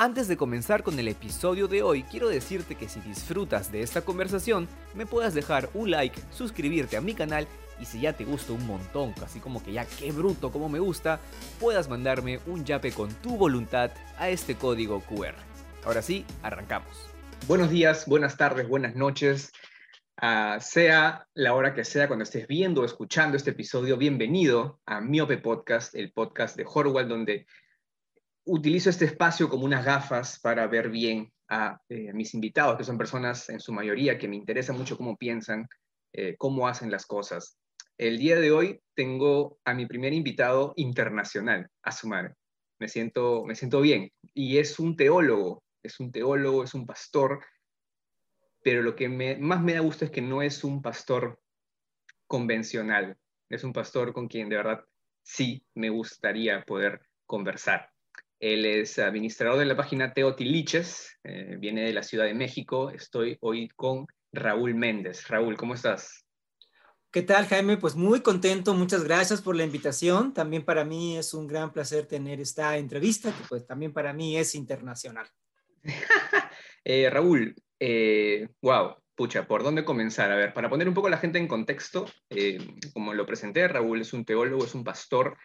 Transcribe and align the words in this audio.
Antes 0.00 0.28
de 0.28 0.36
comenzar 0.36 0.84
con 0.84 0.96
el 1.00 1.08
episodio 1.08 1.66
de 1.66 1.82
hoy, 1.82 2.04
quiero 2.04 2.28
decirte 2.28 2.76
que 2.76 2.88
si 2.88 3.00
disfrutas 3.00 3.72
de 3.72 3.82
esta 3.82 4.02
conversación, 4.02 4.68
me 4.94 5.06
puedas 5.06 5.34
dejar 5.34 5.68
un 5.74 5.90
like, 5.90 6.20
suscribirte 6.30 6.96
a 6.96 7.00
mi 7.00 7.14
canal 7.14 7.48
y 7.80 7.84
si 7.84 8.02
ya 8.02 8.12
te 8.12 8.24
gusta 8.24 8.52
un 8.52 8.64
montón, 8.64 9.12
así 9.24 9.40
como 9.40 9.60
que 9.60 9.72
ya 9.72 9.84
qué 9.84 10.12
bruto 10.12 10.52
como 10.52 10.68
me 10.68 10.78
gusta, 10.78 11.18
puedas 11.58 11.88
mandarme 11.88 12.38
un 12.46 12.64
yape 12.64 12.92
con 12.92 13.12
tu 13.14 13.36
voluntad 13.36 13.90
a 14.18 14.28
este 14.28 14.54
código 14.54 15.00
QR. 15.00 15.34
Ahora 15.84 16.00
sí, 16.00 16.24
arrancamos. 16.44 17.10
Buenos 17.48 17.68
días, 17.68 18.06
buenas 18.06 18.36
tardes, 18.36 18.68
buenas 18.68 18.94
noches. 18.94 19.50
Ah, 20.16 20.58
sea 20.60 21.26
la 21.34 21.54
hora 21.54 21.74
que 21.74 21.82
sea 21.82 22.06
cuando 22.06 22.22
estés 22.22 22.46
viendo 22.46 22.82
o 22.82 22.84
escuchando 22.84 23.36
este 23.36 23.50
episodio, 23.50 23.96
bienvenido 23.96 24.78
a 24.86 25.00
Miope 25.00 25.38
Podcast, 25.38 25.96
el 25.96 26.12
podcast 26.12 26.56
de 26.56 26.64
Horwell, 26.72 27.08
donde 27.08 27.46
utilizo 28.48 28.88
este 28.88 29.04
espacio 29.04 29.48
como 29.48 29.64
unas 29.64 29.84
gafas 29.84 30.40
para 30.40 30.66
ver 30.66 30.88
bien 30.88 31.30
a 31.48 31.80
eh, 31.88 32.12
mis 32.14 32.34
invitados, 32.34 32.76
que 32.78 32.84
son 32.84 32.96
personas 32.96 33.48
en 33.50 33.60
su 33.60 33.72
mayoría 33.72 34.18
que 34.18 34.28
me 34.28 34.36
interesa 34.36 34.72
mucho 34.72 34.96
cómo 34.96 35.16
piensan, 35.16 35.68
eh, 36.12 36.34
cómo 36.38 36.66
hacen 36.66 36.90
las 36.90 37.06
cosas. 37.06 37.58
El 37.98 38.18
día 38.18 38.36
de 38.36 38.50
hoy 38.50 38.80
tengo 38.94 39.58
a 39.64 39.74
mi 39.74 39.86
primer 39.86 40.14
invitado 40.14 40.72
internacional, 40.76 41.68
a 41.82 41.90
Asumar. 41.90 42.34
Me 42.78 42.88
siento, 42.88 43.44
me 43.44 43.54
siento 43.54 43.80
bien. 43.80 44.10
Y 44.34 44.58
es 44.58 44.78
un 44.78 44.96
teólogo, 44.96 45.62
es 45.82 46.00
un 46.00 46.10
teólogo, 46.10 46.64
es 46.64 46.72
un 46.74 46.86
pastor, 46.86 47.40
pero 48.62 48.82
lo 48.82 48.96
que 48.96 49.08
más 49.08 49.62
me 49.62 49.74
da 49.74 49.80
gusto 49.80 50.06
es 50.06 50.10
que 50.10 50.22
no 50.22 50.40
es 50.42 50.64
un 50.64 50.80
pastor 50.80 51.38
convencional, 52.26 53.16
es 53.50 53.62
un 53.64 53.72
pastor 53.72 54.12
con 54.12 54.28
quien 54.28 54.48
de 54.48 54.56
verdad 54.56 54.84
sí 55.22 55.62
me 55.74 55.90
gustaría 55.90 56.62
poder 56.62 57.02
conversar. 57.26 57.90
Él 58.40 58.64
es 58.66 58.98
administrador 59.00 59.58
de 59.58 59.64
la 59.64 59.76
página 59.76 60.12
Teotiliches, 60.12 61.18
eh, 61.24 61.56
viene 61.58 61.82
de 61.82 61.92
la 61.92 62.04
Ciudad 62.04 62.24
de 62.24 62.34
México. 62.34 62.90
Estoy 62.90 63.36
hoy 63.40 63.68
con 63.74 64.06
Raúl 64.32 64.74
Méndez. 64.74 65.26
Raúl, 65.26 65.56
¿cómo 65.56 65.74
estás? 65.74 66.24
¿Qué 67.10 67.22
tal, 67.22 67.46
Jaime? 67.46 67.78
Pues 67.78 67.96
muy 67.96 68.20
contento, 68.20 68.74
muchas 68.74 69.02
gracias 69.02 69.42
por 69.42 69.56
la 69.56 69.64
invitación. 69.64 70.34
También 70.34 70.64
para 70.64 70.84
mí 70.84 71.18
es 71.18 71.34
un 71.34 71.48
gran 71.48 71.72
placer 71.72 72.06
tener 72.06 72.40
esta 72.40 72.76
entrevista, 72.76 73.32
que 73.32 73.42
pues 73.48 73.66
también 73.66 73.92
para 73.92 74.12
mí 74.12 74.36
es 74.36 74.54
internacional. 74.54 75.26
Eh, 76.84 77.10
Raúl, 77.10 77.54
eh, 77.78 78.48
wow, 78.62 78.94
pucha, 79.14 79.46
¿por 79.46 79.62
dónde 79.62 79.84
comenzar? 79.84 80.32
A 80.32 80.36
ver, 80.36 80.54
para 80.54 80.70
poner 80.70 80.88
un 80.88 80.94
poco 80.94 81.08
a 81.08 81.10
la 81.10 81.18
gente 81.18 81.38
en 81.38 81.46
contexto, 81.46 82.06
como 82.94 83.12
lo 83.12 83.26
presenté, 83.26 83.68
Raúl 83.68 84.00
es 84.00 84.14
un 84.14 84.24
teólogo, 84.24 84.64
es 84.64 84.74
un 84.74 84.84
pastor, 84.84 85.36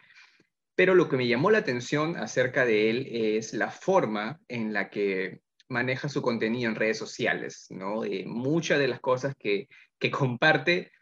pero 0.74 0.94
lo 0.94 1.08
que 1.08 1.16
me 1.16 1.28
llamó 1.28 1.50
la 1.50 1.58
atención 1.58 2.16
acerca 2.16 2.64
de 2.64 2.90
él 2.90 3.08
es 3.10 3.52
la 3.52 3.70
forma 3.70 4.40
en 4.48 4.72
la 4.72 4.90
que 4.90 5.40
maneja 5.68 6.08
su 6.08 6.22
contenido 6.22 6.70
en 6.70 6.76
redes 6.76 6.98
sociales, 6.98 7.66
¿no? 7.70 8.04
Eh, 8.04 8.24
muchas 8.26 8.78
de 8.78 8.88
las 8.88 9.00
cosas 9.00 9.34
que, 9.38 9.68
comparte 10.12 10.92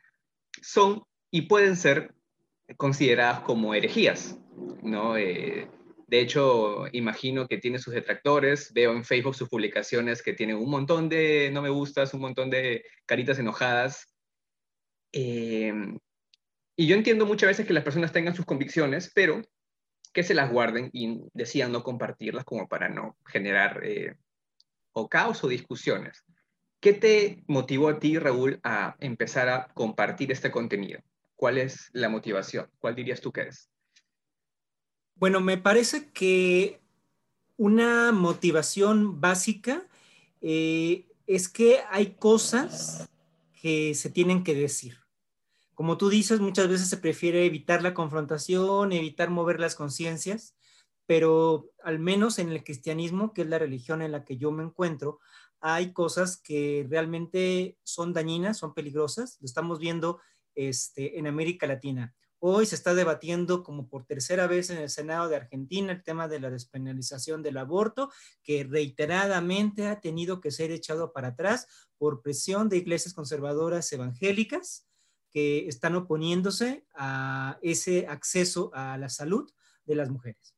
son 0.61 1.03
y 1.33 1.42
pueden 1.42 1.77
ser 1.77 2.14
consideradas 2.77 3.41
como 3.41 3.75
herejías, 3.75 4.39
¿no? 4.81 5.17
Eh, 5.17 5.69
de 6.07 6.20
hecho, 6.20 6.84
imagino 6.92 7.48
que 7.48 7.59
tiene 7.59 7.81
sus 7.81 7.95
detractores, 7.95 8.73
veo 8.73 8.92
en 8.92 9.05
Facebook 9.05 9.34
sus 9.34 9.48
publicaciones 9.48 10.23
que 10.23 10.34
tienen 10.34 10.57
un 10.57 10.70
montón 10.70 11.09
de 11.09 11.51
no 11.53 11.62
me 11.62 11.69
gustas, 11.69 12.14
un 12.14 12.20
montón 12.20 12.48
de 12.48 12.84
caritas 13.05 13.41
enojadas. 13.41 14.07
Eh, 15.12 15.73
y 16.77 16.86
yo 16.86 16.95
entiendo 16.95 17.27
muchas 17.27 17.48
veces 17.48 17.67
que 17.67 17.73
las 17.73 17.83
personas 17.83 18.12
tengan 18.12 18.36
sus 18.36 18.47
convicciones, 18.47 19.11
pero 19.12 19.42
que 20.13 20.23
se 20.23 20.35
las 20.35 20.51
guarden 20.51 20.91
y 20.93 21.21
decían 21.33 21.73
no 21.73 21.83
compartirlas 21.83 22.45
como 22.45 22.69
para 22.69 22.89
no 22.89 23.17
generar 23.27 23.81
eh, 23.85 24.17
o 24.93 25.09
caos 25.09 25.43
o 25.45 25.49
discusiones. 25.49 26.23
¿Qué 26.81 26.93
te 26.93 27.45
motivó 27.47 27.89
a 27.89 27.99
ti, 27.99 28.19
Raúl, 28.19 28.61
a 28.63 28.97
empezar 29.01 29.49
a 29.49 29.69
compartir 29.69 30.33
este 30.33 30.51
contenido? 30.51 31.01
¿Cuál 31.37 31.59
es 31.59 31.89
la 31.92 32.09
motivación? 32.09 32.69
¿Cuál 32.79 32.95
dirías 32.95 33.20
tú 33.20 33.33
que 33.33 33.42
es? 33.42 33.70
Bueno, 35.14 35.41
me 35.41 35.57
parece 35.57 36.11
que 36.11 36.81
una 37.57 38.13
motivación 38.13 39.20
básica 39.20 39.86
eh, 40.41 41.07
es 41.27 41.48
que 41.48 41.81
hay 41.91 42.15
cosas 42.15 43.09
que 43.61 43.95
se 43.95 44.11
tienen 44.11 44.42
que 44.42 44.55
decir 44.55 45.02
como 45.75 45.97
tú 45.97 46.11
dices, 46.11 46.41
muchas 46.41 46.69
veces 46.69 46.89
se 46.89 46.99
prefiere 46.99 47.47
evitar 47.47 47.83
la 47.83 47.95
confrontación, 47.95 48.93
evitar 48.93 49.31
mover 49.31 49.59
las 49.59 49.75
conciencias, 49.75 50.55
pero 51.07 51.71
al 51.83 51.99
menos 51.99 52.39
en 52.39 52.51
el 52.51 52.63
cristianismo, 52.63 53.33
que 53.33 53.43
es 53.43 53.49
la 53.49 53.59
religión 53.59 54.03
en 54.03 54.13
la 54.13 54.25
que 54.25 54.37
yo 54.37 54.53
me 54.53 54.63
encuentro, 54.63 55.19
hay 55.61 55.93
cosas 55.93 56.37
que 56.37 56.87
realmente 56.91 57.79
son 57.85 58.13
dañinas, 58.13 58.59
son 58.59 58.75
peligrosas. 58.75 59.39
Lo 59.41 59.47
estamos 59.47 59.79
viendo 59.79 60.21
este, 60.55 61.19
en 61.19 61.27
América 61.27 61.67
Latina. 61.67 62.15
Hoy 62.41 62.67
se 62.67 62.75
está 62.75 62.95
debatiendo 62.95 63.63
como 63.63 63.89
por 63.89 64.05
tercera 64.05 64.49
vez 64.49 64.71
en 64.71 64.79
el 64.79 64.91
Senado 64.91 65.29
de 65.29 65.37
Argentina 65.37 65.93
el 65.93 66.03
tema 66.03 66.27
de 66.27 66.41
la 66.41 66.51
despenalización 66.51 67.41
del 67.45 67.57
aborto, 67.57 68.11
que 68.43 68.65
reiteradamente 68.65 69.87
ha 69.87 70.01
tenido 70.01 70.41
que 70.41 70.51
ser 70.51 70.73
echado 70.73 71.13
para 71.13 71.29
atrás 71.29 71.69
por 71.99 72.21
presión 72.21 72.69
de 72.69 72.79
iglesias 72.79 73.15
conservadoras 73.15 73.93
evangélicas 73.93 74.89
que 75.33 75.67
están 75.67 75.95
oponiéndose 75.97 76.87
a 76.95 77.59
ese 77.63 78.07
acceso 78.07 78.70
a 78.75 78.98
la 78.98 79.09
salud 79.09 79.51
de 79.85 79.95
las 79.97 80.11
mujeres. 80.11 80.55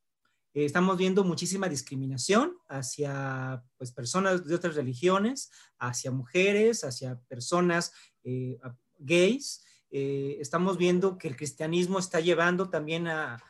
Eh, 0.55 0.65
estamos 0.65 0.97
viendo 0.97 1.25
muchísima 1.25 1.69
discriminación 1.69 2.57
hacia 2.69 3.65
pues, 3.77 3.91
personas 3.93 4.47
de 4.47 4.55
otras 4.55 4.77
religiones, 4.77 5.51
hacia 5.79 6.13
mujeres, 6.13 6.85
hacia 6.85 7.21
personas 7.29 7.93
eh, 8.23 8.59
gays. 8.99 9.65
Eh, 9.91 10.37
estamos 10.41 10.79
viendo 10.79 11.19
que 11.19 11.27
el 11.27 11.37
cristianismo 11.37 11.99
está 11.99 12.21
llevando 12.21 12.71
también 12.71 13.09
a, 13.09 13.43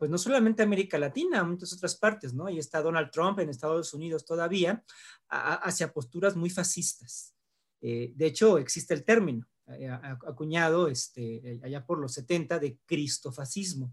pues 0.00 0.10
no 0.10 0.18
solamente 0.18 0.62
a 0.62 0.66
América 0.66 0.98
Latina, 0.98 1.38
a 1.40 1.44
muchas 1.44 1.72
otras 1.72 1.94
partes, 1.94 2.34
¿no? 2.34 2.48
Y 2.48 2.58
está 2.58 2.82
Donald 2.82 3.12
Trump 3.12 3.38
en 3.38 3.48
Estados 3.48 3.94
Unidos 3.94 4.24
todavía, 4.24 4.82
hacia 5.28 5.92
posturas 5.92 6.34
muy 6.34 6.50
fascistas. 6.50 7.32
de 7.80 8.26
hecho, 8.26 8.58
existe 8.58 8.92
el 8.92 9.04
término, 9.04 9.46
acuñado 10.26 10.88
este, 10.88 11.52
eh, 11.52 11.60
allá 11.62 11.84
por 11.84 11.98
los 11.98 12.12
70 12.14 12.58
de 12.58 12.78
cristofascismo. 12.86 13.92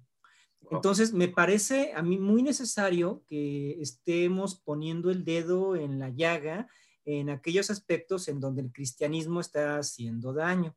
Entonces, 0.72 1.14
me 1.14 1.28
parece 1.28 1.94
a 1.94 2.02
mí 2.02 2.18
muy 2.18 2.42
necesario 2.42 3.24
que 3.28 3.80
estemos 3.82 4.56
poniendo 4.56 5.12
el 5.12 5.24
dedo 5.24 5.76
en 5.76 6.00
la 6.00 6.10
llaga 6.10 6.68
en 7.04 7.30
aquellos 7.30 7.70
aspectos 7.70 8.28
en 8.28 8.40
donde 8.40 8.64
el 8.64 8.72
cristianismo 8.72 9.40
está 9.40 9.78
haciendo 9.78 10.34
daño. 10.34 10.76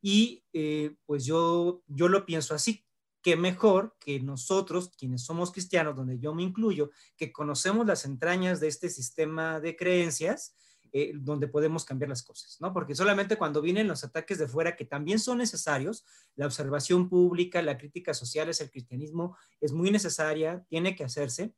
Y 0.00 0.44
eh, 0.54 0.96
pues 1.04 1.26
yo, 1.26 1.82
yo 1.86 2.08
lo 2.08 2.24
pienso 2.24 2.54
así, 2.54 2.86
que 3.22 3.36
mejor 3.36 3.94
que 4.00 4.20
nosotros, 4.20 4.90
quienes 4.96 5.24
somos 5.24 5.52
cristianos, 5.52 5.94
donde 5.94 6.18
yo 6.18 6.34
me 6.34 6.42
incluyo, 6.42 6.90
que 7.16 7.32
conocemos 7.32 7.86
las 7.86 8.06
entrañas 8.06 8.60
de 8.60 8.68
este 8.68 8.88
sistema 8.88 9.60
de 9.60 9.76
creencias, 9.76 10.54
eh, 10.92 11.12
donde 11.14 11.48
podemos 11.48 11.84
cambiar 11.84 12.08
las 12.08 12.22
cosas, 12.22 12.60
¿no? 12.60 12.72
Porque 12.72 12.94
solamente 12.94 13.36
cuando 13.36 13.62
vienen 13.62 13.88
los 13.88 14.04
ataques 14.04 14.38
de 14.38 14.48
fuera, 14.48 14.76
que 14.76 14.84
también 14.84 15.18
son 15.18 15.38
necesarios, 15.38 16.04
la 16.36 16.46
observación 16.46 17.08
pública, 17.08 17.62
la 17.62 17.78
crítica 17.78 18.14
social 18.14 18.48
es 18.48 18.60
el 18.60 18.70
cristianismo, 18.70 19.36
es 19.60 19.72
muy 19.72 19.90
necesaria, 19.90 20.64
tiene 20.68 20.96
que 20.96 21.04
hacerse, 21.04 21.54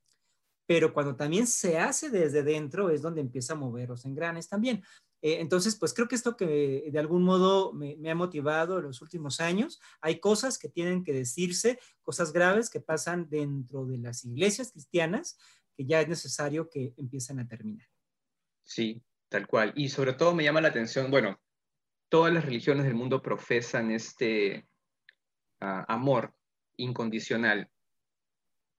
pero 0.66 0.92
cuando 0.94 1.16
también 1.16 1.46
se 1.46 1.78
hace 1.78 2.08
desde 2.08 2.42
dentro 2.42 2.90
es 2.90 3.02
donde 3.02 3.20
empieza 3.20 3.54
a 3.54 3.56
mover 3.56 3.88
los 3.88 4.04
engranes 4.04 4.48
también. 4.48 4.82
Eh, 5.20 5.38
entonces, 5.40 5.76
pues 5.76 5.94
creo 5.94 6.08
que 6.08 6.14
esto 6.14 6.36
que 6.36 6.88
de 6.90 6.98
algún 6.98 7.22
modo 7.22 7.72
me, 7.72 7.96
me, 7.96 8.10
ha 8.10 8.14
motivado 8.14 8.78
en 8.78 8.84
los 8.84 9.02
últimos 9.02 9.40
años, 9.40 9.80
hay 10.00 10.18
cosas 10.18 10.58
que 10.58 10.68
tienen 10.68 11.04
que 11.04 11.12
decirse, 11.12 11.78
cosas 12.02 12.32
graves 12.32 12.70
que 12.70 12.80
pasan 12.80 13.28
dentro 13.28 13.86
de 13.86 13.98
las 13.98 14.24
iglesias 14.24 14.72
cristianas, 14.72 15.38
que 15.76 15.84
ya 15.86 16.00
es 16.00 16.08
necesario 16.08 16.68
que 16.68 16.94
empiecen 16.96 17.38
a 17.38 17.46
terminar. 17.46 17.86
Sí, 18.64 19.02
Tal 19.32 19.46
cual. 19.46 19.72
Y 19.74 19.88
sobre 19.88 20.12
todo 20.12 20.34
me 20.34 20.44
llama 20.44 20.60
la 20.60 20.68
atención, 20.68 21.10
bueno, 21.10 21.40
todas 22.10 22.34
las 22.34 22.44
religiones 22.44 22.84
del 22.84 22.94
mundo 22.94 23.22
profesan 23.22 23.90
este 23.90 24.66
ah, 25.60 25.86
amor 25.88 26.34
incondicional. 26.76 27.66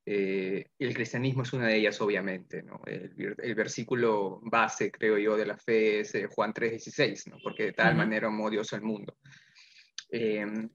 Eh, 0.05 0.69
el 0.77 0.93
cristianismo 0.93 1.41
es 1.41 1.53
una 1.53 1.69
de 1.69 1.77
ellas, 1.77 1.99
obviamente. 2.01 2.61
¿no? 2.61 2.81
El, 2.85 3.55
versículo 3.55 4.41
base, 4.43 4.91
creo 4.91 5.17
yo, 5.17 5.35
de 5.35 5.47
la 5.47 5.57
fe 5.57 6.01
es 6.01 6.13
eh, 6.13 6.27
Juan 6.27 6.53
3:16, 6.53 7.31
¿no? 7.31 7.37
porque 7.41 7.63
de 7.63 7.73
tal 7.73 7.95
manera 7.95 8.27
amó 8.27 8.47
Dios 8.51 8.71
al 8.73 8.83
mundo. 8.83 9.17
Em, 10.09 10.69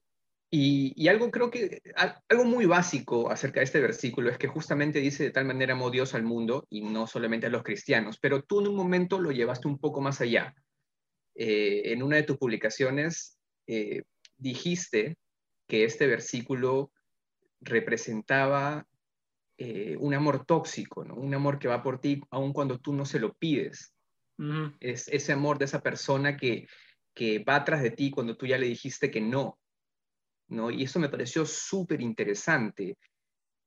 y, 0.51 1.07
algo 1.07 1.29
creo 1.29 1.51
que, 1.51 1.81
algo 2.27 2.43
muy 2.43 2.65
básico 2.65 3.29
acerca 3.29 3.59
de 3.59 3.65
este 3.65 3.79
versículo 3.79 4.31
es 4.31 4.37
que 4.39 4.47
justamente 4.47 4.99
dice 4.99 5.25
de 5.25 5.31
tal 5.31 5.45
manera 5.45 5.73
amó 5.73 5.91
Dios 5.91 6.15
al 6.15 6.23
mundo 6.23 6.65
y 6.69 6.81
no 6.81 7.05
solamente 7.05 7.45
a 7.45 7.51
los 7.51 7.61
cristianos, 7.61 8.17
pero 8.19 8.41
tú 8.41 8.59
en 8.59 8.69
un 8.69 8.75
momento 8.75 9.19
lo 9.19 9.31
llevaste 9.31 9.67
un 9.67 9.77
poco 9.77 10.01
más 10.01 10.21
allá. 10.21 10.55
Eh, 11.35 11.93
en 11.93 12.01
una 12.01 12.15
de 12.15 12.23
tus 12.23 12.37
publicaciones 12.37 13.37
eh, 13.67 14.03
dijiste 14.37 15.17
que 15.67 15.83
este 15.83 16.07
versículo 16.07 16.91
representaba 17.61 18.87
eh, 19.57 19.97
un 19.99 20.15
amor 20.15 20.45
tóxico, 20.45 21.05
¿no? 21.05 21.13
Un 21.13 21.33
amor 21.35 21.59
que 21.59 21.67
va 21.67 21.83
por 21.83 22.01
ti 22.01 22.21
aun 22.31 22.53
cuando 22.53 22.79
tú 22.79 22.93
no 22.93 23.05
se 23.05 23.19
lo 23.19 23.33
pides. 23.33 23.93
Es 24.79 25.09
ese 25.09 25.33
amor 25.33 25.59
de 25.59 25.65
esa 25.65 25.81
persona 25.81 26.37
que, 26.37 26.65
que 27.13 27.39
va 27.39 27.57
atrás 27.57 27.83
de 27.83 27.91
ti 27.91 28.09
cuando 28.09 28.37
tú 28.37 28.47
ya 28.47 28.57
le 28.57 28.67
dijiste 28.67 29.11
que 29.11 29.19
no, 29.19 29.59
¿no? 30.49 30.71
Y 30.71 30.83
eso 30.83 30.99
me 30.99 31.09
pareció 31.09 31.45
súper 31.45 32.01
interesante. 32.01 32.97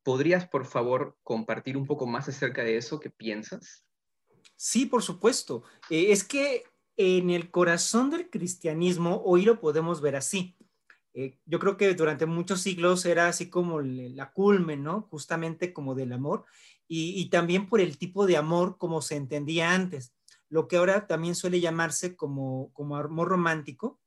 ¿Podrías, 0.02 0.49
por 0.49 0.67
favor, 0.67 1.17
compartir 1.23 1.76
un 1.76 1.87
poco 1.87 2.06
más 2.06 2.29
acerca 2.29 2.62
de 2.64 2.76
eso? 2.76 3.00
¿Qué 3.00 3.11
piensas? 3.11 3.84
Sí, 4.56 4.87
por 4.87 5.02
supuesto. 5.02 5.62
Eh, 5.90 6.11
es 6.11 6.25
que 6.25 6.64
en 6.96 7.31
el 7.31 7.50
corazón 7.50 8.11
del 8.11 8.29
cristianismo 8.29 9.23
hoy 9.25 9.43
lo 9.43 9.61
podemos 9.61 10.00
ver 10.00 10.17
así. 10.17 10.56
Eh, 11.14 11.38
yo 11.44 11.58
creo 11.58 11.76
que 11.76 11.94
durante 11.94 12.26
muchos 12.26 12.62
siglos 12.62 13.05
era 13.05 13.29
así 13.29 13.50
como 13.50 13.81
la 13.81 14.32
culmen, 14.32 14.82
¿no? 14.82 15.02
Justamente 15.11 15.73
como 15.73 15.94
del 15.94 16.12
amor 16.12 16.44
y, 16.94 17.31
también 17.31 17.69
por 17.70 17.81
el 17.81 17.96
tipo 17.96 18.26
de 18.26 18.37
amor 18.37 18.76
como 18.76 19.00
se 19.00 19.17
entendía 19.17 19.73
antes, 19.73 20.14
lo 20.50 20.69
que 20.69 20.76
ahora 20.76 21.06
también 21.06 21.34
suele 21.34 21.58
llamarse 21.58 22.17
como, 22.17 22.70
como 22.75 22.96
amor 22.96 23.29
romántico. 23.29 23.99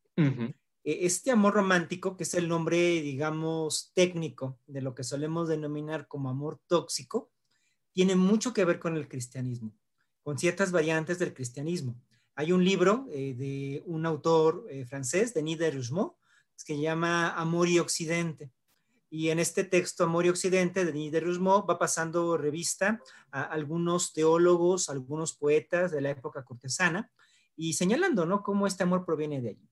Este 0.85 1.31
amor 1.31 1.55
romántico, 1.55 2.15
que 2.15 2.23
es 2.23 2.35
el 2.35 2.47
nombre, 2.47 2.77
digamos, 3.01 3.91
técnico 3.95 4.59
de 4.67 4.81
lo 4.81 4.93
que 4.93 5.03
solemos 5.03 5.49
denominar 5.49 6.07
como 6.07 6.29
amor 6.29 6.61
tóxico, 6.67 7.31
tiene 7.91 8.15
mucho 8.15 8.53
que 8.53 8.65
ver 8.65 8.79
con 8.79 8.95
el 8.95 9.07
cristianismo, 9.07 9.75
con 10.21 10.37
ciertas 10.37 10.71
variantes 10.71 11.17
del 11.17 11.33
cristianismo. 11.33 11.99
Hay 12.35 12.51
un 12.51 12.63
libro 12.63 13.07
eh, 13.11 13.33
de 13.33 13.83
un 13.87 14.05
autor 14.05 14.67
eh, 14.69 14.85
francés, 14.85 15.33
Denis 15.33 15.57
de 15.57 15.71
que 15.71 16.75
se 16.75 16.79
llama 16.79 17.31
Amor 17.31 17.67
y 17.67 17.79
Occidente. 17.79 18.51
Y 19.09 19.29
en 19.29 19.39
este 19.39 19.63
texto, 19.63 20.03
Amor 20.03 20.25
y 20.27 20.29
Occidente, 20.29 20.85
de 20.85 20.91
Denis 20.91 21.11
de 21.11 21.21
va 21.21 21.79
pasando 21.79 22.37
revista 22.37 23.01
a 23.31 23.41
algunos 23.41 24.13
teólogos, 24.13 24.89
algunos 24.89 25.33
poetas 25.33 25.91
de 25.91 26.01
la 26.01 26.11
época 26.11 26.43
cortesana 26.43 27.11
y 27.55 27.73
señalando, 27.73 28.25
¿no?, 28.25 28.43
cómo 28.43 28.67
este 28.67 28.83
amor 28.83 29.03
proviene 29.03 29.41
de 29.41 29.49
allí. 29.49 29.69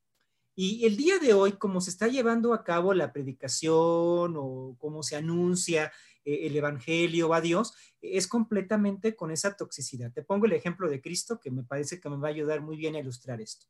Y 0.55 0.85
el 0.85 0.97
día 0.97 1.17
de 1.19 1.33
hoy, 1.33 1.53
como 1.53 1.81
se 1.81 1.89
está 1.89 2.07
llevando 2.07 2.53
a 2.53 2.63
cabo 2.63 2.93
la 2.93 3.11
predicación 3.11 4.35
o 4.37 4.75
cómo 4.79 5.01
se 5.01 5.15
anuncia 5.15 5.91
eh, 6.25 6.47
el 6.47 6.55
Evangelio 6.55 7.33
a 7.33 7.41
Dios, 7.41 7.73
es 8.01 8.27
completamente 8.27 9.15
con 9.15 9.31
esa 9.31 9.55
toxicidad. 9.55 10.11
Te 10.11 10.23
pongo 10.23 10.45
el 10.45 10.53
ejemplo 10.53 10.89
de 10.89 11.01
Cristo, 11.01 11.39
que 11.39 11.49
me 11.49 11.63
parece 11.63 11.99
que 11.99 12.09
me 12.09 12.17
va 12.17 12.27
a 12.27 12.31
ayudar 12.31 12.61
muy 12.61 12.77
bien 12.77 12.95
a 12.95 12.99
ilustrar 12.99 13.41
esto. 13.41 13.65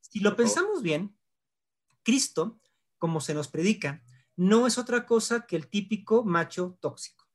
Si 0.00 0.20
lo 0.20 0.34
pensamos 0.34 0.82
bien, 0.82 1.16
Cristo, 2.02 2.58
como 2.98 3.20
se 3.20 3.34
nos 3.34 3.48
predica, 3.48 4.02
no 4.34 4.66
es 4.66 4.78
otra 4.78 5.06
cosa 5.06 5.46
que 5.46 5.54
el 5.54 5.68
típico 5.68 6.24
macho 6.24 6.76
tóxico, 6.80 7.28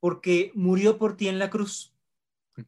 porque 0.00 0.50
murió 0.54 0.98
por 0.98 1.16
ti 1.16 1.28
en 1.28 1.38
la 1.38 1.50
cruz. 1.50 1.94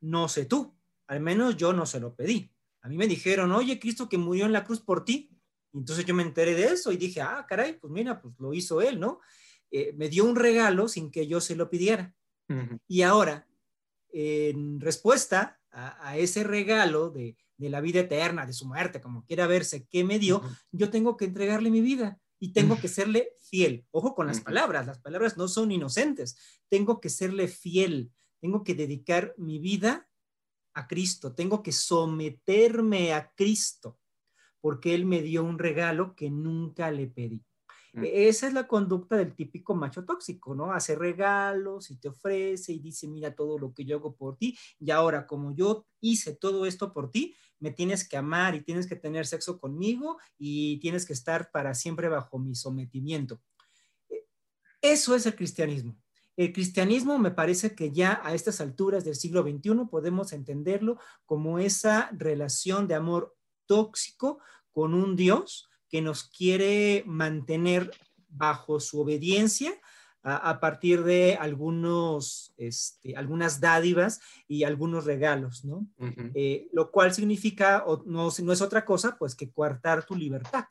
No 0.00 0.28
sé 0.28 0.44
tú, 0.44 0.76
al 1.06 1.20
menos 1.20 1.56
yo 1.56 1.72
no 1.72 1.86
se 1.86 1.98
lo 1.98 2.14
pedí. 2.14 2.53
A 2.84 2.88
mí 2.88 2.98
me 2.98 3.06
dijeron, 3.06 3.50
oye, 3.52 3.80
Cristo 3.80 4.10
que 4.10 4.18
murió 4.18 4.44
en 4.44 4.52
la 4.52 4.62
cruz 4.62 4.78
por 4.78 5.06
ti. 5.06 5.30
Entonces 5.72 6.04
yo 6.04 6.14
me 6.14 6.22
enteré 6.22 6.54
de 6.54 6.66
eso 6.66 6.92
y 6.92 6.98
dije, 6.98 7.22
ah, 7.22 7.46
caray, 7.48 7.78
pues 7.78 7.90
mira, 7.90 8.20
pues 8.20 8.34
lo 8.38 8.52
hizo 8.52 8.82
él, 8.82 9.00
¿no? 9.00 9.20
Eh, 9.70 9.94
me 9.96 10.10
dio 10.10 10.26
un 10.26 10.36
regalo 10.36 10.86
sin 10.86 11.10
que 11.10 11.26
yo 11.26 11.40
se 11.40 11.56
lo 11.56 11.70
pidiera. 11.70 12.14
Y 12.86 13.00
ahora, 13.00 13.48
en 14.10 14.80
respuesta 14.82 15.58
a, 15.70 16.18
ese 16.18 16.44
regalo 16.44 17.08
de, 17.08 17.38
la 17.56 17.80
vida 17.80 18.00
eterna, 18.00 18.44
de 18.44 18.52
su 18.52 18.66
muerte, 18.66 19.00
como 19.00 19.24
quiera 19.24 19.46
verse, 19.46 19.86
que 19.86 20.04
me 20.04 20.18
dio, 20.18 20.42
yo 20.70 20.90
tengo 20.90 21.16
que 21.16 21.24
entregarle 21.24 21.70
mi 21.70 21.80
vida 21.80 22.20
y 22.38 22.52
tengo 22.52 22.78
que 22.78 22.88
serle 22.88 23.30
fiel. 23.40 23.86
Ojo 23.92 24.14
con 24.14 24.26
las 24.26 24.42
palabras, 24.42 24.86
las 24.86 24.98
palabras 24.98 25.38
no 25.38 25.48
son 25.48 25.72
inocentes. 25.72 26.36
Tengo 26.68 27.00
que 27.00 27.08
serle 27.08 27.48
fiel, 27.48 28.12
tengo 28.40 28.62
que 28.62 28.74
dedicar 28.74 29.34
mi 29.38 29.58
vida 29.58 30.06
a 30.74 30.86
Cristo, 30.86 31.34
tengo 31.34 31.62
que 31.62 31.72
someterme 31.72 33.14
a 33.14 33.32
Cristo, 33.34 33.98
porque 34.60 34.94
Él 34.94 35.06
me 35.06 35.22
dio 35.22 35.44
un 35.44 35.58
regalo 35.58 36.14
que 36.14 36.30
nunca 36.30 36.90
le 36.90 37.06
pedí. 37.06 37.44
Mm. 37.94 38.04
E-, 38.04 38.28
esa 38.28 38.48
es 38.48 38.52
la 38.52 38.66
conducta 38.66 39.16
del 39.16 39.34
típico 39.34 39.74
macho 39.74 40.04
tóxico, 40.04 40.54
¿no? 40.54 40.72
Hace 40.72 40.96
regalos 40.96 41.90
y 41.90 41.96
te 41.96 42.08
ofrece 42.08 42.72
y 42.72 42.80
dice, 42.80 43.06
mira 43.06 43.34
todo 43.34 43.58
lo 43.58 43.72
que 43.72 43.84
yo 43.84 43.96
hago 43.96 44.16
por 44.16 44.36
ti 44.36 44.58
y 44.78 44.90
ahora 44.90 45.26
como 45.26 45.54
yo 45.54 45.86
hice 46.00 46.34
todo 46.34 46.66
esto 46.66 46.92
por 46.92 47.10
ti, 47.10 47.34
me 47.60 47.70
tienes 47.70 48.06
que 48.06 48.16
amar 48.16 48.54
y 48.54 48.62
tienes 48.62 48.86
que 48.86 48.96
tener 48.96 49.26
sexo 49.26 49.58
conmigo 49.58 50.18
y 50.36 50.78
tienes 50.80 51.06
que 51.06 51.12
estar 51.12 51.50
para 51.50 51.74
siempre 51.74 52.08
bajo 52.08 52.38
mi 52.38 52.54
sometimiento. 52.54 53.40
E-, 54.10 54.26
eso 54.82 55.14
es 55.14 55.24
el 55.26 55.36
cristianismo. 55.36 55.96
El 56.36 56.52
cristianismo 56.52 57.18
me 57.18 57.30
parece 57.30 57.74
que 57.74 57.92
ya 57.92 58.20
a 58.24 58.34
estas 58.34 58.60
alturas 58.60 59.04
del 59.04 59.14
siglo 59.14 59.42
XXI 59.42 59.86
podemos 59.90 60.32
entenderlo 60.32 60.98
como 61.26 61.58
esa 61.58 62.10
relación 62.12 62.88
de 62.88 62.94
amor 62.94 63.36
tóxico 63.66 64.40
con 64.72 64.94
un 64.94 65.16
Dios 65.16 65.68
que 65.88 66.02
nos 66.02 66.24
quiere 66.24 67.04
mantener 67.06 67.90
bajo 68.28 68.80
su 68.80 69.00
obediencia 69.00 69.72
a, 70.26 70.58
partir 70.58 71.04
de 71.04 71.36
algunos, 71.38 72.54
este, 72.56 73.14
algunas 73.14 73.60
dádivas 73.60 74.20
y 74.48 74.64
algunos 74.64 75.04
regalos, 75.04 75.66
¿no? 75.66 75.86
Eh, 76.34 76.66
lo 76.72 76.90
cual 76.90 77.12
significa, 77.12 77.84
no, 78.06 78.30
no 78.42 78.52
es 78.52 78.62
otra 78.62 78.86
cosa, 78.86 79.16
pues 79.18 79.34
que 79.34 79.52
coartar 79.52 80.06
tu 80.06 80.14
libertad, 80.14 80.64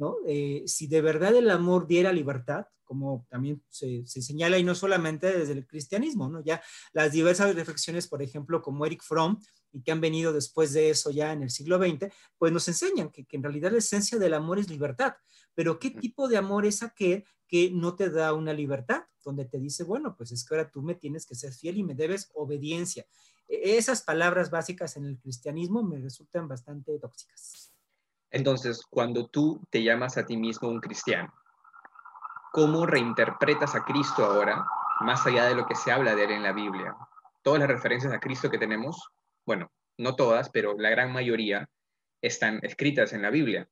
¿no? 0.00 0.16
Eh, 0.26 0.64
si 0.66 0.86
de 0.86 1.02
verdad 1.02 1.36
el 1.36 1.50
amor 1.50 1.86
diera 1.86 2.10
libertad, 2.10 2.64
como 2.84 3.26
también 3.28 3.62
se, 3.68 4.04
señala 4.06 4.58
y 4.58 4.64
no 4.64 4.74
solamente 4.74 5.30
desde 5.30 5.52
el 5.52 5.66
cristianismo, 5.66 6.28
¿no? 6.28 6.42
Ya 6.42 6.62
las 6.94 7.12
diversas 7.12 7.54
reflexiones, 7.54 8.08
por 8.08 8.22
ejemplo, 8.22 8.62
como 8.62 8.86
Eric 8.86 9.02
Fromm, 9.04 9.38
y 9.72 9.82
que 9.82 9.92
han 9.92 10.00
venido 10.00 10.32
después 10.32 10.72
de 10.72 10.88
eso 10.88 11.10
ya 11.10 11.32
en 11.32 11.42
el 11.42 11.50
siglo 11.50 11.78
XX, 11.78 12.12
pues 12.38 12.50
nos 12.50 12.66
enseñan 12.66 13.10
que, 13.10 13.26
en 13.30 13.42
realidad 13.42 13.72
la 13.72 13.78
esencia 13.78 14.18
del 14.18 14.32
amor 14.32 14.58
es 14.58 14.70
libertad. 14.70 15.12
Pero 15.54 15.78
¿qué 15.78 15.90
tipo 15.90 16.28
de 16.28 16.38
amor 16.38 16.64
es 16.64 16.82
aquel 16.82 17.24
que 17.46 17.70
no 17.70 17.94
te 17.94 18.08
da 18.08 18.32
una 18.32 18.54
libertad? 18.54 19.04
Donde 19.22 19.44
te 19.44 19.58
dice, 19.58 19.84
bueno, 19.84 20.16
pues 20.16 20.32
es 20.32 20.44
que 20.44 20.54
ahora 20.54 20.70
tú 20.70 20.80
me 20.80 20.94
tienes 20.94 21.26
que 21.26 21.34
ser 21.34 21.52
fiel 21.52 21.76
y 21.76 21.84
me 21.84 21.94
debes 21.94 22.30
obediencia. 22.32 23.06
E, 23.46 23.76
esas 23.76 24.02
palabras 24.02 24.50
básicas 24.50 24.96
en 24.96 25.04
el 25.04 25.18
cristianismo 25.18 25.82
me 25.82 25.98
resultan 25.98 26.48
bastante 26.48 26.98
tóxicas. 26.98 27.69
Entonces, 28.30 28.82
cuando 28.88 29.26
tú 29.28 29.60
te 29.70 29.82
llamas 29.82 30.16
a 30.16 30.26
ti 30.26 30.36
mismo 30.36 30.68
un 30.68 30.80
cristiano, 30.80 31.32
¿cómo 32.52 32.86
reinterpretas 32.86 33.74
a 33.74 33.84
Cristo 33.84 34.24
ahora, 34.24 34.64
más 35.00 35.26
allá 35.26 35.46
de 35.46 35.54
lo 35.54 35.66
que 35.66 35.74
se 35.74 35.90
habla 35.92 36.14
de 36.14 36.24
él 36.24 36.30
en 36.30 36.42
la 36.42 36.52
Biblia? 36.52 36.96
Todas 37.42 37.60
las 37.60 37.68
referencias 37.68 38.12
a 38.12 38.20
Cristo 38.20 38.50
que 38.50 38.58
tenemos 38.58 39.10
bueno, 39.50 39.72
no 39.98 40.14
todas, 40.14 40.50
pero 40.50 40.76
la 40.78 40.90
gran 40.90 41.12
mayoría 41.12 41.68
están 42.22 42.60
escritas 42.62 43.12
en 43.12 43.22
la 43.22 43.30
Biblia. 43.30 43.68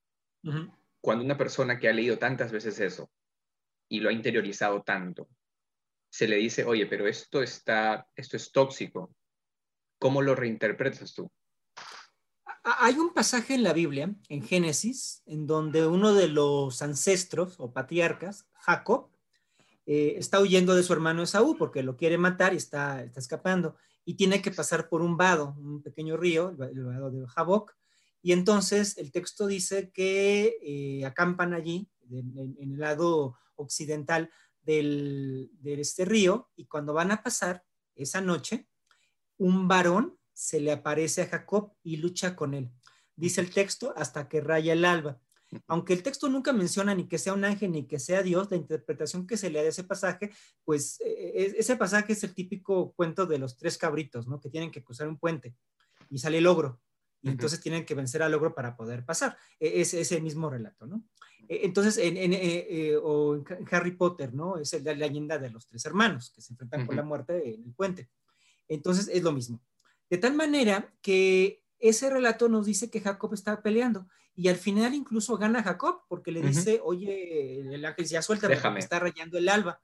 Cuando 1.00 1.24
una 1.24 1.36
persona 1.36 1.78
que 1.78 1.88
ha 1.88 1.92
leído 1.92 2.18
tantas 2.18 2.50
veces 2.50 2.80
eso 2.80 3.10
y 3.88 4.00
lo 4.00 4.08
ha 4.08 4.12
interiorizado 4.12 4.82
tanto, 4.82 5.28
se 6.10 6.26
le 6.26 6.36
dice, 6.36 6.64
oye, 6.64 6.86
pero 6.86 7.06
esto 7.06 7.42
está, 7.42 8.08
esto 8.16 8.36
es 8.36 8.50
tóxico, 8.50 9.14
¿cómo 10.00 10.20
lo 10.20 10.34
reinterpretas 10.34 11.14
tú? 11.14 11.30
Hay 12.76 12.98
un 12.98 13.14
pasaje 13.14 13.54
en 13.54 13.62
la 13.62 13.72
Biblia, 13.72 14.14
en 14.28 14.42
Génesis, 14.42 15.22
en 15.26 15.46
donde 15.46 15.86
uno 15.86 16.12
de 16.12 16.28
los 16.28 16.82
ancestros 16.82 17.54
o 17.58 17.72
patriarcas, 17.72 18.46
Jacob, 18.52 19.10
eh, 19.86 20.16
está 20.18 20.40
huyendo 20.40 20.74
de 20.74 20.82
su 20.82 20.92
hermano 20.92 21.22
Esaú 21.22 21.56
porque 21.56 21.82
lo 21.82 21.96
quiere 21.96 22.18
matar 22.18 22.52
y 22.52 22.58
está, 22.58 23.02
está 23.02 23.20
escapando. 23.20 23.76
Y 24.04 24.14
tiene 24.14 24.42
que 24.42 24.50
pasar 24.50 24.90
por 24.90 25.00
un 25.00 25.16
vado, 25.16 25.54
un 25.58 25.82
pequeño 25.82 26.18
río, 26.18 26.50
el 26.50 26.84
vado 26.84 27.10
de 27.10 27.26
Jaboc, 27.26 27.74
y 28.20 28.32
entonces 28.32 28.98
el 28.98 29.12
texto 29.12 29.46
dice 29.46 29.90
que 29.90 30.58
eh, 30.60 31.06
acampan 31.06 31.54
allí, 31.54 31.88
en, 32.10 32.56
el 32.60 32.78
lado 32.78 33.38
occidental 33.54 34.30
del, 34.62 35.50
de 35.60 35.80
este 35.80 36.04
río, 36.04 36.50
y 36.56 36.66
cuando 36.66 36.92
van 36.92 37.12
a 37.12 37.22
pasar 37.22 37.64
esa 37.94 38.20
noche, 38.20 38.68
un 39.38 39.68
varón 39.68 40.17
se 40.38 40.60
le 40.60 40.70
aparece 40.70 41.22
a 41.22 41.26
Jacob 41.26 41.72
y 41.82 41.96
lucha 41.96 42.36
con 42.36 42.54
él. 42.54 42.70
Dice 43.16 43.40
el 43.40 43.50
texto 43.50 43.92
hasta 43.96 44.28
que 44.28 44.40
raya 44.40 44.72
el 44.72 44.84
alba. 44.84 45.20
Aunque 45.66 45.92
el 45.94 46.04
texto 46.04 46.28
nunca 46.28 46.52
menciona 46.52 46.94
ni 46.94 47.08
que 47.08 47.18
sea 47.18 47.32
un 47.32 47.44
ángel 47.44 47.72
ni 47.72 47.88
que 47.88 47.98
sea 47.98 48.22
Dios, 48.22 48.48
la 48.48 48.56
interpretación 48.56 49.26
que 49.26 49.36
se 49.36 49.50
le 49.50 49.58
da 49.58 49.64
de 49.64 49.70
ese 49.70 49.82
pasaje, 49.82 50.30
pues 50.64 51.00
e, 51.00 51.08
e, 51.10 51.54
ese 51.58 51.74
pasaje 51.74 52.12
es 52.12 52.22
el 52.22 52.34
típico 52.34 52.92
cuento 52.92 53.26
de 53.26 53.38
los 53.38 53.56
tres 53.56 53.76
cabritos, 53.76 54.28
¿no? 54.28 54.40
Que 54.40 54.48
tienen 54.48 54.70
que 54.70 54.84
cruzar 54.84 55.08
un 55.08 55.18
puente 55.18 55.56
y 56.08 56.18
sale 56.18 56.38
el 56.38 56.46
ogro. 56.46 56.80
Y 57.20 57.30
entonces 57.30 57.60
tienen 57.60 57.84
que 57.84 57.96
vencer 57.96 58.22
al 58.22 58.32
ogro 58.32 58.54
para 58.54 58.76
poder 58.76 59.04
pasar. 59.04 59.36
E, 59.58 59.80
es 59.80 59.92
ese 59.92 60.20
mismo 60.20 60.48
relato, 60.48 60.86
¿no? 60.86 61.02
Entonces, 61.48 61.98
en, 61.98 62.16
eh, 62.16 62.96
o 63.02 63.34
en 63.34 63.44
Harry 63.72 63.96
Potter, 63.96 64.32
¿no? 64.32 64.56
Es 64.58 64.80
la 64.84 64.94
leyenda 64.94 65.36
de 65.38 65.50
los 65.50 65.66
tres 65.66 65.84
hermanos 65.84 66.30
que 66.30 66.42
se 66.42 66.52
enfrentan 66.52 66.86
con 66.86 66.94
la 66.94 67.02
muerte 67.02 67.54
en 67.54 67.64
el 67.64 67.74
puente. 67.74 68.08
Entonces, 68.68 69.08
es 69.12 69.22
lo 69.24 69.32
mismo. 69.32 69.60
De 70.10 70.18
tal 70.18 70.34
manera 70.34 70.94
que 71.02 71.64
ese 71.78 72.10
relato 72.10 72.48
nos 72.48 72.66
dice 72.66 72.90
que 72.90 73.00
Jacob 73.00 73.34
está 73.34 73.62
peleando 73.62 74.08
y 74.38 74.46
al 74.46 74.56
final 74.56 74.94
incluso 74.94 75.36
gana 75.36 75.64
Jacob 75.64 76.02
porque 76.08 76.30
le 76.30 76.40
dice, 76.40 76.80
oye, 76.84 77.60
el 77.60 77.84
ángel 77.84 78.06
ya 78.06 78.22
suelta, 78.22 78.46
Déjame. 78.46 78.78
está 78.78 79.00
rayando 79.00 79.36
el 79.36 79.48
alba. 79.48 79.80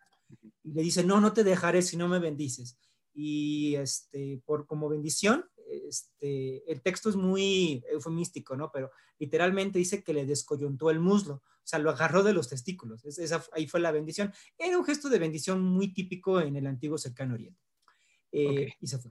y 0.62 0.72
le 0.72 0.82
dice, 0.82 1.02
no, 1.02 1.20
no 1.20 1.32
te 1.32 1.42
dejaré 1.42 1.82
si 1.82 1.96
no 1.96 2.06
me 2.06 2.20
bendices. 2.20 2.78
Y 3.12 3.74
este, 3.74 4.40
por 4.44 4.66
como 4.66 4.88
bendición, 4.88 5.44
este, 5.66 6.70
el 6.70 6.82
texto 6.82 7.08
es 7.08 7.16
muy 7.16 7.82
eufemístico, 7.90 8.56
¿no? 8.56 8.70
Pero 8.72 8.92
literalmente 9.18 9.80
dice 9.80 10.04
que 10.04 10.14
le 10.14 10.24
descoyuntó 10.24 10.88
el 10.90 11.00
muslo, 11.00 11.34
o 11.34 11.66
sea, 11.66 11.80
lo 11.80 11.90
agarró 11.90 12.22
de 12.22 12.32
los 12.32 12.48
testículos. 12.48 13.04
esa, 13.04 13.44
ahí 13.52 13.66
fue 13.66 13.80
la 13.80 13.90
bendición. 13.90 14.32
Era 14.56 14.78
un 14.78 14.84
gesto 14.84 15.08
de 15.08 15.18
bendición 15.18 15.62
muy 15.62 15.92
típico 15.92 16.40
en 16.40 16.54
el 16.54 16.68
antiguo 16.68 16.96
cercano 16.96 17.34
oriente. 17.34 17.60
Eh, 18.30 18.72
y 18.80 18.86
se 18.86 18.98
fue. 18.98 19.10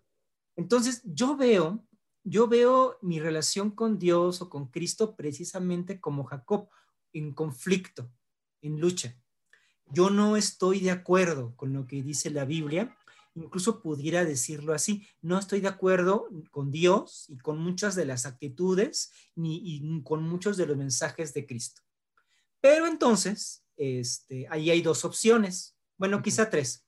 Entonces, 0.55 1.01
yo 1.03 1.35
veo, 1.35 1.85
yo 2.23 2.47
veo 2.47 2.97
mi 3.01 3.19
relación 3.19 3.71
con 3.71 3.99
Dios 3.99 4.41
o 4.41 4.49
con 4.49 4.67
Cristo 4.67 5.15
precisamente 5.15 5.99
como 5.99 6.23
Jacob, 6.23 6.69
en 7.11 7.33
conflicto, 7.33 8.11
en 8.61 8.79
lucha. 8.79 9.17
Yo 9.87 10.09
no 10.09 10.37
estoy 10.37 10.79
de 10.79 10.91
acuerdo 10.91 11.55
con 11.55 11.73
lo 11.73 11.85
que 11.85 12.01
dice 12.01 12.29
la 12.29 12.45
Biblia, 12.45 12.97
incluso 13.35 13.81
pudiera 13.81 14.25
decirlo 14.25 14.73
así, 14.73 15.07
no 15.21 15.37
estoy 15.37 15.59
de 15.59 15.67
acuerdo 15.67 16.27
con 16.51 16.71
Dios 16.71 17.25
y 17.29 17.37
con 17.37 17.59
muchas 17.59 17.95
de 17.95 18.05
las 18.05 18.25
actitudes 18.25 19.11
ni 19.35 20.01
con 20.03 20.23
muchos 20.23 20.57
de 20.57 20.65
los 20.65 20.77
mensajes 20.77 21.33
de 21.33 21.45
Cristo. 21.45 21.81
Pero 22.61 22.87
entonces, 22.87 23.65
este, 23.75 24.47
ahí 24.49 24.69
hay 24.69 24.81
dos 24.81 25.03
opciones, 25.03 25.75
bueno, 25.97 26.21
quizá 26.21 26.49
tres. 26.49 26.85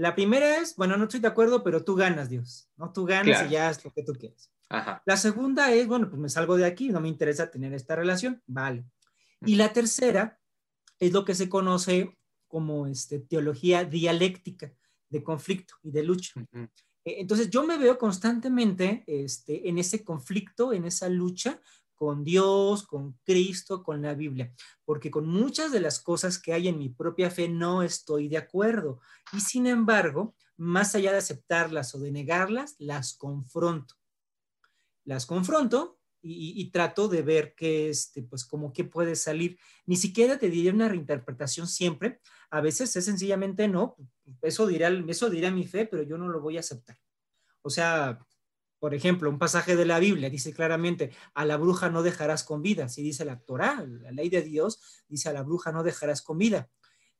La 0.00 0.14
primera 0.14 0.56
es, 0.56 0.76
bueno, 0.76 0.96
no 0.96 1.04
estoy 1.04 1.20
de 1.20 1.28
acuerdo, 1.28 1.62
pero 1.62 1.84
tú 1.84 1.94
ganas, 1.94 2.30
Dios, 2.30 2.70
¿no? 2.78 2.90
Tú 2.90 3.04
ganas 3.04 3.46
y 3.46 3.50
ya 3.50 3.68
es 3.68 3.84
lo 3.84 3.92
que 3.92 4.02
tú 4.02 4.14
quieres. 4.14 4.50
La 5.04 5.18
segunda 5.18 5.74
es, 5.74 5.86
bueno, 5.86 6.08
pues 6.08 6.18
me 6.18 6.30
salgo 6.30 6.56
de 6.56 6.64
aquí, 6.64 6.88
no 6.88 7.00
me 7.00 7.08
interesa 7.08 7.50
tener 7.50 7.74
esta 7.74 7.96
relación, 7.96 8.42
vale. 8.46 8.86
Y 9.44 9.56
la 9.56 9.74
tercera 9.74 10.40
es 10.98 11.12
lo 11.12 11.26
que 11.26 11.34
se 11.34 11.50
conoce 11.50 12.16
como 12.48 12.86
este, 12.86 13.18
teología 13.18 13.84
dialéctica 13.84 14.72
de 15.10 15.22
conflicto 15.22 15.74
y 15.82 15.90
de 15.90 16.02
lucha. 16.02 16.32
E, 17.04 17.20
entonces 17.20 17.50
yo 17.50 17.66
me 17.66 17.76
veo 17.76 17.98
constantemente 17.98 19.04
este, 19.06 19.68
en 19.68 19.76
ese 19.76 20.02
conflicto, 20.02 20.72
en 20.72 20.86
esa 20.86 21.10
lucha 21.10 21.60
con 22.00 22.24
Dios, 22.24 22.86
con 22.86 23.12
Cristo, 23.26 23.82
con 23.82 24.00
la 24.00 24.14
Biblia, 24.14 24.50
porque 24.86 25.10
con 25.10 25.28
muchas 25.28 25.70
de 25.70 25.80
las 25.80 26.00
cosas 26.00 26.38
que 26.38 26.54
hay 26.54 26.66
en 26.66 26.78
mi 26.78 26.88
propia 26.88 27.30
fe 27.30 27.46
no 27.46 27.82
estoy 27.82 28.26
de 28.26 28.38
acuerdo. 28.38 29.00
Y 29.34 29.40
sin 29.40 29.66
embargo, 29.66 30.34
más 30.56 30.94
allá 30.94 31.12
de 31.12 31.18
aceptarlas 31.18 31.94
o 31.94 31.98
de 31.98 32.10
negarlas, 32.10 32.74
las 32.78 33.12
confronto. 33.12 33.96
Las 35.04 35.26
confronto 35.26 35.98
y, 36.22 36.70
trato 36.70 37.06
de 37.06 37.20
ver 37.20 37.54
qué, 37.54 37.90
este, 37.90 38.22
pues, 38.22 38.46
como 38.46 38.72
qué 38.72 38.84
puede 38.84 39.14
salir. 39.14 39.58
Ni 39.84 39.96
siquiera 39.96 40.38
te 40.38 40.48
diré 40.48 40.70
una 40.70 40.88
reinterpretación 40.88 41.68
siempre. 41.68 42.18
A 42.50 42.62
veces 42.62 42.96
es 42.96 43.04
sencillamente 43.04 43.68
no. 43.68 43.94
Eso 44.40 44.66
dirá, 44.66 44.88
eso 45.06 45.28
dirá 45.28 45.50
mi 45.50 45.66
fe, 45.66 45.84
pero 45.84 46.02
yo 46.02 46.16
no 46.16 46.28
lo 46.28 46.40
voy 46.40 46.56
a 46.56 46.60
aceptar. 46.60 46.96
O 47.60 47.68
sea, 47.68 48.26
por 48.80 48.94
ejemplo, 48.94 49.28
un 49.30 49.38
pasaje 49.38 49.76
de 49.76 49.84
la 49.84 49.98
Biblia 49.98 50.30
dice 50.30 50.52
claramente, 50.52 51.12
a 51.34 51.44
la 51.44 51.58
bruja 51.58 51.90
no 51.90 52.02
dejarás 52.02 52.42
con 52.42 52.62
vida. 52.62 52.88
Si 52.88 53.02
dice 53.02 53.26
la 53.26 53.38
Torah, 53.38 53.86
la 53.86 54.10
ley 54.10 54.30
de 54.30 54.42
Dios, 54.42 54.80
dice 55.06 55.28
a 55.28 55.32
la 55.34 55.42
bruja 55.42 55.70
no 55.70 55.82
dejarás 55.84 56.22
con 56.22 56.38
vida. 56.38 56.70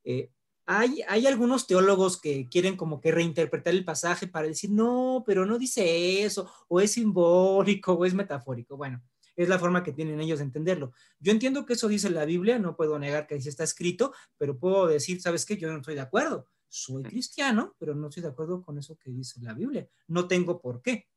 Eh, 0.03 0.33
hay, 0.65 1.03
hay, 1.07 1.27
algunos 1.27 1.67
teólogos 1.67 2.19
que 2.19 2.49
quieren 2.49 2.77
como 2.77 3.01
que 3.01 3.13
reinterpretar 3.13 3.75
el 3.75 3.85
pasaje 3.85 4.27
para 4.27 4.47
decir, 4.47 4.71
no, 4.71 5.23
pero 5.27 5.45
no 5.45 5.59
dice 5.59 6.23
eso, 6.23 6.51
o 6.69 6.81
es 6.81 6.93
simbólico, 6.93 7.93
o 7.93 8.05
es 8.07 8.15
metafórico. 8.15 8.77
Bueno, 8.77 9.03
es 9.37 9.49
la 9.49 9.59
forma 9.59 9.83
que 9.83 9.93
tienen 9.93 10.21
ellos 10.21 10.39
de 10.39 10.47
entenderlo. 10.47 10.93
Yo 11.19 11.33
entiendo 11.33 11.67
que 11.67 11.75
eso 11.75 11.89
dice 11.89 12.09
la 12.09 12.25
Biblia, 12.25 12.59
no 12.59 12.77
puedo 12.77 12.99
negar 12.99 13.27
que 13.27 13.35
ahí 13.35 13.41
está 13.45 13.65
escrito, 13.65 14.15
pero 14.39 14.59
puedo 14.59 14.87
decir, 14.87 15.21
¿sabes 15.21 15.45
qué? 15.45 15.59
Yo 15.59 15.71
no 15.71 15.79
estoy 15.79 15.95
de 15.95 16.01
acuerdo. 16.01 16.47
Soy 16.69 17.03
cristiano, 17.03 17.75
pero 17.79 17.95
no 17.95 18.09
estoy 18.09 18.23
de 18.23 18.29
acuerdo 18.29 18.63
con 18.63 18.79
eso 18.79 18.97
que 18.97 19.11
dice 19.11 19.41
la 19.43 19.53
Biblia. 19.53 19.89
No 20.07 20.27
tengo 20.27 20.61
por 20.61 20.81
qué. 20.81 21.09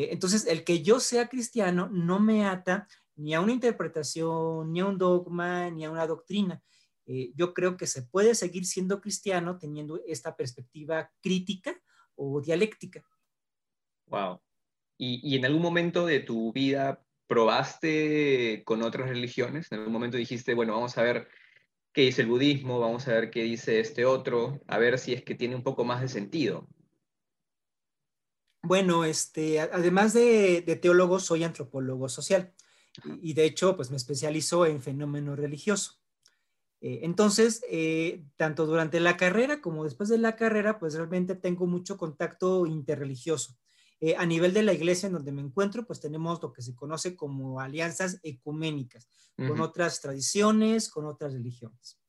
Eh, 0.00 0.08
entonces, 0.12 0.46
el 0.46 0.64
que 0.64 0.82
yo 0.82 0.98
sea 0.98 1.28
cristiano 1.28 1.90
no 1.92 2.20
me 2.20 2.46
ata 2.46 2.88
ni 3.16 3.34
a 3.34 3.40
una 3.42 3.52
interpretación, 3.52 4.72
ni 4.72 4.80
a 4.80 4.86
un 4.86 4.96
dogma, 4.96 5.68
ni 5.70 5.84
a 5.84 5.90
una 5.90 6.06
doctrina. 6.06 6.62
Eh, 7.04 7.32
yo 7.34 7.52
creo 7.52 7.76
que 7.76 7.86
se 7.86 8.02
puede 8.02 8.34
seguir 8.34 8.64
siendo 8.64 9.00
cristiano 9.02 9.58
teniendo 9.58 10.00
esta 10.06 10.34
perspectiva 10.36 11.10
crítica 11.20 11.78
o 12.14 12.40
dialéctica. 12.40 13.04
Wow. 14.06 14.40
¿Y, 14.96 15.36
en 15.36 15.44
algún 15.44 15.62
momento 15.62 16.06
de 16.06 16.20
tu 16.20 16.52
vida 16.52 17.04
probaste 17.26 18.62
con 18.64 18.82
otras 18.82 19.08
religiones? 19.08 19.70
¿En 19.70 19.78
algún 19.78 19.92
momento 19.92 20.16
dijiste, 20.16 20.54
bueno, 20.54 20.74
vamos 20.74 20.96
a 20.96 21.02
ver 21.02 21.28
qué 21.92 22.02
dice 22.02 22.22
el 22.22 22.28
budismo, 22.28 22.80
vamos 22.80 23.06
a 23.06 23.12
ver 23.12 23.30
qué 23.30 23.42
dice 23.42 23.80
este 23.80 24.06
otro, 24.06 24.60
a 24.66 24.78
ver 24.78 24.98
si 24.98 25.12
es 25.12 25.22
que 25.22 25.34
tiene 25.34 25.56
un 25.56 25.62
poco 25.62 25.84
más 25.84 26.00
de 26.00 26.08
sentido? 26.08 26.68
Bueno, 28.62 29.04
este, 29.04 29.60
además 29.60 30.12
de, 30.12 30.62
de 30.62 30.76
teólogo, 30.76 31.18
soy 31.18 31.44
antropólogo 31.44 32.08
social 32.08 32.52
y, 33.04 33.30
y, 33.30 33.34
de 33.34 33.44
hecho, 33.44 33.76
pues 33.76 33.90
me 33.90 33.96
especializo 33.96 34.66
en 34.66 34.82
fenómeno 34.82 35.34
religioso. 35.34 36.00
Eh, 36.80 37.00
entonces, 37.02 37.62
eh, 37.68 38.24
tanto 38.36 38.66
durante 38.66 39.00
la 39.00 39.16
carrera 39.16 39.60
como 39.60 39.84
después 39.84 40.08
de 40.08 40.18
la 40.18 40.36
carrera, 40.36 40.78
pues 40.78 40.94
realmente 40.94 41.34
tengo 41.34 41.66
mucho 41.66 41.98
contacto 41.98 42.66
interreligioso. 42.66 43.56
Eh, 44.00 44.16
a 44.16 44.24
nivel 44.24 44.54
de 44.54 44.62
la 44.62 44.72
iglesia 44.72 45.08
en 45.08 45.12
donde 45.12 45.32
me 45.32 45.42
encuentro, 45.42 45.86
pues 45.86 46.00
tenemos 46.00 46.42
lo 46.42 46.52
que 46.52 46.62
se 46.62 46.74
conoce 46.74 47.14
como 47.16 47.60
alianzas 47.60 48.18
ecuménicas, 48.22 49.08
con 49.36 49.60
otras 49.60 50.00
tradiciones, 50.00 50.88
con 50.90 51.06
otras 51.06 51.32
religiones. 51.32 51.99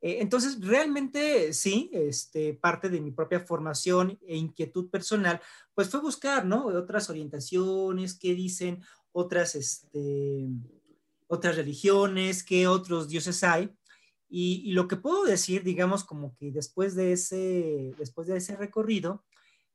Entonces, 0.00 0.58
realmente 0.60 1.52
sí, 1.52 1.90
este, 1.92 2.54
parte 2.54 2.88
de 2.88 3.00
mi 3.00 3.10
propia 3.10 3.40
formación 3.40 4.18
e 4.26 4.36
inquietud 4.36 4.88
personal, 4.88 5.40
pues 5.74 5.90
fue 5.90 6.00
buscar, 6.00 6.46
¿no? 6.46 6.66
Otras 6.66 7.10
orientaciones, 7.10 8.18
qué 8.18 8.34
dicen 8.34 8.82
otras, 9.12 9.54
este, 9.54 10.48
otras 11.26 11.56
religiones, 11.56 12.42
qué 12.42 12.66
otros 12.66 13.08
dioses 13.08 13.44
hay. 13.44 13.70
Y, 14.28 14.72
lo 14.72 14.86
que 14.86 14.96
puedo 14.96 15.24
decir, 15.24 15.64
digamos, 15.64 16.04
como 16.04 16.36
que 16.36 16.52
después 16.52 16.94
de 16.94 17.12
ese, 17.12 17.92
después 17.98 18.28
de 18.28 18.36
ese 18.36 18.56
recorrido, 18.56 19.24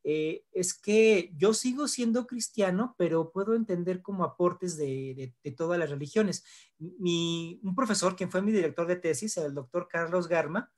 eh, 0.08 0.46
es 0.52 0.76
que 0.76 1.34
yo 1.36 1.56
sigo 1.56 1.88
siendo 1.88 2.28
cristiano, 2.28 2.94
pero 2.96 3.32
puedo 3.32 3.56
entender 3.56 4.04
como 4.04 4.24
aportes 4.24 4.78
de, 4.78 5.34
todas 5.58 5.80
las 5.80 5.90
religiones. 5.90 6.44
Mi, 6.78 7.60
un 7.64 7.74
profesor, 7.74 8.16
quien 8.16 8.30
fue 8.30 8.44
mi 8.44 8.52
director 8.52 8.86
de 8.86 8.98
tesis, 8.98 9.36
el 9.38 9.56
doctor 9.56 9.88
Carlos 9.88 10.28
Garma, 10.28 10.72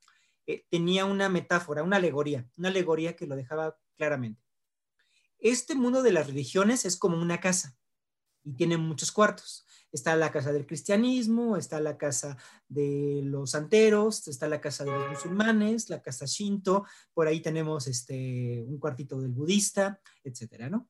eh, 0.45 0.65
tenía 0.69 1.03
una 1.03 1.27
metáfora, 1.27 1.83
una 1.83 1.97
alegoría, 1.97 2.49
una 2.55 2.69
alegoría 2.69 3.17
que 3.17 3.27
lo 3.27 3.35
dejaba 3.35 3.77
claramente. 3.97 4.41
Este 5.39 5.75
mundo 5.75 6.03
de 6.03 6.13
las 6.13 6.27
religiones 6.27 6.85
es 6.85 6.95
como 6.95 7.21
una 7.21 7.41
casa 7.41 7.77
y 8.45 8.53
tiene 8.53 8.77
muchos 8.77 9.11
cuartos. 9.11 9.66
Está 9.91 10.15
la 10.15 10.31
casa 10.31 10.51
del 10.51 10.65
cristianismo, 10.65 11.57
está 11.57 11.79
la 11.79 11.97
casa 11.97 12.37
de 12.67 13.21
los 13.23 13.51
santeros, 13.51 14.27
está 14.27 14.47
la 14.47 14.61
casa 14.61 14.83
de 14.83 14.91
los 14.91 15.09
musulmanes, 15.09 15.89
la 15.89 16.01
casa 16.01 16.25
shinto, 16.25 16.85
por 17.13 17.27
ahí 17.27 17.41
tenemos 17.41 17.87
este, 17.87 18.63
un 18.67 18.79
cuartito 18.79 19.19
del 19.21 19.31
budista, 19.31 19.99
etcétera, 20.23 20.69
¿no? 20.69 20.89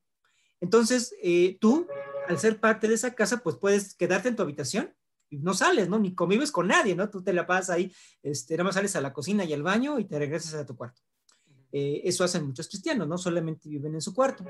Entonces, 0.60 1.14
eh, 1.22 1.56
tú, 1.60 1.86
al 2.26 2.38
ser 2.38 2.58
parte 2.60 2.88
de 2.88 2.94
esa 2.94 3.14
casa, 3.14 3.38
pues 3.38 3.56
puedes 3.56 3.94
quedarte 3.94 4.28
en 4.28 4.36
tu 4.36 4.42
habitación 4.42 4.94
y 5.30 5.38
no 5.38 5.54
sales, 5.54 5.88
¿no? 5.88 5.98
Ni 5.98 6.14
convives 6.14 6.50
con 6.50 6.68
nadie, 6.68 6.94
¿no? 6.94 7.10
Tú 7.10 7.22
te 7.22 7.32
la 7.32 7.46
pasas 7.46 7.70
ahí, 7.70 7.94
este, 8.22 8.54
nada 8.54 8.64
más 8.64 8.74
sales 8.74 8.96
a 8.96 9.00
la 9.00 9.12
cocina 9.12 9.44
y 9.44 9.52
al 9.52 9.62
baño 9.62 9.98
y 9.98 10.04
te 10.06 10.18
regresas 10.18 10.54
a 10.54 10.66
tu 10.66 10.76
cuarto. 10.76 11.00
Eh, 11.70 12.00
eso 12.04 12.24
hacen 12.24 12.46
muchos 12.46 12.68
cristianos, 12.68 13.06
no 13.06 13.18
solamente 13.18 13.68
viven 13.68 13.94
en 13.94 14.00
su 14.00 14.14
cuarto. 14.14 14.44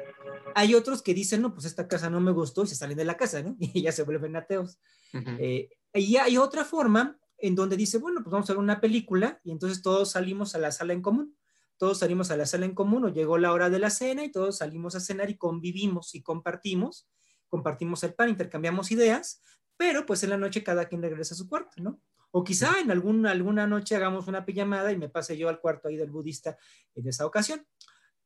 Hay 0.55 0.75
otros 0.75 1.03
que 1.03 1.15
dicen, 1.15 1.43
no, 1.43 1.53
pues 1.53 1.67
esta 1.67 1.89
casa 1.89 2.09
no 2.11 2.21
me 2.21 2.31
gustó 2.31 2.65
y 2.65 2.69
se 2.69 2.77
salen 2.77 2.97
de 2.97 3.05
la 3.05 3.17
casa, 3.17 3.43
¿no? 3.43 3.57
Y 3.75 3.83
ya 3.83 3.93
se 3.93 4.05
vuelven 4.05 4.37
ateos. 4.37 4.79
Eh, 5.13 5.69
y 5.95 6.17
hay 6.17 6.37
otra 6.37 6.65
forma 6.65 7.19
en 7.39 7.55
donde 7.55 7.77
dice, 7.77 7.99
bueno, 7.99 8.21
pues 8.23 8.33
vamos 8.33 8.49
a 8.51 8.53
ver 8.53 8.61
una 8.61 8.81
película 8.81 9.41
y 9.43 9.51
entonces 9.51 9.83
todos 9.83 10.13
salimos 10.13 10.55
a 10.55 10.59
la 10.59 10.73
sala 10.73 10.93
en 10.93 11.03
común. 11.03 11.37
Todos 11.77 11.99
salimos 11.99 12.33
a 12.33 12.37
la 12.37 12.45
sala 12.45 12.67
en 12.67 12.75
común 12.75 13.05
o 13.05 13.09
llegó 13.09 13.39
la 13.39 13.53
hora 13.53 13.71
de 13.71 13.79
la 13.79 13.91
cena 13.91 14.25
y 14.25 14.33
todos 14.33 14.59
salimos 14.59 14.97
a 14.97 15.01
cenar 15.01 15.31
y 15.31 15.37
convivimos 15.37 16.17
y 16.17 16.23
compartimos, 16.23 17.09
compartimos 17.49 18.03
el 18.03 18.15
pan, 18.15 18.31
intercambiamos 18.31 18.91
ideas, 18.91 19.41
pero 19.79 20.05
pues 20.05 20.23
en 20.25 20.31
la 20.31 20.37
noche 20.37 20.63
cada 20.63 20.87
quien 20.87 21.01
regresa 21.01 21.35
a 21.35 21.39
su 21.39 21.49
cuarto, 21.49 21.81
¿no? 21.81 22.03
O 22.33 22.45
quizá 22.45 22.79
en 22.81 22.91
alguna 22.91 23.67
noche 23.67 23.97
hagamos 23.97 24.27
una 24.27 24.45
pijamada 24.45 24.93
y 24.93 24.99
me 24.99 25.09
pase 25.09 25.39
yo 25.39 25.49
al 25.49 25.61
cuarto 25.61 25.89
ahí 25.89 25.97
del 25.97 26.11
budista 26.11 26.59
en 26.95 27.09
esa 27.09 27.25
ocasión. 27.25 27.67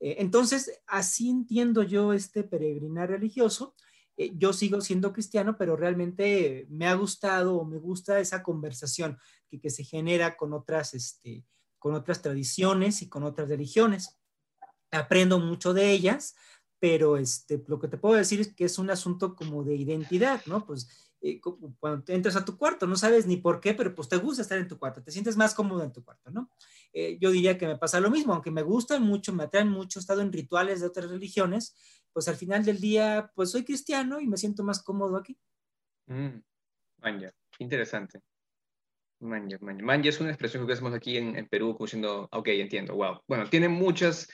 Eh, 0.01 0.17
entonces, 0.19 0.81
así 0.89 1.31
entiendo 1.31 1.85
yo 1.85 2.13
este 2.13 2.43
peregrinar 2.43 3.11
religioso. 3.11 3.77
Eh, 4.17 4.33
yo 4.35 4.53
sigo 4.53 4.81
siendo 4.81 5.13
cristiano, 5.13 5.57
pero 5.57 5.77
realmente 5.77 6.67
me 6.71 6.89
ha 6.89 6.95
gustado 6.95 7.57
o 7.57 7.65
me 7.65 7.79
gusta 7.79 8.19
esa 8.19 8.43
conversación 8.43 9.19
que, 9.49 9.61
que 9.61 9.71
se 9.71 9.85
genera 9.85 10.37
con 10.37 10.55
otras, 10.55 10.95
este, 10.95 11.45
con 11.79 11.95
otras 11.95 12.23
tradiciones 12.23 13.03
y 13.03 13.09
con 13.09 13.23
otras 13.23 13.49
religiones. 13.49 14.19
Aprendo 14.91 15.39
mucho 15.39 15.75
de 15.75 15.91
ellas, 15.93 16.35
pero 16.81 17.19
este, 17.19 17.63
lo 17.69 17.79
que 17.79 17.89
te 17.89 17.99
puedo 17.99 18.17
decir 18.17 18.41
es 18.41 18.53
que 18.53 18.65
es 18.65 18.79
un 18.79 18.91
asunto 18.91 19.37
como 19.37 19.63
de 19.63 19.77
identidad, 19.77 20.43
¿no? 20.47 20.67
Pues 20.67 21.12
eh, 21.25 21.41
cuando 21.79 22.03
entras 22.09 22.35
a 22.35 22.45
tu 22.45 22.57
cuarto, 22.59 22.85
no 22.89 22.97
sabes 22.97 23.27
ni 23.27 23.37
por 23.37 23.61
qué, 23.61 23.75
pero 23.75 23.95
pues 23.95 24.09
te 24.09 24.17
gusta 24.17 24.43
estar 24.43 24.59
en 24.59 24.67
tu 24.67 24.77
cuarto, 24.77 25.05
te 25.05 25.13
sientes 25.13 25.37
más 25.37 25.55
cómodo 25.55 25.85
en 25.85 25.93
tu 25.93 26.03
cuarto, 26.03 26.33
¿no? 26.33 26.51
Eh, 26.93 27.17
yo 27.21 27.31
diría 27.31 27.57
que 27.57 27.67
me 27.69 27.79
pasa 27.79 28.01
lo 28.01 28.11
mismo, 28.11 28.33
aunque 28.33 28.51
me 28.51 28.63
gustan 28.63 29.05
mucho, 29.05 29.33
me 29.33 29.45
atraen 29.45 29.69
mucho, 29.69 29.99
he 29.99 30.03
estado 30.03 30.21
en 30.21 30.33
rituales 30.33 30.81
de 30.81 30.89
otras 30.89 31.09
religiones, 31.09 31.77
pues 32.13 32.27
al 32.27 32.35
final 32.35 32.65
del 32.65 32.81
día, 32.81 33.31
pues 33.37 33.53
soy 33.53 33.65
cristiano 33.65 34.21
y 34.21 34.27
me 34.27 34.37
siento 34.37 34.65
más 34.65 34.83
cómodo 34.83 35.17
aquí. 35.17 35.39
Mm, 36.07 36.41
manja, 36.99 37.33
interesante. 37.61 38.21
Manja, 39.21 39.59
manja. 39.61 39.85
Manja 39.85 40.09
es 40.09 40.21
una 40.21 40.31
expresión 40.31 40.67
que 40.67 40.73
hacemos 40.73 40.93
aquí 40.93 41.19
en, 41.19 41.47
Perú, 41.49 41.75
como 41.75 41.87
diciendo, 41.87 42.29
ok, 42.33 42.49
entiendo, 42.49 42.97
wow. 42.97 43.21
Bueno, 43.29 43.49
tiene 43.49 43.69
muchas, 43.69 44.29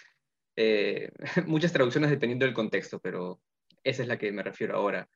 eh, 0.57 1.11
muchas 1.47 1.71
traducciones 1.71 2.09
dependiendo 2.09 2.47
del 2.47 2.55
contexto, 2.55 2.99
pero 2.99 3.43
esa 3.85 4.01
es 4.01 4.09
la 4.09 4.17
que 4.17 4.33
me 4.33 4.43
refiero 4.43 4.75
ahora. 4.75 5.07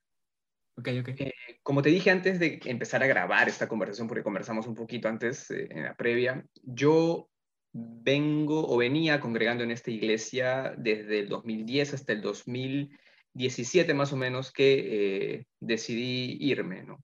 Ok, 0.76 0.88
ok. 1.00 1.08
Eh, 1.18 1.34
como 1.62 1.82
te 1.82 1.90
dije 1.90 2.10
antes 2.10 2.38
de 2.38 2.60
empezar 2.64 3.02
a 3.02 3.06
grabar 3.06 3.48
esta 3.48 3.68
conversación, 3.68 4.08
porque 4.08 4.22
conversamos 4.22 4.66
un 4.66 4.74
poquito 4.74 5.08
antes 5.08 5.50
eh, 5.50 5.68
en 5.70 5.82
la 5.84 5.94
previa, 5.94 6.44
yo 6.62 7.28
vengo 7.72 8.66
o 8.68 8.76
venía 8.76 9.20
congregando 9.20 9.64
en 9.64 9.70
esta 9.70 9.90
iglesia 9.90 10.74
desde 10.76 11.20
el 11.20 11.28
2010 11.28 11.94
hasta 11.94 12.12
el 12.12 12.20
2017 12.20 13.94
más 13.94 14.12
o 14.12 14.16
menos 14.16 14.52
que 14.52 15.36
eh, 15.36 15.46
decidí 15.60 16.36
irme, 16.40 16.82
¿no? 16.84 17.02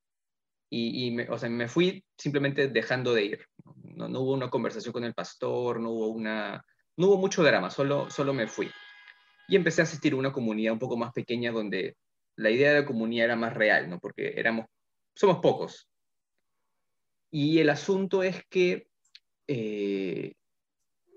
Y, 0.71 1.11
me, 1.13 1.27
o 1.31 1.39
sea, 1.39 1.49
me 1.49 1.67
fui 1.67 2.05
simplemente 2.19 2.69
dejando 2.69 3.15
de 3.15 3.25
ir. 3.25 3.47
¿no? 3.85 4.07
¿no? 4.07 4.21
hubo 4.21 4.35
una 4.35 4.51
conversación 4.51 4.93
con 4.93 5.03
el 5.05 5.15
pastor, 5.15 5.81
no 5.81 5.91
hubo, 5.91 6.09
una, 6.09 6.63
no 6.99 7.07
hubo 7.07 7.17
mucho 7.17 7.43
drama, 7.43 7.71
solo, 7.71 8.11
solo 8.11 8.35
me 8.35 8.47
fui. 8.47 8.71
Y 9.49 9.57
empecé 9.57 9.81
a 9.81 9.85
asistir 9.85 10.13
a 10.13 10.17
una 10.17 10.31
comunidad 10.31 10.75
un 10.75 10.79
poco 10.79 10.99
más 10.99 11.13
pequeña 11.15 11.53
donde 11.53 11.97
la 12.39 12.51
idea 12.51 12.73
de 12.73 12.85
comunidad 12.85 13.27
era 13.27 13.37
más 13.37 13.55
real, 13.55 13.91
¿no? 13.91 13.99
Porque 13.99 14.35
éramos, 14.37 14.67
somos 15.15 15.39
pocos. 15.39 15.91
Y 17.31 17.59
el 17.59 17.69
asunto 17.69 18.23
es 18.23 18.45
que 18.49 18.89
eh, 19.49 20.35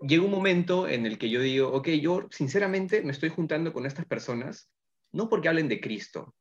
llega 0.02 0.24
un 0.24 0.32
momento 0.32 0.88
en 0.88 1.06
el 1.06 1.20
que 1.20 1.30
yo 1.30 1.42
digo, 1.42 1.72
ok, 1.72 1.90
yo 1.90 2.28
sinceramente 2.32 3.04
me 3.04 3.12
estoy 3.12 3.30
juntando 3.30 3.72
con 3.72 3.86
estas 3.86 4.06
personas, 4.06 4.70
no 5.12 5.30
porque 5.30 5.48
hablen 5.48 5.70
de 5.70 5.80
Cristo, 5.80 6.36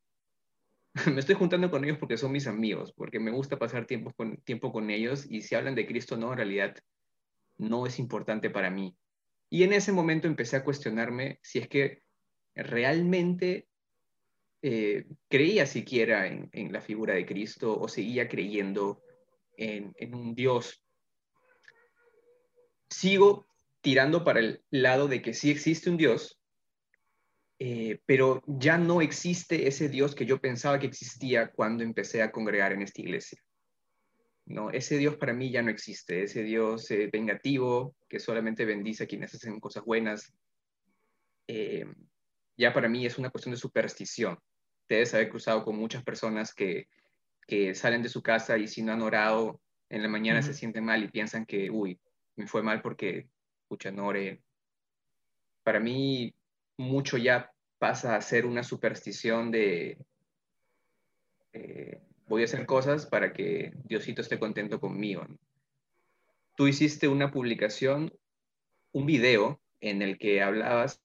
me 1.13 1.21
estoy 1.21 1.35
juntando 1.35 1.71
con 1.71 1.85
ellos 1.85 1.99
porque 1.99 2.17
son 2.17 2.33
mis 2.33 2.47
amigos, 2.47 2.93
porque 2.95 3.21
me 3.21 3.31
gusta 3.31 3.59
pasar 3.59 3.87
tiempo 3.87 4.13
con, 4.15 4.39
tiempo 4.39 4.73
con 4.73 4.89
ellos 4.91 5.27
y 5.31 5.43
si 5.43 5.55
hablan 5.55 5.75
de 5.75 5.87
Cristo, 5.87 6.17
no, 6.17 6.33
en 6.33 6.39
realidad 6.39 6.75
no 7.59 7.87
es 7.87 7.99
importante 7.99 8.49
para 8.49 8.71
mí. 8.71 8.97
Y 9.51 9.63
en 9.65 9.75
ese 9.75 9.93
momento 9.93 10.27
empecé 10.27 10.57
a 10.57 10.65
cuestionarme 10.65 11.39
si 11.43 11.59
es 11.59 11.69
que 11.69 12.03
realmente 12.55 13.69
eh, 14.63 15.07
creía 15.29 15.65
siquiera 15.65 16.27
en, 16.27 16.73
la 16.73 16.83
figura 16.83 17.15
de 17.15 17.25
Cristo 17.25 17.79
o 17.81 17.89
seguía 17.89 18.29
creyendo 18.29 19.03
en, 19.57 19.95
un 20.15 20.35
Dios. 20.35 20.85
Sigo 22.91 23.47
tirando 23.81 24.23
para 24.23 24.41
el 24.41 24.63
lado 24.71 25.09
de 25.09 25.23
que 25.23 25.33
sí 25.33 25.51
existe 25.51 25.89
un 25.89 25.97
Dios, 25.97 26.39
eh, 27.59 28.01
pero 28.05 28.43
ya 28.47 28.77
no 28.77 29.01
existe 29.01 29.67
ese 29.67 29.89
Dios 29.89 30.15
que 30.15 30.27
yo 30.27 30.41
pensaba 30.41 30.79
que 30.79 30.87
existía 30.87 31.51
cuando 31.51 31.83
empecé 31.83 32.21
a 32.21 32.31
congregar 32.31 32.73
en 32.73 32.83
esta 32.83 33.01
iglesia. 33.01 33.41
No, 34.45 34.71
ese 34.71 34.99
Dios 34.99 35.17
para 35.17 35.33
mí 35.33 35.51
ya 35.51 35.63
no 35.63 35.71
existe, 35.71 36.25
ese 36.25 36.43
Dios 36.43 36.91
eh, 36.91 37.09
vengativo 37.11 37.95
que 38.09 38.19
solamente 38.19 38.67
bendice 38.67 39.05
a 39.05 39.07
quienes 39.07 39.35
hacen 39.35 39.59
cosas 39.59 39.85
buenas. 39.85 40.35
Ya 42.57 42.73
para 42.75 42.89
mí 42.89 43.07
es 43.07 43.17
una 43.17 43.31
cuestión 43.31 43.55
de 43.55 43.61
superstición. 43.61 44.39
Ustedes 44.91 45.15
haber 45.15 45.29
cruzado 45.29 45.63
con 45.63 45.77
muchas 45.77 46.03
personas 46.03 46.53
que, 46.53 46.89
que 47.47 47.77
salen 47.77 48.03
de 48.03 48.09
su 48.09 48.23
casa 48.23 48.59
y 48.59 48.67
si 48.67 48.83
no 48.83 48.93
han 48.93 49.03
orado 49.03 49.61
en 49.89 50.03
la 50.03 50.09
mañana 50.09 50.43
se 50.43 50.53
sienten 50.53 50.85
mal 50.85 51.05
y 51.05 51.07
piensan 51.07 51.47
que, 51.47 51.71
uy, 51.71 52.01
me 52.35 52.49
fue 52.49 52.65
mal 52.65 52.83
porque 52.83 53.29
Puchanore, 53.69 54.43
para 55.63 55.79
mí 55.79 56.35
mucho 56.77 57.19
ya 57.19 57.53
pasa 57.79 58.17
a 58.17 58.21
ser 58.21 58.45
una 58.47 58.65
superstición 58.65 59.53
de 59.53 59.97
eh, 61.53 62.03
voy 62.27 62.43
a 62.43 62.47
hacer 62.47 62.67
cosas 62.67 63.07
para 63.07 63.33
que 63.33 63.73
Diosito 63.85 64.23
esté 64.23 64.41
contento 64.41 64.81
conmigo. 64.81 65.25
Tú 66.57 66.67
hiciste 66.67 67.07
una 67.07 67.31
publicación, 67.31 68.13
un 68.91 69.07
video 69.07 69.61
en 69.81 70.03
el 70.03 70.19
que 70.19 70.43
hablabas, 70.43 71.01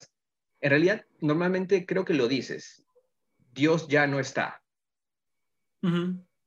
en 0.60 0.71
realidad 0.71 1.06
normalmente 1.21 1.86
creo 1.86 2.04
que 2.04 2.15
lo 2.15 2.28
dices, 2.28 2.85
Dios 3.56 3.88
ya 3.88 4.06
no 4.06 4.20
está. 4.20 4.62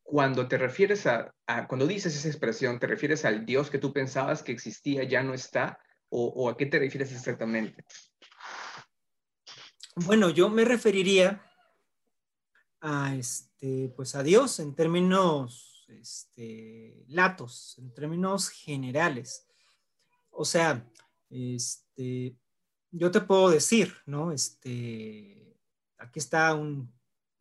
Cuando 0.02 0.48
te 0.48 0.58
refieres 0.58 1.06
a, 1.06 1.32
cuando 1.68 1.86
dices 1.86 2.14
esa 2.14 2.28
expresión, 2.28 2.78
¿te 2.78 2.86
refieres 2.86 3.24
al 3.24 3.46
Dios 3.46 3.70
que 3.70 3.78
tú 3.78 3.92
pensabas 3.92 4.42
que 4.42 4.52
existía 4.52 5.04
ya 5.04 5.22
no 5.22 5.34
está? 5.34 5.80
o, 6.10 6.48
a 6.48 6.56
qué 6.56 6.66
te 6.66 6.78
refieres 6.78 7.12
exactamente? 7.12 7.84
Bueno, 9.96 10.30
yo 10.30 10.48
me 10.48 10.64
referiría 10.64 11.42
a 12.80 13.14
este, 13.14 13.92
pues 13.96 14.14
a 14.14 14.22
Dios 14.22 14.60
en 14.60 14.74
términos 14.74 15.84
este, 15.88 17.04
latos, 17.08 17.76
en 17.78 17.92
términos 17.92 18.48
generales. 18.48 19.46
O 20.30 20.44
sea, 20.44 20.88
este, 21.30 22.36
yo 22.90 23.10
te 23.10 23.20
puedo 23.20 23.50
decir, 23.50 23.94
¿no? 24.06 24.32
Este, 24.32 25.56
aquí 25.98 26.20
está 26.20 26.54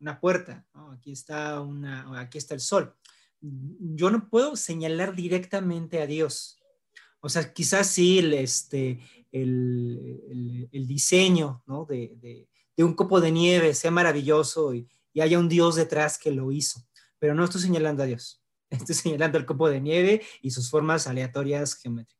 una 0.00 0.20
puerta, 0.20 0.66
aquí 0.92 1.12
está 1.12 1.60
una, 1.60 2.20
aquí 2.20 2.38
está 2.38 2.54
el 2.54 2.60
sol. 2.60 2.94
Yo 3.40 4.10
no 4.10 4.28
puedo 4.28 4.56
señalar 4.56 5.14
directamente 5.14 6.00
a 6.00 6.06
Dios. 6.06 6.58
O 7.20 7.28
sea, 7.28 7.52
quizás 7.52 7.88
sí 7.88 8.18
el, 8.18 8.34
este, 8.34 9.00
el, 9.32 10.68
el, 10.72 10.86
diseño 10.86 11.62
¿no? 11.66 11.84
de, 11.84 12.16
de, 12.20 12.48
de, 12.76 12.84
un 12.84 12.94
copo 12.94 13.20
de 13.20 13.32
nieve 13.32 13.74
sea 13.74 13.90
maravilloso 13.90 14.72
y, 14.72 14.88
y, 15.12 15.20
haya 15.20 15.38
un 15.38 15.48
Dios 15.48 15.74
detrás 15.74 16.16
que 16.16 16.30
lo 16.30 16.52
hizo, 16.52 16.86
pero 17.18 17.34
no 17.34 17.44
estoy 17.44 17.60
señalando 17.60 18.04
a 18.04 18.06
Dios, 18.06 18.42
estoy 18.70 18.94
señalando 18.94 19.36
el 19.36 19.46
copo 19.46 19.68
de 19.68 19.80
nieve 19.80 20.22
y 20.42 20.52
sus 20.52 20.70
formas 20.70 21.06
aleatorias 21.08 21.74
geométricas. 21.74 22.18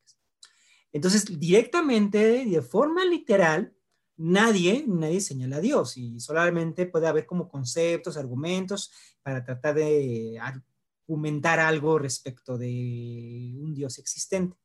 Entonces, 0.91 1.39
directamente, 1.39 2.45
de 2.45 2.61
forma 2.61 3.05
literal, 3.05 3.73
nadie, 4.19 4.83
nadie 4.85 5.21
señala 5.21 5.57
a 5.57 5.61
Dios 5.61 5.95
y 5.97 6.19
solamente 6.19 6.85
puede 6.85 7.07
haber 7.07 7.25
como 7.25 7.47
conceptos, 7.47 8.17
argumentos 8.17 8.91
para 9.23 9.43
tratar 9.45 9.75
de 9.75 10.37
argumentar 11.07 11.59
algo 11.59 11.97
respecto 11.97 12.57
de 12.57 13.55
un 13.57 13.73
Dios 13.73 13.97
existente. 13.97 14.57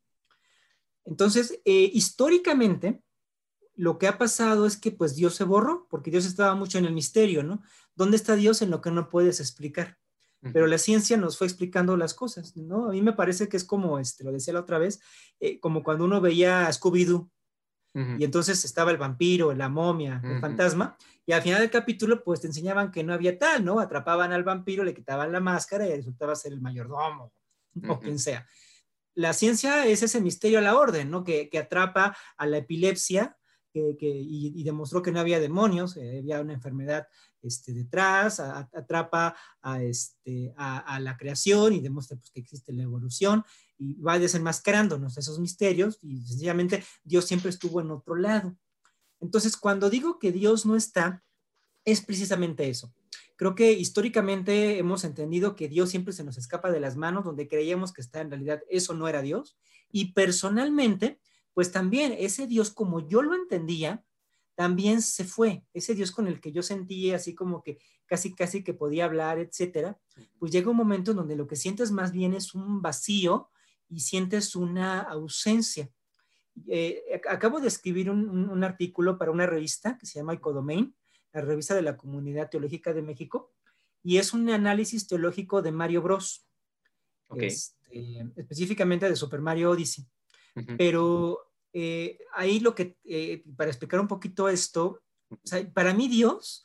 Entonces, 1.05 1.61
eh, 1.65 1.89
históricamente, 1.93 3.01
lo 3.77 3.99
que 3.99 4.09
ha 4.09 4.19
pasado 4.19 4.67
es 4.67 4.77
que 4.77 4.91
pues 4.91 5.15
Dios 5.15 5.37
se 5.37 5.45
borró, 5.45 5.87
porque 5.89 6.11
Dios 6.11 6.27
estaba 6.27 6.57
mucho 6.57 6.79
en 6.79 6.87
el 6.87 6.93
misterio, 6.93 7.45
¿no? 7.45 7.63
¿Dónde 7.95 8.17
está 8.17 8.35
Dios 8.35 8.61
en 8.61 8.71
lo 8.71 8.81
que 8.81 8.91
no 8.91 9.09
puedes 9.09 9.39
explicar? 9.41 9.99
Pero 10.53 10.67
la 10.67 10.77
ciencia 10.77 11.17
nos 11.17 11.39
fue 11.39 11.47
explicando 11.47 11.97
las 11.97 12.13
cosas, 12.13 12.55
¿no? 12.55 12.91
A 12.91 12.93
mí 12.93 13.01
me 13.01 13.15
parece 13.15 13.49
que 13.49 13.57
es 13.57 13.65
como, 13.65 13.99
este, 13.99 14.25
lo 14.25 14.33
decía 14.33 14.53
la 14.53 14.61
otra 14.61 14.79
vez, 14.79 15.01
eh, 15.41 15.59
como 15.59 15.83
cuando 15.83 16.05
uno 16.05 16.21
veía 16.21 16.67
a 16.67 16.71
Scooby-Doo, 16.71 17.31
y 17.95 18.25
entonces 18.25 18.65
estaba 18.65 18.91
el 18.91 18.97
vampiro, 18.97 19.55
la 19.55 19.69
momia, 19.69 20.21
el 20.25 20.41
fantasma, 20.41 20.97
y 21.27 21.33
al 21.33 21.43
final 21.43 21.61
del 21.61 21.71
capítulo, 21.71 22.25
pues 22.25 22.41
te 22.41 22.49
enseñaban 22.49 22.91
que 22.91 23.05
no 23.05 23.15
había 23.15 23.39
tal, 23.39 23.65
¿no? 23.65 23.79
Atrapaban 23.79 24.33
al 24.33 24.43
vampiro, 24.43 24.83
le 24.83 24.95
quitaban 24.95 25.31
la 25.31 25.41
máscara 25.41 25.87
y 25.87 25.95
resultaba 25.95 26.35
ser 26.35 26.53
el 26.53 26.61
mayordomo, 26.61 27.33
o 27.89 28.01
quien 28.01 28.19
sea. 28.19 28.47
La 29.15 29.33
ciencia 29.33 29.87
es 29.87 30.03
ese 30.03 30.21
misterio 30.21 30.59
a 30.59 30.63
la 30.63 30.77
orden, 30.77 31.11
¿no? 31.11 31.23
Que, 31.23 31.49
atrapa 31.57 32.17
a 32.37 32.47
la 32.47 32.59
epilepsia 32.59 33.39
y, 33.73 34.63
demostró 34.65 35.01
que 35.01 35.13
no 35.13 35.21
había 35.21 35.39
demonios, 35.39 35.97
eh, 35.97 36.19
había 36.19 36.41
una 36.41 36.53
enfermedad 36.53 37.07
este, 37.43 37.73
detrás, 37.73 38.41
atrapa 38.41 39.37
a, 39.63 39.83
este, 39.83 40.53
a, 40.57 40.99
la 40.99 41.17
creación 41.17 41.75
y 41.75 41.81
demuestra 41.81 42.17
pues, 42.17 42.31
que 42.31 42.41
existe 42.41 42.73
la 42.73 42.83
evolución 42.83 43.45
y 43.79 44.01
va 44.01 44.19
desenmascarándonos 44.19 45.19
esos 45.19 45.39
misterios 45.39 45.99
y 46.03 46.23
sencillamente 46.27 46.85
Dios 47.03 47.25
siempre 47.25 47.51
estuvo 47.51 47.81
en 47.81 47.91
otro 47.91 48.17
lado. 48.17 48.57
Entonces, 49.21 49.57
cuando 49.57 49.91
digo 49.91 50.19
que 50.19 50.33
Dios 50.33 50.67
no 50.67 50.77
está, 50.77 51.25
es 51.85 52.01
precisamente 52.01 52.69
eso. 52.69 52.95
Creo 53.37 53.55
que 53.55 53.73
históricamente 53.73 54.79
hemos 54.79 55.05
entendido 55.05 55.57
que 55.57 55.69
Dios 55.69 55.91
siempre 55.91 56.13
se 56.13 56.25
nos 56.25 56.39
escapa 56.39 56.71
de 56.71 56.81
las 56.81 56.97
manos, 56.97 57.25
donde 57.25 57.49
creíamos 57.49 57.93
que 57.93 58.01
está 58.01 58.21
en 58.21 58.31
realidad 58.31 58.63
eso 58.71 58.95
no 58.95 59.09
era 59.09 59.23
Dios. 59.23 59.57
Y 59.91 60.13
personalmente, 60.13 61.21
pues 61.53 61.73
también 61.73 62.15
ese 62.17 62.47
Dios 62.47 62.71
como 62.71 63.07
yo 63.09 63.23
lo 63.23 63.35
entendía, 63.35 64.05
también 64.55 65.03
se 65.03 65.25
fue. 65.25 65.65
Ese 65.73 65.95
Dios 65.95 66.13
con 66.13 66.29
el 66.29 66.41
que 66.41 66.53
yo 66.53 66.63
sentía 66.63 67.17
así 67.17 67.35
como 67.35 67.63
que 67.63 67.79
casi, 68.07 68.35
casi 68.35 68.63
que 68.63 68.75
podía 68.75 69.07
hablar, 69.07 69.39
etcétera, 69.39 69.99
pues 70.39 70.53
llega 70.53 70.71
un 70.71 70.77
momento 70.77 71.11
en 71.11 71.17
donde 71.17 71.37
lo 71.37 71.47
que 71.47 71.57
sientes 71.57 71.91
más 71.91 72.13
bien 72.13 72.35
es 72.35 72.55
un 72.55 72.83
vacío 72.83 73.49
y 73.95 74.01
sientes 74.01 74.57
una 74.57 75.01
ausencia. 75.01 75.89
Eh, 76.69 77.21
acabo 77.29 77.61
de 77.61 77.69
escribir 77.69 78.11
un, 78.11 78.49
un, 78.49 78.65
artículo 78.65 79.19
para 79.19 79.31
una 79.31 79.47
revista 79.47 79.99
que 79.99 80.07
se 80.07 80.19
llama 80.19 80.35
Ecodomain, 80.35 80.95
la 81.33 81.41
revista 81.41 81.75
de 81.75 81.83
la 81.83 81.97
Comunidad 81.97 82.51
Teológica 82.51 82.93
de 82.93 83.03
México, 83.03 83.53
y 84.03 84.19
es 84.19 84.33
un 84.33 84.49
análisis 84.51 85.07
teológico 85.07 85.63
de 85.63 85.73
Mario 85.73 86.03
Bros. 86.03 86.47
Okay. 87.27 87.49
Este, 87.49 88.27
específicamente 88.37 89.09
de 89.09 89.17
Super 89.17 89.41
Mario 89.41 89.71
Odyssey. 89.71 90.05
Pero 90.77 91.53
eh, 91.73 92.19
ahí 92.35 92.61
lo 92.61 92.75
que, 92.75 92.97
eh, 93.05 93.43
para 93.57 93.71
explicar 93.71 93.99
un 93.99 94.07
poquito 94.07 94.49
esto, 94.49 95.03
o 95.31 95.39
sea, 95.43 95.69
para 95.73 95.95
mí 95.95 96.07
Dios, 96.09 96.65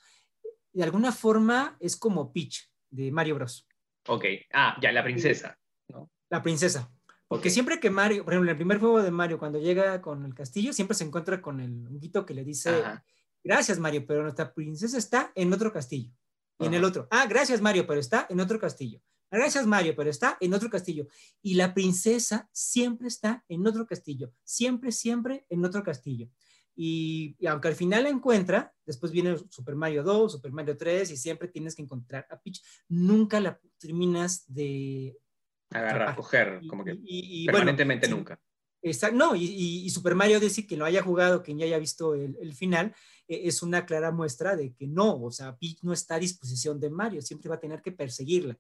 de 0.74 0.84
alguna 0.84 1.12
forma, 1.12 1.78
es 1.80 1.96
como 1.96 2.32
Peach 2.32 2.70
de 2.92 3.12
Mario 3.12 3.36
Bros. 3.36 3.68
Ok. 4.08 4.26
Ah, 4.54 4.78
ya, 4.82 4.92
la 4.92 5.04
princesa. 5.04 5.58
¿no? 5.88 6.12
La 6.30 6.44
princesa. 6.44 6.92
Porque 7.30 7.52
siempre 7.52 7.80
que 7.80 7.92
Mario, 7.92 8.26
por 8.26 8.34
ejemplo, 8.34 8.50
en 8.50 8.56
el 8.56 8.58
primer 8.58 8.80
juego 8.80 9.04
de 9.04 9.12
Mario, 9.12 9.38
cuando 9.38 9.60
llega 9.60 10.02
con 10.02 10.26
el 10.26 10.34
castillo, 10.34 10.74
siempre 10.74 10.96
se 10.98 11.04
encuentra 11.04 11.40
con 11.44 11.62
el 11.62 11.86
honguito 11.86 12.26
que 12.26 12.34
le 12.34 12.44
dice, 12.44 12.72
Ajá. 12.72 13.06
gracias 13.44 13.78
Mario, 13.78 14.04
pero 14.08 14.24
nuestra 14.24 14.52
princesa 14.52 14.98
está 14.98 15.32
en 15.36 15.54
otro 15.54 15.72
castillo. 15.72 16.12
Y 16.58 16.66
en 16.66 16.74
el 16.74 16.84
otro, 16.84 17.08
ah, 17.12 17.28
gracias 17.28 17.62
Mario, 17.62 17.86
pero 17.86 18.00
está 18.00 18.26
en 18.30 18.40
otro 18.40 18.60
castillo. 18.60 19.00
Gracias 19.30 19.68
Mario, 19.68 19.94
pero 19.96 20.10
está 20.10 20.38
en 20.42 20.56
otro 20.56 20.72
castillo. 20.72 21.08
Y 21.44 21.54
la 21.54 21.76
princesa 21.76 22.50
siempre 22.52 23.08
está 23.08 23.46
en 23.48 23.66
otro 23.68 23.86
castillo. 23.86 24.34
Siempre, 24.44 24.92
siempre 24.92 25.46
en 25.50 25.64
otro 25.64 25.84
castillo. 25.84 26.30
Y, 26.76 27.36
y 27.38 27.46
aunque 27.46 27.68
al 27.68 27.76
final 27.76 28.04
la 28.06 28.10
encuentra, 28.10 28.74
después 28.88 29.12
viene 29.12 29.38
Super 29.50 29.76
Mario 29.76 30.02
2, 30.02 30.32
Super 30.32 30.52
Mario 30.52 30.76
3 30.76 31.12
y 31.12 31.18
siempre 31.18 31.48
tienes 31.48 31.76
que 31.76 31.84
encontrar 31.84 32.26
a 32.32 32.42
Peach. 32.42 32.60
Nunca 32.88 33.40
la 33.40 33.60
terminas 33.78 34.46
de... 34.48 35.16
Agarrar, 35.72 36.16
coger, 36.16 36.62
como 36.68 36.84
que 36.84 36.94
y- 37.04 37.44
y- 37.44 37.46
bueno, 37.46 37.58
permanentemente 37.60 38.08
sí, 38.08 38.14
nunca. 38.14 38.42
Exacto, 38.82 39.18
no, 39.18 39.36
y, 39.36 39.44
y- 39.44 39.86
y 39.86 39.90
Super 39.90 40.16
Mario 40.16 40.38
Odyssey, 40.38 40.66
quien 40.66 40.80
lo 40.80 40.86
haya 40.86 41.04
jugado, 41.04 41.44
quien 41.44 41.58
ya 41.58 41.66
haya 41.66 41.78
visto 41.78 42.16
el, 42.16 42.38
el 42.42 42.54
final, 42.54 42.96
eh, 43.28 43.42
es 43.44 43.62
una 43.62 43.86
clara 43.86 44.12
muestra 44.12 44.56
de 44.56 44.74
que 44.74 44.88
no, 44.88 45.22
o 45.22 45.32
sea, 45.32 45.58
Peach 45.58 45.80
no 45.84 45.92
está 45.94 46.16
a 46.16 46.20
disposición 46.20 46.80
de 46.80 46.90
Mario, 46.90 47.22
siempre 47.22 47.50
va 47.50 47.56
a 47.56 47.60
tener 47.60 47.82
que 47.82 47.92
perseguirla. 47.92 48.58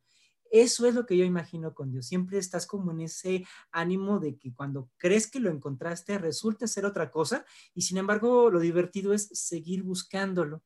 Eso 0.52 0.88
es 0.88 0.96
lo 0.96 1.06
que 1.06 1.16
yo 1.16 1.24
imagino 1.26 1.74
con 1.76 1.92
Dios, 1.92 2.08
siempre 2.08 2.38
estás 2.40 2.66
como 2.66 2.92
en 2.92 3.02
ese 3.02 3.46
ánimo 3.72 4.20
de 4.20 4.36
que 4.38 4.52
cuando 4.54 4.90
crees 4.98 5.30
que 5.30 5.40
lo 5.40 5.52
encontraste 5.52 6.18
resulta 6.18 6.68
ser 6.68 6.86
otra 6.86 7.12
cosa 7.12 7.46
y 7.76 7.84
sin 7.84 7.98
embargo 7.98 8.50
lo 8.50 8.60
divertido 8.60 9.14
es 9.14 9.28
seguir 9.32 9.84
buscándolo. 9.84 10.64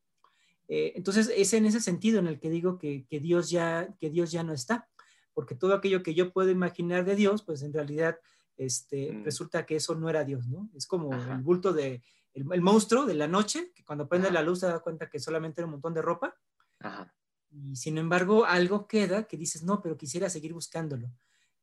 Eh, 0.69 0.93
entonces 0.95 1.29
es 1.35 1.53
en 1.53 1.65
ese 1.65 1.81
sentido 1.81 2.19
en 2.19 2.27
el 2.27 2.39
que 2.39 2.49
digo 2.49 2.77
que, 2.77 3.05
que 3.09 3.19
Dios 3.19 3.49
ya, 3.49 3.93
que 3.99 4.09
Dios 4.09 4.31
ya 4.31 4.43
no 4.43 4.53
está, 4.53 4.89
porque 5.33 5.55
todo 5.55 5.73
aquello 5.73 6.03
que 6.03 6.13
yo 6.13 6.31
puedo 6.31 6.49
imaginar 6.49 7.05
de 7.05 7.15
Dios, 7.15 7.43
pues 7.43 7.61
en 7.63 7.73
realidad 7.73 8.19
este, 8.57 9.11
Mm. 9.11 9.23
resulta 9.25 9.65
que 9.65 9.75
eso 9.77 9.95
no 9.95 10.09
era 10.09 10.23
Dios, 10.23 10.47
¿no? 10.47 10.69
Es 10.75 10.85
como 10.85 11.11
Ajá. 11.13 11.33
el 11.35 11.41
bulto 11.41 11.73
de, 11.73 12.03
el, 12.33 12.45
el 12.51 12.61
monstruo 12.61 13.05
de 13.05 13.15
la 13.15 13.27
noche, 13.27 13.71
que 13.73 13.83
cuando 13.83 14.07
prende 14.07 14.27
Ajá. 14.27 14.35
la 14.35 14.43
luz 14.43 14.59
se 14.59 14.67
da 14.67 14.79
cuenta 14.79 15.09
que 15.09 15.19
solamente 15.19 15.61
era 15.61 15.65
un 15.65 15.71
montón 15.71 15.93
de 15.95 16.01
ropa, 16.03 16.35
Ajá. 16.79 17.13
y 17.49 17.75
sin 17.75 17.97
embargo 17.97 18.45
algo 18.45 18.87
queda 18.87 19.23
que 19.27 19.37
dices, 19.37 19.63
no, 19.63 19.81
pero 19.81 19.97
quisiera 19.97 20.29
seguir 20.29 20.53
buscándolo. 20.53 21.07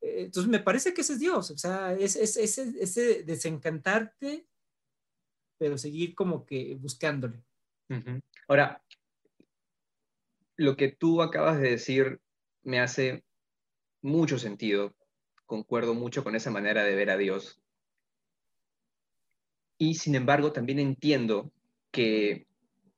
Eh, 0.00 0.22
entonces 0.24 0.50
me 0.50 0.58
parece 0.60 0.92
que 0.92 1.02
ese 1.02 1.12
es 1.12 1.20
Dios, 1.20 1.50
o 1.52 1.58
sea, 1.58 1.92
es, 1.94 2.16
es- 2.16 2.36
ese, 2.36 2.74
ese 2.80 3.22
desencantarte, 3.22 4.46
pero 5.58 5.78
seguir 5.78 6.14
como 6.14 6.44
que 6.46 6.74
buscándole. 6.74 7.44
Ahora, 8.48 8.82
lo 10.56 10.76
que 10.76 10.88
tú 10.88 11.22
acabas 11.22 11.60
de 11.60 11.70
decir 11.70 12.20
me 12.62 12.80
hace 12.80 13.24
mucho 14.02 14.38
sentido. 14.38 14.94
Concuerdo 15.46 15.94
mucho 15.94 16.22
con 16.22 16.36
esa 16.36 16.50
manera 16.50 16.84
de 16.84 16.94
ver 16.94 17.10
a 17.10 17.16
Dios. 17.16 17.60
Y 19.78 19.94
sin 19.94 20.14
embargo, 20.14 20.52
también 20.52 20.78
entiendo 20.78 21.52
que 21.90 22.46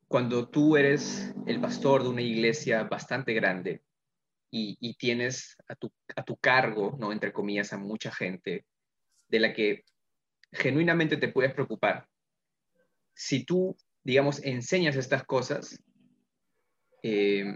cuando 0.07 0.49
tú 0.49 0.77
eres 0.77 1.33
el 1.47 1.59
pastor 1.59 2.03
de 2.03 2.09
una 2.09 2.21
iglesia 2.21 2.83
bastante 2.83 3.33
grande 3.33 3.81
y, 4.51 4.77
y 4.79 4.95
tienes 4.95 5.57
a 5.67 5.75
tu, 5.75 5.91
a 6.15 6.23
tu 6.23 6.35
cargo, 6.37 6.95
¿no? 6.99 7.11
entre 7.11 7.33
comillas, 7.33 7.73
a 7.73 7.77
mucha 7.77 8.11
gente 8.11 8.65
de 9.29 9.39
la 9.39 9.53
que 9.53 9.85
genuinamente 10.51 11.17
te 11.17 11.29
puedes 11.29 11.53
preocupar, 11.53 12.07
si 13.15 13.43
tú, 13.43 13.75
digamos, 14.03 14.43
enseñas 14.43 14.95
estas 14.95 15.23
cosas, 15.23 15.79
eh, 17.01 17.55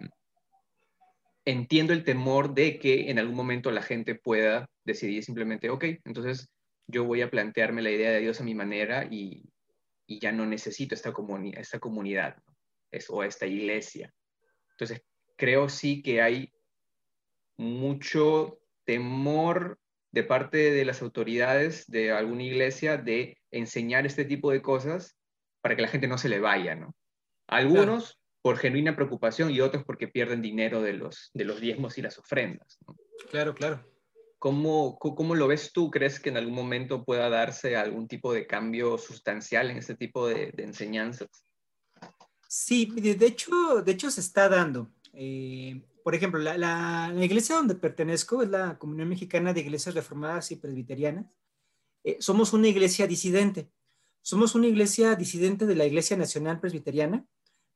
entiendo 1.48 1.94
el 1.94 2.04
temor 2.04 2.54
de 2.54 2.78
que 2.78 3.10
en 3.10 3.20
algún 3.20 3.36
momento 3.36 3.72
la 3.72 3.82
gente 3.82 4.16
pueda 4.16 4.70
decidir 4.84 5.24
simplemente, 5.24 5.70
ok, 5.70 5.86
entonces 6.04 6.50
yo 6.88 7.06
voy 7.06 7.22
a 7.22 7.32
plantearme 7.32 7.82
la 7.82 7.90
idea 7.90 8.12
de 8.12 8.20
Dios 8.20 8.42
a 8.42 8.44
mi 8.44 8.54
manera 8.54 9.08
y, 9.10 9.50
y 10.06 10.20
ya 10.20 10.34
no 10.34 10.46
necesito 10.46 10.94
esta, 10.94 11.14
comuni 11.14 11.54
esta 11.56 11.80
comunidad 11.80 12.36
¿no? 12.46 12.58
es, 12.92 13.10
o 13.10 13.24
esta 13.24 13.46
iglesia. 13.46 14.14
Entonces, 14.72 15.02
creo 15.38 15.70
sí 15.70 16.02
que 16.02 16.22
hay 16.22 16.52
mucho 17.56 18.60
temor 18.84 19.80
de 20.12 20.24
parte 20.24 20.72
de 20.72 20.84
las 20.84 21.02
autoridades 21.02 21.88
de 21.88 22.12
alguna 22.12 22.44
iglesia 22.44 22.98
de 22.98 23.38
enseñar 23.52 24.06
este 24.06 24.26
tipo 24.26 24.52
de 24.52 24.62
cosas 24.62 25.16
para 25.62 25.78
que 25.78 25.82
la 25.82 25.88
gente 25.88 26.10
no 26.10 26.18
se 26.18 26.28
le 26.28 26.42
vaya, 26.42 26.76
¿no? 26.76 26.94
Algunos. 27.48 28.20
Por 28.48 28.60
genuina 28.60 28.96
preocupación 28.96 29.52
y 29.52 29.60
otros 29.60 29.84
porque 29.84 30.08
pierden 30.08 30.42
dinero 30.42 30.82
de 30.82 30.94
los, 30.94 31.32
de 31.34 31.44
los 31.44 31.60
diezmos 31.60 31.98
y 31.98 32.02
las 32.02 32.18
ofrendas. 32.18 32.78
¿no? 32.88 32.96
Claro, 33.30 33.54
claro. 33.54 33.86
¿Cómo, 34.40 34.98
¿Cómo 35.00 35.36
lo 35.36 35.50
ves 35.50 35.74
tú? 35.74 35.92
¿Crees 35.92 36.22
que 36.22 36.30
en 36.30 36.38
algún 36.38 36.56
momento 36.56 37.04
pueda 37.04 37.28
darse 37.28 37.76
algún 37.76 38.08
tipo 38.08 38.32
de 38.32 38.48
cambio 38.48 38.98
sustancial 38.98 39.70
en 39.70 39.76
este 39.76 39.96
tipo 39.96 40.30
de, 40.30 40.54
de 40.54 40.64
enseñanzas? 40.64 41.28
Sí, 42.48 42.86
de 42.86 43.26
hecho, 43.26 43.82
de 43.84 43.92
hecho 43.92 44.10
se 44.10 44.22
está 44.22 44.48
dando. 44.48 44.94
Eh, 45.12 45.82
por 46.02 46.16
ejemplo, 46.16 46.40
la, 46.40 46.58
la, 46.58 47.12
la, 47.14 47.26
iglesia 47.26 47.58
donde 47.58 47.76
pertenezco 47.76 48.44
es 48.44 48.48
la 48.48 48.78
Comunión 48.78 49.10
Mexicana 49.10 49.52
de 49.52 49.60
Iglesias 49.60 49.94
Reformadas 49.94 50.52
y 50.52 50.56
Presbiterianas. 50.56 51.26
Eh, 52.06 52.16
somos 52.22 52.54
una 52.54 52.70
iglesia 52.70 53.08
disidente. 53.08 53.70
Somos 54.22 54.56
una 54.56 54.68
iglesia 54.68 55.16
disidente 55.16 55.66
de 55.66 55.76
la 55.76 55.86
Iglesia 55.86 56.16
Nacional 56.16 56.62
Presbiteriana 56.62 57.28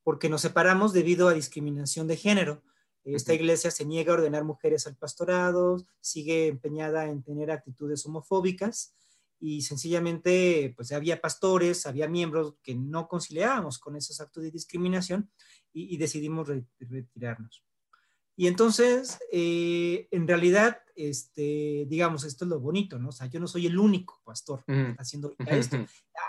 porque 0.04 0.30
nos 0.30 0.42
separamos 0.42 0.94
debido 0.94 1.28
a 1.28 1.34
discriminación 1.34 2.08
de 2.08 2.18
género. 2.18 2.64
Esta 3.04 3.34
iglesia 3.34 3.72
se 3.72 3.86
niega 3.86 4.14
a 4.14 4.18
ordenar 4.18 4.44
mujeres 4.44 4.86
al 4.86 4.96
pastorado, 4.96 5.84
sigue 6.02 6.48
empeñada 6.48 7.10
en 7.10 7.24
tener 7.24 7.50
actitudes 7.50 8.06
homofóbicas 8.06 8.96
y 9.40 9.64
sencillamente 9.64 10.74
pues 10.76 10.92
había 10.92 11.20
pastores, 11.20 11.88
había 11.88 12.08
miembros 12.08 12.56
que 12.62 12.76
no 12.76 13.08
conciliábamos 13.08 13.80
con 13.80 13.96
esos 13.96 14.22
actos 14.22 14.44
de 14.44 14.52
discriminación 14.52 15.32
y, 15.74 15.96
y 15.96 15.98
decidimos 15.98 16.48
re 16.48 16.64
retirarnos. 16.80 17.64
Y 18.38 18.48
entonces, 18.48 19.20
eh, 19.32 20.08
en 20.12 20.28
realidad, 20.28 20.80
este, 20.96 21.86
digamos, 21.88 22.24
esto 22.24 22.46
es 22.46 22.50
lo 22.50 22.60
bonito, 22.60 22.98
¿no? 22.98 23.10
O 23.10 23.12
sea, 23.12 23.28
yo 23.28 23.40
no 23.40 23.48
soy 23.48 23.68
el 23.68 23.78
único 23.78 24.22
pastor 24.24 24.64
Mm. 24.68 24.96
haciendo 24.98 25.36
esto. 25.48 25.78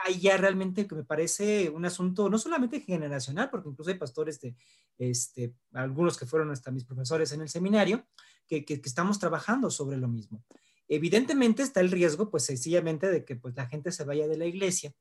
Hay 0.04 0.20
ya 0.20 0.36
realmente 0.36 0.86
que 0.86 0.94
me 0.94 1.04
parece 1.04 1.70
un 1.70 1.84
asunto 1.84 2.28
no 2.28 2.38
solamente 2.38 2.80
generacional, 2.80 3.50
porque 3.50 3.68
incluso 3.68 3.90
hay 3.90 3.98
pastores 3.98 4.40
de, 4.40 4.56
este, 4.98 5.54
algunos 5.72 6.16
que 6.18 6.26
fueron 6.26 6.50
hasta 6.50 6.70
mis 6.70 6.84
profesores 6.84 7.32
en 7.32 7.40
el 7.42 7.48
seminario, 7.48 8.06
que, 8.46 8.64
que, 8.64 8.80
que 8.80 8.88
estamos 8.88 9.18
trabajando 9.18 9.70
sobre 9.70 9.96
lo 9.96 10.08
mismo. 10.08 10.44
Evidentemente 10.88 11.62
está 11.62 11.80
el 11.80 11.90
riesgo, 11.90 12.30
pues 12.30 12.44
sencillamente, 12.44 13.10
de 13.10 13.24
que 13.24 13.36
pues, 13.36 13.54
la 13.56 13.66
gente 13.66 13.92
se 13.92 14.04
vaya 14.04 14.26
de 14.28 14.36
la 14.36 14.46
iglesia, 14.46 14.92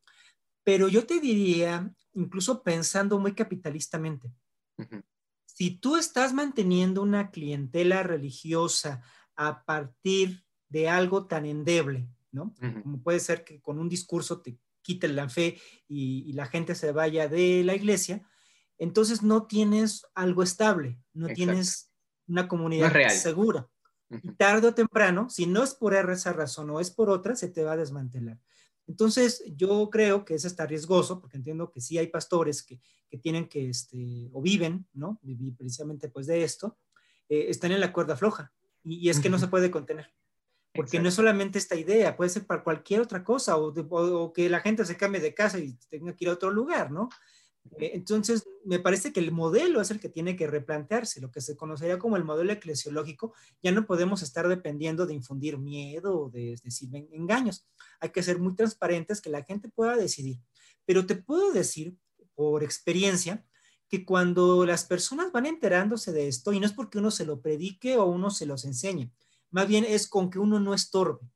pero 0.63 0.87
yo 0.87 1.05
te 1.05 1.19
diría, 1.19 1.91
incluso 2.13 2.61
pensando 2.63 3.19
muy 3.19 3.33
capitalistamente, 3.33 4.31
Uh 4.77 4.83
-huh. 4.83 5.03
Si 5.61 5.69
tú 5.69 5.95
estás 5.95 6.33
manteniendo 6.33 7.03
una 7.03 7.29
clientela 7.29 8.01
religiosa 8.01 9.03
a 9.35 9.63
partir 9.63 10.43
de 10.69 10.89
algo 10.89 11.27
tan 11.27 11.45
endeble, 11.45 12.09
¿no? 12.31 12.45
Uh 12.45 12.65
-huh. 12.65 12.81
Como 12.81 13.03
puede 13.03 13.19
ser 13.19 13.43
que 13.43 13.61
con 13.61 13.77
un 13.77 13.87
discurso 13.87 14.41
te 14.41 14.57
quiten 14.81 15.15
la 15.15 15.29
fe 15.29 15.61
y, 15.87 16.23
y, 16.27 16.33
la 16.33 16.47
gente 16.47 16.73
se 16.73 16.91
vaya 16.91 17.27
de 17.27 17.63
la 17.63 17.75
iglesia, 17.75 18.27
entonces 18.79 19.21
no 19.21 19.45
tienes 19.45 20.03
algo 20.15 20.41
estable, 20.41 20.97
no 21.13 21.27
Exacto. 21.27 21.35
tienes 21.35 21.91
una 22.27 22.47
comunidad 22.47 22.91
no 22.91 23.09
segura. 23.11 23.69
Uh 24.09 24.15
-huh. 24.15 24.21
Y 24.23 24.35
tarde 24.37 24.67
o 24.67 24.73
temprano, 24.73 25.29
si 25.29 25.45
no 25.45 25.61
es 25.61 25.75
por 25.75 25.93
esa 25.93 26.33
razón 26.33 26.71
o 26.71 26.79
es 26.79 26.89
por 26.89 27.11
otra, 27.11 27.35
se 27.35 27.49
te 27.49 27.63
va 27.63 27.73
a 27.73 27.77
desmantelar. 27.77 28.39
Entonces, 28.91 29.41
yo 29.55 29.89
creo 29.89 30.25
que 30.25 30.35
eso 30.35 30.47
está 30.47 30.65
riesgoso, 30.65 31.21
porque 31.21 31.37
entiendo 31.37 31.71
que 31.71 31.79
sí 31.79 31.97
hay 31.97 32.07
pastores 32.07 32.61
que, 32.61 32.81
que 33.09 33.17
tienen 33.17 33.47
que, 33.47 33.69
este, 33.69 34.29
o 34.33 34.41
viven, 34.41 34.85
¿no? 34.91 35.17
Vivir 35.21 35.55
precisamente 35.55 36.09
pues 36.09 36.27
de 36.27 36.43
esto, 36.43 36.77
eh, 37.29 37.45
están 37.47 37.71
en 37.71 37.79
la 37.79 37.93
cuerda 37.93 38.17
floja, 38.17 38.51
y, 38.83 38.95
y, 38.95 39.09
es 39.09 39.21
que 39.21 39.29
no 39.29 39.39
se 39.39 39.47
puede 39.47 39.71
contener. 39.71 40.13
Porque 40.73 40.97
Exacto. 40.97 41.03
no 41.03 41.07
es 41.07 41.15
solamente 41.15 41.57
esta 41.57 41.75
idea, 41.77 42.17
puede 42.17 42.31
ser 42.31 42.45
para 42.45 42.65
cualquier 42.65 42.99
otra 42.99 43.23
cosa, 43.23 43.55
o, 43.55 43.71
de, 43.71 43.79
o, 43.79 44.23
o, 44.23 44.33
que 44.33 44.49
la 44.49 44.59
gente 44.59 44.83
se 44.83 44.97
cambie 44.97 45.21
de 45.21 45.33
casa 45.33 45.57
y 45.57 45.77
tenga 45.89 46.13
que 46.13 46.25
ir 46.25 46.29
a 46.29 46.33
otro 46.33 46.51
lugar, 46.51 46.91
¿no? 46.91 47.07
Eh, 47.77 47.91
entonces, 47.93 48.47
me 48.65 48.79
parece 48.79 49.13
que 49.13 49.19
el 49.19 49.31
modelo 49.31 49.81
es 49.81 49.91
el 49.91 49.99
que 49.99 50.09
tiene 50.09 50.35
que 50.35 50.47
replantearse, 50.47 51.21
lo 51.21 51.31
que 51.31 51.41
se 51.41 51.55
conocería 51.55 51.99
como 51.99 52.17
el 52.17 52.23
modelo 52.23 52.51
eclesiológico. 52.51 53.33
Ya 53.61 53.71
no 53.71 53.85
podemos 53.85 54.21
estar 54.21 54.47
dependiendo 54.47 55.05
de 55.05 55.13
infundir 55.13 55.57
miedo 55.57 56.19
o 56.19 56.29
de 56.29 56.55
decir 56.63 56.89
engaños. 57.11 57.67
Hay 57.99 58.09
que 58.09 58.23
ser 58.23 58.39
muy 58.39 58.55
transparentes, 58.55 59.21
que 59.21 59.29
la 59.29 59.43
gente 59.43 59.69
pueda 59.69 59.95
decidir. 59.95 60.39
Pero 60.85 61.05
te 61.05 61.15
puedo 61.15 61.51
decir, 61.51 61.95
por 62.35 62.63
experiencia, 62.63 63.45
que 63.87 64.05
cuando 64.05 64.65
las 64.65 64.85
personas 64.85 65.31
van 65.31 65.45
enterándose 65.45 66.13
de 66.13 66.27
esto, 66.27 66.53
y 66.53 66.59
no 66.59 66.65
es 66.65 66.73
porque 66.73 66.97
uno 66.97 67.11
se 67.11 67.25
lo 67.25 67.41
predique 67.41 67.97
o 67.97 68.05
uno 68.05 68.29
se 68.31 68.45
los 68.45 68.63
enseñe, 68.63 69.11
más 69.49 69.67
bien 69.67 69.83
es 69.85 70.07
con 70.07 70.29
que 70.29 70.39
uno 70.39 70.59
no 70.59 70.73
estorbe. 70.73 71.30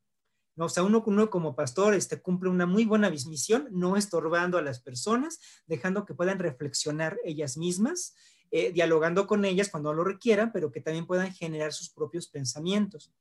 O 0.58 0.68
sea, 0.68 0.82
uno, 0.82 1.02
uno 1.06 1.28
como 1.28 1.54
pastor 1.54 1.94
este, 1.94 2.20
cumple 2.20 2.48
una 2.48 2.66
muy 2.66 2.84
buena 2.84 3.10
misión, 3.10 3.68
no 3.70 3.96
estorbando 3.96 4.56
a 4.56 4.62
las 4.62 4.80
personas, 4.80 5.38
dejando 5.66 6.06
que 6.06 6.14
puedan 6.14 6.38
reflexionar 6.38 7.18
ellas 7.24 7.58
mismas, 7.58 8.14
eh, 8.50 8.72
dialogando 8.72 9.26
con 9.26 9.44
ellas 9.44 9.68
cuando 9.68 9.92
lo 9.92 10.04
requieran, 10.04 10.52
pero 10.52 10.72
que 10.72 10.80
también 10.80 11.06
puedan 11.06 11.32
generar 11.32 11.72
sus 11.72 11.90
propios 11.90 12.28
pensamientos. 12.28 13.12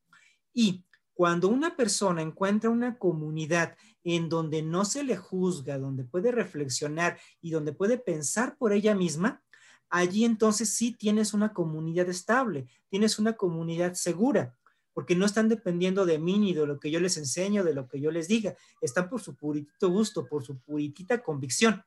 Y 0.53 0.85
cuando 1.13 1.49
una 1.49 1.75
persona 1.75 2.21
encuentra 2.21 2.69
una 2.69 2.97
comunidad 2.97 3.75
en 4.03 4.29
donde 4.29 4.61
no 4.61 4.85
se 4.85 5.03
le 5.03 5.17
juzga, 5.17 5.77
donde 5.77 6.03
puede 6.03 6.31
reflexionar 6.31 7.17
y 7.41 7.51
donde 7.51 7.73
puede 7.73 7.97
pensar 7.97 8.57
por 8.57 8.71
ella 8.71 8.93
misma, 8.95 9.41
allí 9.89 10.25
entonces 10.25 10.69
sí 10.69 10.91
tienes 10.91 11.33
una 11.33 11.53
comunidad 11.53 12.09
estable, 12.09 12.67
tienes 12.89 13.17
una 13.17 13.33
comunidad 13.33 13.93
segura, 13.93 14.55
porque 14.95 15.13
no 15.13 15.25
están 15.25 15.49
dependiendo 15.49 16.05
de 16.05 16.17
mí 16.19 16.39
ni 16.39 16.53
de 16.53 16.65
lo 16.65 16.79
que 16.79 16.89
yo 16.89 17.01
les 17.01 17.17
enseño, 17.17 17.65
de 17.65 17.73
lo 17.73 17.89
que 17.89 17.99
yo 17.99 18.11
les 18.11 18.29
diga, 18.29 18.55
están 18.79 19.09
por 19.09 19.21
su 19.21 19.35
puritito 19.35 19.89
gusto, 19.89 20.25
por 20.25 20.45
su 20.45 20.57
puritita 20.57 21.21
convicción. 21.21 21.83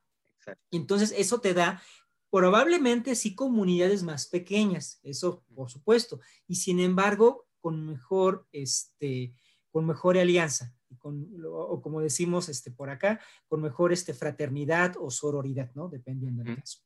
Y 0.69 0.77
entonces 0.77 1.11
eso 1.17 1.41
te 1.41 1.55
da 1.55 1.81
probablemente 2.29 3.15
sí 3.15 3.33
comunidades 3.33 4.03
más 4.03 4.27
pequeñas, 4.27 4.99
eso 5.01 5.43
por 5.55 5.71
supuesto, 5.71 6.19
y 6.47 6.55
sin 6.55 6.79
embargo 6.79 7.47
con 7.59 7.83
mejor, 7.87 8.47
este, 8.51 9.33
con 9.71 9.87
mejor 9.87 10.15
alianza, 10.15 10.75
o 11.01 11.81
como 11.81 12.01
decimos 12.01 12.47
este, 12.47 12.69
por 12.69 12.91
acá, 12.91 13.19
con 13.47 13.59
mejor 13.59 13.91
este, 13.91 14.13
fraternidad 14.13 14.95
o 14.99 15.09
sororidad, 15.09 15.71
¿no? 15.73 15.89
Dependiendo 15.89 16.43
del 16.43 16.57
caso. 16.57 16.81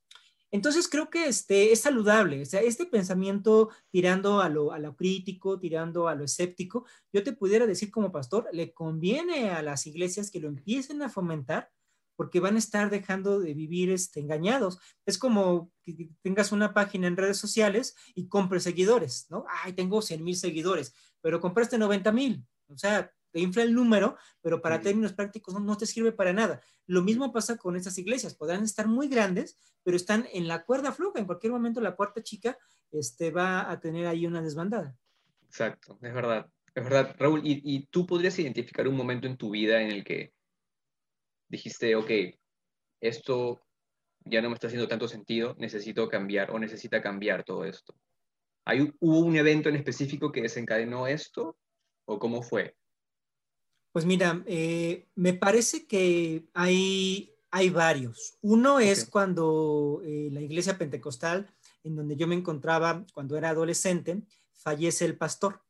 Entonces 0.53 0.87
creo 0.87 1.09
que 1.09 1.25
este, 1.25 1.71
es 1.71 1.81
saludable, 1.81 2.43
o 2.43 2.45
sea, 2.45 2.61
este 2.61 2.85
pensamiento 2.85 3.71
tirando 3.89 4.39
a 4.39 4.49
lo, 4.49 4.71
a 4.71 4.77
lo 4.77 4.95
crítico, 4.95 5.59
tirando 5.59 6.07
a 6.07 6.13
lo 6.13 6.25
escéptico, 6.25 6.85
yo 7.11 7.23
te 7.23 7.33
pudiera 7.33 7.65
decir 7.65 7.89
como 7.89 8.11
pastor, 8.11 8.47
le 8.53 8.71
conviene 8.71 9.49
a 9.49 9.63
las 9.63 9.87
iglesias 9.87 10.29
que 10.29 10.39
lo 10.39 10.49
empiecen 10.49 11.01
a 11.01 11.09
fomentar, 11.09 11.71
porque 12.15 12.39
van 12.39 12.53
a 12.53 12.59
estar 12.59 12.91
dejando 12.91 13.39
de 13.39 13.55
vivir 13.55 13.89
este, 13.89 14.19
engañados. 14.19 14.77
Es 15.07 15.17
como 15.17 15.71
que 15.83 16.11
tengas 16.21 16.51
una 16.51 16.71
página 16.71 17.07
en 17.07 17.17
redes 17.17 17.37
sociales 17.37 17.95
y 18.13 18.27
compres 18.27 18.61
seguidores, 18.61 19.25
¿no? 19.31 19.45
Ay, 19.63 19.73
tengo 19.73 20.03
100 20.03 20.23
mil 20.23 20.35
seguidores, 20.35 20.93
pero 21.21 21.41
compraste 21.41 21.79
90 21.79 22.11
mil. 22.11 22.45
O 22.67 22.77
sea, 22.77 23.11
te 23.33 23.41
infla 23.41 23.63
el 23.63 23.73
número, 23.73 24.15
pero 24.41 24.61
para 24.61 24.79
términos 24.79 25.11
prácticos 25.11 25.59
no, 25.59 25.77
te 25.77 25.85
sirve 25.85 26.13
para 26.13 26.31
nada. 26.31 26.61
Lo 26.85 27.01
mismo 27.01 27.33
pasa 27.33 27.57
con 27.57 27.75
estas 27.75 27.97
iglesias. 27.97 28.35
Podrán 28.35 28.63
estar 28.63 28.87
muy 28.87 29.09
grandes, 29.09 29.57
pero 29.83 29.97
están 29.97 30.25
en 30.31 30.47
la 30.47 30.63
cuerda 30.63 30.93
floja. 30.93 31.19
En 31.19 31.25
cualquier 31.25 31.51
momento 31.51 31.81
la 31.81 31.97
puerta 31.97 32.23
chica 32.23 32.57
este, 32.91 33.31
va 33.31 33.69
a 33.69 33.79
tener 33.81 34.07
ahí 34.07 34.25
una 34.25 34.41
desbandada. 34.41 34.95
Exacto, 35.47 35.99
es 36.01 36.13
verdad. 36.13 36.47
Es 36.73 36.83
verdad, 36.83 37.15
Raúl. 37.19 37.41
y 37.43 37.85
tú 37.87 38.07
podrías 38.07 38.39
identificar 38.39 38.87
un 38.87 38.95
momento 38.95 39.27
en 39.27 39.37
tu 39.37 39.51
vida 39.51 39.81
en 39.81 39.91
el 39.91 40.03
que 40.03 40.33
dijiste, 41.47 41.95
ok, 41.95 42.09
esto 42.99 43.61
ya 44.25 44.41
no 44.41 44.49
me 44.49 44.55
está 44.55 44.67
haciendo 44.67 44.87
tanto 44.87 45.07
sentido, 45.07 45.55
necesito 45.59 46.07
cambiar 46.07 46.51
o 46.51 46.59
necesita 46.59 47.01
cambiar 47.01 47.43
todo 47.43 47.65
esto? 47.65 47.95
¿Hay, 48.65 48.91
¿Hubo 48.99 49.19
un 49.19 49.35
evento 49.35 49.69
en 49.69 49.75
específico 49.75 50.31
que 50.31 50.41
desencadenó 50.41 51.07
esto 51.07 51.57
o 52.05 52.19
cómo 52.19 52.41
fue? 52.41 52.75
Pues 53.93 54.05
mira, 54.05 54.43
eh, 54.47 55.07
me 55.15 55.33
parece 55.33 55.87
que 55.87 56.43
hay, 56.53 57.33
hay 57.51 57.69
varios. 57.69 58.37
Uno 58.41 58.79
es 58.79 59.05
cuando 59.05 60.01
eh, 60.03 60.27
la 60.33 60.41
iglesia 60.41 60.77
pentecostal, 60.77 61.49
en 61.85 61.95
donde 61.95 62.17
yo 62.17 62.27
me 62.27 62.35
encontraba 62.35 63.05
cuando 63.13 63.37
era 63.37 63.51
adolescente, 63.51 64.23
fallece 64.51 65.05
el 65.05 65.17
pastor 65.17 65.61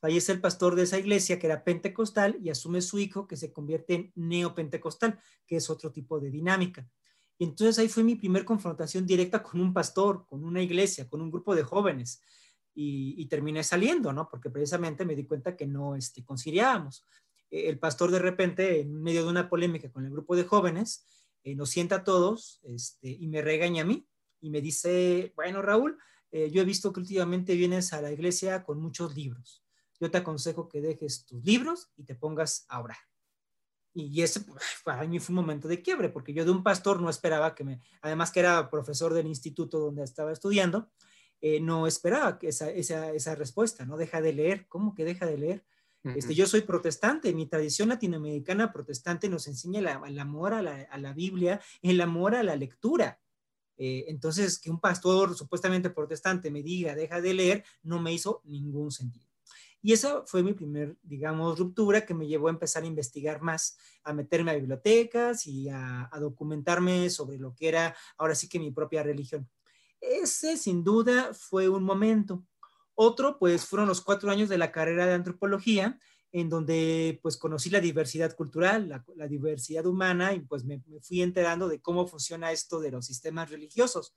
fallece 0.00 0.32
el 0.32 0.40
pastor 0.40 0.74
de 0.74 0.84
esa 0.84 0.98
iglesia 0.98 1.38
que 1.38 1.46
era 1.46 1.64
pentecostal 1.64 2.38
y 2.40 2.50
asume 2.50 2.80
su 2.80 2.98
hijo 2.98 3.26
que 3.26 3.36
se 3.36 3.52
convierte 3.52 3.94
en 3.94 4.12
neopentecostal, 4.14 5.18
que 5.46 5.56
es 5.56 5.68
otro 5.70 5.90
tipo 5.90 6.20
de 6.20 6.30
dinámica. 6.30 6.88
Y 7.38 7.44
entonces 7.44 7.78
ahí 7.78 7.88
fue 7.88 8.02
mi 8.02 8.16
primer 8.16 8.44
confrontación 8.44 9.06
directa 9.06 9.42
con 9.42 9.60
un 9.60 9.72
pastor, 9.72 10.26
con 10.26 10.44
una 10.44 10.62
iglesia, 10.62 11.08
con 11.08 11.20
un 11.20 11.30
grupo 11.30 11.54
de 11.54 11.62
jóvenes. 11.62 12.20
Y, 12.80 13.26
terminé 13.26 13.64
saliendo, 13.64 14.12
¿no? 14.12 14.28
Porque 14.28 14.50
precisamente 14.50 15.04
me 15.04 15.16
di 15.16 15.24
cuenta 15.24 15.56
que 15.56 15.66
no 15.66 15.96
este, 15.96 16.24
conciliábamos. 16.24 17.04
El 17.50 17.78
pastor 17.78 18.10
de 18.10 18.18
repente, 18.18 18.80
en 18.80 19.02
medio 19.02 19.24
de 19.24 19.30
una 19.30 19.48
polémica 19.48 19.90
con 19.90 20.04
el 20.04 20.10
grupo 20.10 20.36
de 20.36 20.44
jóvenes, 20.44 21.06
eh, 21.44 21.54
nos 21.54 21.70
sienta 21.70 21.96
a 21.96 22.04
todos 22.04 22.60
este, 22.64 23.08
y 23.08 23.26
me 23.28 23.42
regaña 23.42 23.82
a 23.82 23.86
mí 23.86 24.06
y 24.40 24.50
me 24.50 24.60
dice, 24.60 25.32
bueno, 25.36 25.62
Raúl, 25.62 25.98
eh, 26.30 26.50
yo 26.50 26.62
he 26.62 26.64
visto 26.64 26.92
que 26.92 27.00
últimamente 27.00 27.54
vienes 27.54 27.92
a 27.92 28.02
la 28.02 28.12
iglesia 28.12 28.64
con 28.64 28.80
muchos 28.80 29.16
libros 29.16 29.64
yo 30.00 30.10
te 30.10 30.18
aconsejo 30.18 30.68
que 30.68 30.80
dejes 30.80 31.26
tus 31.26 31.44
libros 31.44 31.90
y 31.96 32.04
te 32.04 32.14
pongas 32.14 32.64
a 32.68 32.80
orar. 32.80 32.98
Y 33.94 34.22
ese 34.22 34.44
para 34.84 35.04
mí 35.04 35.18
fue 35.18 35.32
un 35.32 35.40
momento 35.40 35.66
de 35.66 35.82
quiebre, 35.82 36.08
porque 36.08 36.32
yo 36.32 36.44
de 36.44 36.50
un 36.50 36.62
pastor 36.62 37.00
no 37.00 37.10
esperaba 37.10 37.54
que 37.54 37.64
me, 37.64 37.80
además 38.02 38.30
que 38.30 38.40
era 38.40 38.70
profesor 38.70 39.12
del 39.12 39.26
instituto 39.26 39.78
donde 39.78 40.04
estaba 40.04 40.32
estudiando, 40.32 40.90
eh, 41.40 41.60
no 41.60 41.86
esperaba 41.86 42.38
que 42.38 42.48
esa, 42.48 42.70
esa, 42.70 43.12
esa, 43.12 43.34
respuesta, 43.36 43.86
¿no? 43.86 43.96
Deja 43.96 44.20
de 44.20 44.32
leer, 44.32 44.66
¿cómo 44.66 44.94
que 44.94 45.04
deja 45.04 45.24
de 45.24 45.38
leer? 45.38 45.64
Este, 46.04 46.34
yo 46.34 46.46
soy 46.46 46.62
protestante, 46.62 47.34
mi 47.34 47.46
tradición 47.46 47.88
latinoamericana 47.88 48.72
protestante 48.72 49.28
nos 49.28 49.46
enseña 49.48 49.80
el 50.06 50.18
amor 50.18 50.54
a 50.54 50.62
la, 50.62 50.86
a 50.90 50.98
la, 50.98 51.12
Biblia, 51.12 51.60
el 51.82 52.00
amor 52.00 52.34
a 52.34 52.42
la 52.42 52.56
lectura. 52.56 53.20
Eh, 53.76 54.06
entonces, 54.08 54.58
que 54.58 54.70
un 54.70 54.80
pastor 54.80 55.36
supuestamente 55.36 55.90
protestante 55.90 56.50
me 56.50 56.62
diga, 56.62 56.94
deja 56.94 57.20
de 57.20 57.34
leer, 57.34 57.64
no 57.82 58.00
me 58.00 58.12
hizo 58.12 58.42
ningún 58.44 58.90
sentido. 58.90 59.28
Y 59.80 59.92
esa 59.92 60.24
fue 60.26 60.42
mi 60.42 60.52
primer, 60.54 60.96
digamos, 61.02 61.58
ruptura 61.58 62.04
que 62.04 62.14
me 62.14 62.26
llevó 62.26 62.48
a 62.48 62.50
empezar 62.50 62.82
a 62.82 62.86
investigar 62.86 63.40
más, 63.40 63.78
a 64.02 64.12
meterme 64.12 64.50
a 64.50 64.54
bibliotecas 64.54 65.46
y 65.46 65.68
a, 65.68 66.10
documentarme 66.20 67.08
sobre 67.10 67.38
lo 67.38 67.54
que 67.54 67.68
era 67.68 67.96
ahora 68.16 68.34
sí 68.34 68.48
que 68.48 68.58
mi 68.58 68.72
propia 68.72 69.04
religión. 69.04 69.48
Ese 70.00 70.56
sin 70.56 70.82
duda 70.82 71.32
fue 71.32 71.68
un 71.68 71.84
momento. 71.84 72.44
Otro, 73.00 73.38
pues, 73.38 73.64
fueron 73.64 73.86
los 73.86 74.00
cuatro 74.00 74.28
años 74.28 74.48
de 74.48 74.58
la 74.58 74.72
carrera 74.72 75.06
de 75.06 75.14
antropología, 75.14 76.00
en 76.32 76.48
donde 76.48 77.20
pues 77.22 77.36
conocí 77.36 77.70
la 77.70 77.80
diversidad 77.80 78.34
cultural, 78.34 78.88
la, 79.14 79.28
diversidad 79.28 79.86
humana 79.86 80.34
y 80.34 80.40
pues 80.40 80.64
me, 80.64 80.82
fui 81.00 81.22
enterando 81.22 81.68
de 81.68 81.80
cómo 81.80 82.08
funciona 82.08 82.50
esto 82.50 82.80
de 82.80 82.90
los 82.90 83.06
sistemas 83.06 83.50
religiosos. 83.50 84.16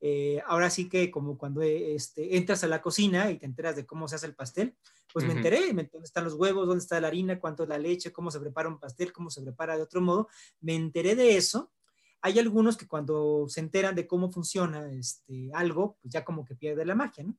Eh, 0.00 0.40
ahora 0.46 0.70
sí 0.70 0.88
que 0.88 1.10
como 1.10 1.36
cuando 1.36 1.60
este, 1.62 2.36
entras 2.36 2.62
a 2.62 2.68
la 2.68 2.80
cocina 2.80 3.32
y 3.32 3.36
te 3.36 3.46
enteras 3.46 3.74
de 3.74 3.84
cómo 3.84 4.06
se 4.06 4.14
hace 4.14 4.26
el 4.26 4.36
pastel, 4.36 4.76
pues 5.12 5.26
me 5.26 5.32
enteré, 5.32 5.66
dónde 5.66 5.88
están 6.04 6.22
los 6.22 6.34
huevos, 6.34 6.68
dónde 6.68 6.82
está 6.82 7.00
la 7.00 7.08
harina, 7.08 7.40
cuánto 7.40 7.64
es 7.64 7.68
la 7.68 7.78
leche, 7.78 8.12
cómo 8.12 8.30
se 8.30 8.38
prepara 8.38 8.68
un 8.68 8.78
pastel, 8.78 9.12
cómo 9.12 9.28
se 9.28 9.42
prepara 9.42 9.76
de 9.76 9.82
otro 9.82 10.00
modo. 10.00 10.28
Me 10.60 10.76
enteré 10.76 11.16
de 11.16 11.36
eso. 11.36 11.72
Hay 12.22 12.38
algunos 12.38 12.76
que 12.76 12.86
cuando 12.86 13.46
se 13.48 13.60
enteran 13.60 13.94
de 13.94 14.06
cómo 14.06 14.30
funciona 14.30 14.92
este, 14.92 15.50
algo, 15.54 15.98
pues 16.02 16.12
ya 16.12 16.24
como 16.24 16.44
que 16.44 16.54
pierde 16.54 16.84
la 16.84 16.94
magia, 16.94 17.24
¿no? 17.24 17.36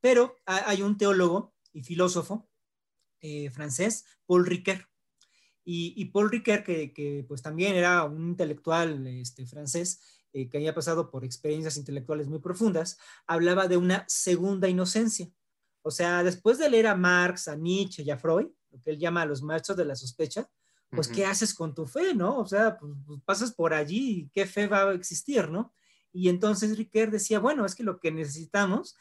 Pero 0.00 0.36
hay 0.44 0.82
un 0.82 0.96
teólogo 0.96 1.54
y 1.72 1.82
filósofo 1.82 2.48
eh, 3.20 3.50
francés, 3.50 4.04
Paul 4.26 4.46
Ricoeur. 4.46 4.88
Y, 5.68 6.04
Paul 6.06 6.30
Ricoeur, 6.30 6.62
que, 6.62 6.92
que, 6.92 7.24
pues 7.26 7.42
también 7.42 7.74
era 7.74 8.04
un 8.04 8.28
intelectual 8.28 9.04
este, 9.08 9.46
francés, 9.46 10.00
eh, 10.32 10.48
que 10.50 10.58
había 10.58 10.74
pasado 10.74 11.10
por 11.10 11.24
experiencias 11.24 11.76
intelectuales 11.76 12.28
muy 12.28 12.40
profundas, 12.40 12.98
hablaba 13.26 13.68
de 13.68 13.78
una 13.78 14.04
segunda 14.06 14.68
inocencia. 14.68 15.28
O 15.82 15.90
sea, 15.90 16.22
después 16.22 16.58
de 16.58 16.68
leer 16.68 16.88
a 16.88 16.94
Marx, 16.94 17.48
a 17.48 17.56
Nietzsche 17.56 18.02
y 18.02 18.10
a 18.10 18.18
Freud, 18.18 18.48
lo 18.70 18.80
que 18.80 18.90
él 18.90 18.98
llama 18.98 19.22
a 19.22 19.26
los 19.26 19.42
maestros 19.42 19.78
de 19.78 19.86
la 19.86 19.96
sospecha, 19.96 20.46
pues, 20.90 21.08
¿qué 21.08 21.24
haces 21.24 21.54
con 21.54 21.74
tu 21.74 21.86
fe, 21.86 22.14
no? 22.14 22.38
O 22.38 22.46
sea, 22.46 22.78
pues, 22.78 22.92
pues, 23.06 23.20
pasas 23.24 23.52
por 23.52 23.74
allí 23.74 24.20
y 24.20 24.28
qué 24.30 24.46
fe 24.46 24.66
va 24.66 24.90
a 24.90 24.94
existir, 24.94 25.48
¿no? 25.48 25.72
Y 26.12 26.28
entonces 26.28 26.78
Riquet 26.78 27.10
decía, 27.10 27.38
bueno, 27.38 27.66
es 27.66 27.74
que 27.74 27.82
lo 27.82 27.98
que 27.98 28.10
necesitamos, 28.10 28.96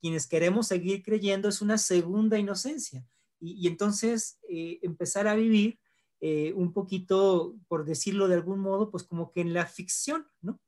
quienes 0.00 0.26
queremos 0.26 0.68
seguir 0.68 1.02
creyendo, 1.02 1.48
es 1.48 1.60
una 1.60 1.78
segunda 1.78 2.38
inocencia. 2.38 3.04
Y, 3.40 3.66
entonces 3.66 4.38
eh, 4.48 4.78
empezar 4.82 5.26
a 5.26 5.34
vivir 5.34 5.80
eh, 6.20 6.52
un 6.54 6.72
poquito, 6.72 7.56
por 7.66 7.84
decirlo 7.84 8.28
de 8.28 8.34
algún 8.34 8.60
modo, 8.60 8.90
pues 8.90 9.02
como 9.02 9.32
que 9.32 9.40
en 9.40 9.54
la 9.54 9.66
ficción, 9.66 10.26
¿no? 10.42 10.60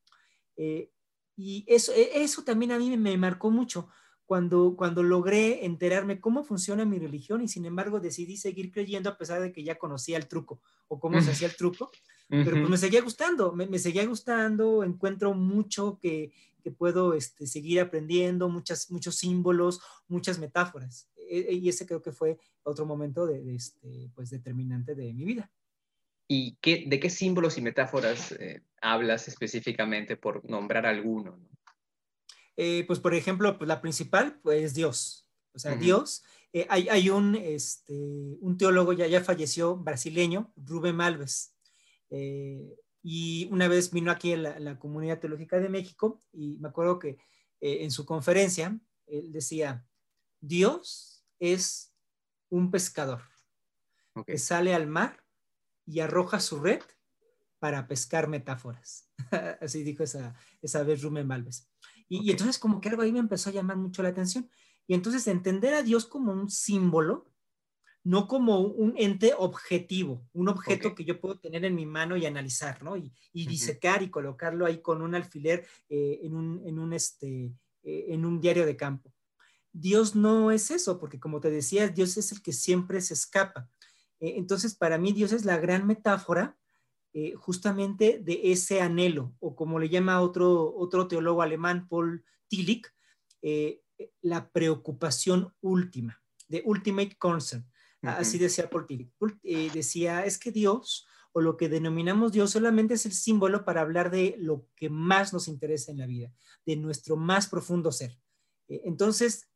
Eh, 0.56 0.90
y 1.36 1.64
eso, 1.68 1.92
e, 1.92 2.22
eso 2.22 2.42
también 2.42 2.72
a 2.72 2.78
mí 2.78 2.96
me 2.96 3.16
marcó 3.16 3.50
mucho 3.50 3.88
cuando, 4.32 4.76
cuando 4.78 5.02
logré 5.02 5.66
enterarme 5.66 6.18
cómo 6.18 6.42
funciona 6.42 6.86
mi 6.86 6.98
religión 6.98 7.42
y 7.42 7.48
sin 7.48 7.66
embargo 7.66 8.00
decidí 8.00 8.38
seguir 8.38 8.72
creyendo 8.72 9.10
a 9.10 9.18
pesar 9.18 9.42
de 9.42 9.52
que 9.52 9.62
ya 9.62 9.74
conocía 9.74 10.16
el 10.16 10.26
truco 10.26 10.62
o 10.88 10.98
cómo 10.98 11.20
se 11.20 11.32
hacía 11.32 11.48
el 11.48 11.54
truco, 11.54 11.90
pero 12.30 12.52
pues 12.52 12.70
me 12.70 12.78
seguía 12.78 13.02
gustando, 13.02 13.52
me, 13.52 13.78
seguía 13.78 14.06
gustando, 14.06 14.84
encuentro 14.84 15.34
mucho 15.34 15.98
que, 16.00 16.32
que 16.64 16.70
puedo 16.70 17.12
este, 17.12 17.46
seguir 17.46 17.78
aprendiendo, 17.78 18.48
muchas, 18.48 18.90
muchos 18.90 19.16
símbolos, 19.16 19.82
muchas 20.08 20.38
metáforas. 20.38 21.10
E, 21.14 21.40
e, 21.50 21.52
y 21.52 21.68
ese 21.68 21.84
creo 21.84 22.00
que 22.00 22.12
fue 22.12 22.38
otro 22.62 22.86
momento 22.86 23.26
de, 23.26 23.54
este, 23.54 24.10
pues 24.14 24.30
determinante 24.30 24.94
de 24.94 25.12
mi 25.12 25.26
vida. 25.26 25.50
¿Y 26.26 26.56
qué, 26.62 26.84
de 26.86 26.98
qué 26.98 27.10
símbolos 27.10 27.58
y 27.58 27.60
metáforas 27.60 28.32
eh, 28.32 28.62
hablas 28.80 29.28
específicamente 29.28 30.16
por 30.16 30.42
nombrar 30.48 30.86
alguno? 30.86 31.38
Eh, 32.56 32.84
pues, 32.86 33.00
por 33.00 33.14
ejemplo, 33.14 33.58
pues, 33.58 33.68
la 33.68 33.80
principal 33.80 34.40
pues, 34.42 34.62
es 34.62 34.74
Dios. 34.74 35.28
O 35.54 35.58
sea, 35.58 35.76
Dios. 35.76 36.22
Eh, 36.52 36.66
hay, 36.68 36.88
hay 36.88 37.10
un, 37.10 37.34
este, 37.34 37.94
un 38.40 38.56
teólogo 38.58 38.92
ya, 38.92 39.06
ya 39.06 39.22
falleció, 39.22 39.76
brasileño, 39.76 40.52
Rubén 40.56 40.96
Malves. 40.96 41.54
y 43.02 43.48
una 43.50 43.68
vez 43.68 43.90
vino 43.90 44.10
aquí 44.10 44.34
a 44.34 44.36
la, 44.36 44.78
Comunidad 44.78 45.18
Teológica 45.18 45.58
de 45.58 45.68
México 45.68 46.20
y 46.32 46.58
me 46.58 46.68
acuerdo 46.68 46.98
que 46.98 47.18
en 47.60 47.90
su 47.90 48.04
conferencia 48.04 48.78
él 49.06 49.32
decía, 49.32 49.86
Dios 50.40 51.24
es 51.38 51.94
un 52.50 52.70
pescador 52.70 53.22
que 54.26 54.38
sale 54.38 54.74
al 54.74 54.86
mar 54.86 55.24
y 55.86 56.00
arroja 56.00 56.38
su 56.40 56.60
red 56.60 56.82
para 57.58 57.86
pescar 57.86 58.28
metáforas. 58.28 59.08
Así 59.60 59.82
dijo 59.82 60.02
esa, 60.02 60.34
esa 60.60 60.82
vez 60.82 61.02
Rumen 61.02 61.26
Malves. 61.26 61.71
Y, 62.08 62.30
entonces 62.30 62.58
como 62.58 62.80
que 62.80 62.88
algo 62.88 63.02
ahí 63.02 63.12
me 63.12 63.18
empezó 63.18 63.50
a 63.50 63.52
llamar 63.52 63.76
mucho 63.76 64.02
la 64.02 64.10
atención. 64.10 64.50
Y 64.86 64.94
entonces 64.94 65.26
entender 65.26 65.74
a 65.74 65.82
Dios 65.82 66.06
como 66.06 66.32
un 66.32 66.50
símbolo, 66.50 67.30
no 68.04 68.26
como 68.26 68.60
un 68.60 68.94
ente 68.96 69.32
objetivo, 69.36 70.26
un 70.32 70.48
objeto 70.48 70.94
que 70.94 71.04
yo 71.04 71.20
puedo 71.20 71.38
tener 71.38 71.64
en 71.64 71.74
mi 71.74 71.86
mano 71.86 72.16
y 72.16 72.26
analizar, 72.26 72.82
¿no? 72.82 72.96
Y, 72.96 73.12
y 73.32 73.46
disecar 73.46 74.02
y 74.02 74.10
colocarlo 74.10 74.66
ahí 74.66 74.82
con 74.82 75.02
un 75.02 75.14
alfiler 75.14 75.64
eh, 75.88 76.20
en, 76.22 76.34
un, 76.34 76.62
en, 76.66 76.80
un, 76.80 76.92
este, 76.92 77.52
eh, 77.84 78.06
en 78.08 78.24
un 78.24 78.40
diario 78.40 78.66
de 78.66 78.76
campo. 78.76 79.14
Dios 79.72 80.14
no 80.14 80.50
es 80.50 80.70
eso, 80.70 80.98
porque 80.98 81.20
como 81.20 81.40
te 81.40 81.50
decía, 81.50 81.88
Dios 81.88 82.16
es 82.16 82.32
el 82.32 82.42
que 82.42 82.52
siempre 82.52 83.00
se 83.00 83.14
escapa. 83.14 83.70
Eh, 84.20 84.34
entonces, 84.36 84.74
para 84.74 84.98
mí, 84.98 85.12
Dios 85.12 85.32
es 85.32 85.44
la 85.44 85.58
gran 85.58 85.86
metáfora 85.86 86.58
eh, 87.14 87.34
justamente 87.34 88.20
de 88.22 88.52
ese 88.52 88.80
anhelo, 88.80 89.34
o 89.38 89.54
como 89.54 89.78
le 89.78 89.88
llama 89.88 90.20
otro, 90.20 90.74
otro 90.74 91.08
teólogo 91.08 91.42
alemán, 91.42 91.88
Paul 91.88 92.24
Tillich, 92.48 92.86
eh, 93.42 93.82
la 94.20 94.50
preocupación 94.50 95.54
última, 95.60 96.20
de 96.48 96.62
ultimate 96.64 97.16
concern. 97.16 97.66
Así 98.02 98.36
decía 98.36 98.68
Paul 98.68 98.86
Tillich. 98.86 99.12
decía, 99.72 100.24
es 100.24 100.38
que 100.38 100.50
Dios, 100.50 101.06
o 101.32 101.40
lo 101.40 101.56
que 101.56 101.68
denominamos 101.68 102.32
Dios, 102.32 102.50
solamente 102.50 102.94
es 102.94 103.06
el 103.06 103.12
símbolo 103.12 103.64
para 103.64 103.82
hablar 103.82 104.10
de 104.10 104.34
lo 104.38 104.66
que 104.74 104.90
más 104.90 105.32
nos 105.32 105.46
interesa 105.46 105.92
en 105.92 105.98
la 105.98 106.06
vida, 106.06 106.32
de 106.66 106.76
nuestro 106.76 107.16
más 107.16 107.46
profundo 107.46 107.92
ser. 107.92 108.18
entonces, 108.68 109.48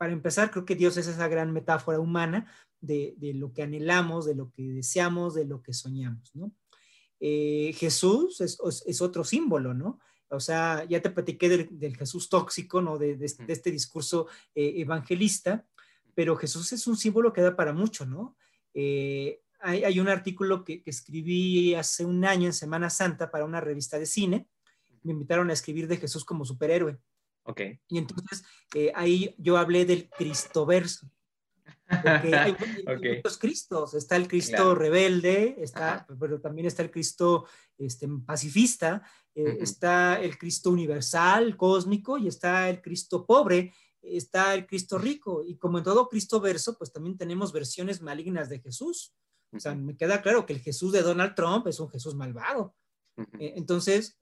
para 0.00 0.14
empezar, 0.14 0.50
creo 0.50 0.64
que 0.64 0.76
Dios 0.76 0.96
es 0.96 1.08
esa 1.08 1.28
gran 1.28 1.52
metáfora 1.52 2.00
humana 2.00 2.50
de, 2.80 3.14
lo 3.34 3.52
que 3.52 3.62
anhelamos, 3.62 4.24
de 4.24 4.34
lo 4.34 4.50
que 4.50 4.62
deseamos, 4.62 5.34
de 5.34 5.44
lo 5.44 5.62
que 5.62 5.74
soñamos, 5.74 6.34
¿no? 6.34 6.54
Eh, 7.20 7.74
Jesús 7.76 8.40
es, 8.40 9.00
otro 9.02 9.24
símbolo, 9.24 9.74
¿no? 9.74 10.00
O 10.30 10.40
sea, 10.40 10.84
ya 10.88 11.02
te 11.02 11.10
platiqué 11.10 11.48
del, 11.48 11.96
Jesús 11.96 12.28
tóxico, 12.28 12.80
¿no? 12.80 12.98
De, 12.98 13.18
este 13.20 13.70
discurso 13.70 14.26
eh, 14.54 14.74
evangelista, 14.76 15.66
pero 16.14 16.36
Jesús 16.36 16.72
es 16.72 16.86
un 16.86 16.96
símbolo 16.96 17.32
que 17.32 17.42
da 17.42 17.54
para 17.54 17.74
mucho, 17.74 18.06
¿no? 18.06 18.36
Eh, 18.72 19.42
hay, 19.60 20.00
un 20.00 20.08
artículo 20.08 20.64
que, 20.64 20.82
que, 20.82 20.88
escribí 20.88 21.74
hace 21.74 22.06
un 22.06 22.24
año 22.24 22.46
en 22.46 22.54
Semana 22.54 22.88
Santa 22.88 23.30
para 23.30 23.44
una 23.44 23.60
revista 23.60 23.98
de 23.98 24.06
cine. 24.06 24.48
Me 25.02 25.12
invitaron 25.12 25.50
a 25.50 25.52
escribir 25.52 25.86
de 25.86 25.98
Jesús 25.98 26.24
como 26.24 26.46
superhéroe. 26.46 26.98
Y 27.88 27.98
entonces 27.98 28.44
ahí 28.94 29.34
yo 29.36 29.58
hablé 29.58 29.84
del 29.84 30.08
Cristoverso. 30.08 31.10
Porque 31.88 32.34
hay, 32.36 32.56
muchos 33.16 33.38
Cristos. 33.38 33.94
Está 33.94 34.16
el 34.16 34.28
Cristo 34.28 34.74
rebelde, 34.74 35.56
está, 35.58 36.06
pero 36.18 36.40
también 36.40 36.66
está 36.66 36.82
el 36.82 36.90
Cristo 36.90 37.46
este, 37.78 38.08
pacifista, 38.24 39.02
eh, 39.34 39.58
está 39.60 40.20
el 40.20 40.38
Cristo 40.38 40.70
universal, 40.70 41.56
cósmico, 41.56 42.18
y 42.18 42.28
está 42.28 42.68
el 42.68 42.80
Cristo 42.80 43.26
pobre, 43.26 43.72
está 44.02 44.54
el 44.54 44.66
Cristo 44.66 44.98
rico. 44.98 45.42
Y 45.44 45.56
como 45.56 45.78
en 45.78 45.84
todo 45.84 46.08
Cristo 46.08 46.40
verso, 46.40 46.76
pues 46.78 46.92
también 46.92 47.16
tenemos 47.16 47.52
versiones 47.52 48.00
malignas 48.00 48.48
de 48.48 48.60
Jesús. 48.60 49.14
O 49.52 49.58
sea, 49.58 49.74
me 49.74 49.96
queda 49.96 50.22
claro 50.22 50.46
que 50.46 50.52
el 50.52 50.60
Jesús 50.60 50.92
de 50.92 51.02
Donald 51.02 51.34
Trump 51.34 51.66
es 51.66 51.80
un 51.80 51.88
Jesús 51.88 52.14
malvado. 52.14 52.74
Eh, 53.38 53.54
entonces, 53.56 54.16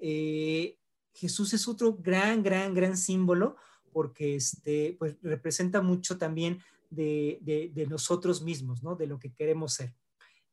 Jesús 1.12 1.52
es 1.52 1.68
otro 1.68 1.94
gran, 1.94 2.42
gran, 2.42 2.74
gran 2.74 2.96
símbolo 2.96 3.56
porque 3.92 4.36
este, 4.36 4.96
pues, 4.98 5.16
representa 5.22 5.82
mucho 5.82 6.18
también 6.18 6.60
de, 6.90 7.86
nosotros 7.88 8.42
mismos, 8.42 8.82
¿no? 8.82 8.96
De 8.96 9.06
lo 9.06 9.18
que 9.18 9.32
queremos 9.32 9.74
ser. 9.74 9.94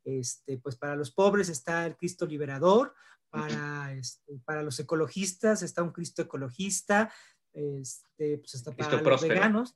Este, 0.04 0.58
pues 0.58 0.76
para 0.76 0.96
los 0.96 1.12
pobres 1.12 1.50
está 1.50 1.86
el 1.86 1.96
Cristo 1.98 2.26
liberador, 2.26 2.94
para, 3.30 3.94
este, 3.94 4.40
para 4.46 4.64
los 4.64 4.80
ecologistas 4.80 5.62
está 5.62 5.84
un 5.84 5.92
Cristo 5.92 6.22
ecologista, 6.22 7.12
este, 7.54 8.38
pues 8.38 8.56
hasta 8.56 8.72
para 8.72 9.02
los 9.02 9.22
veganos. 9.22 9.76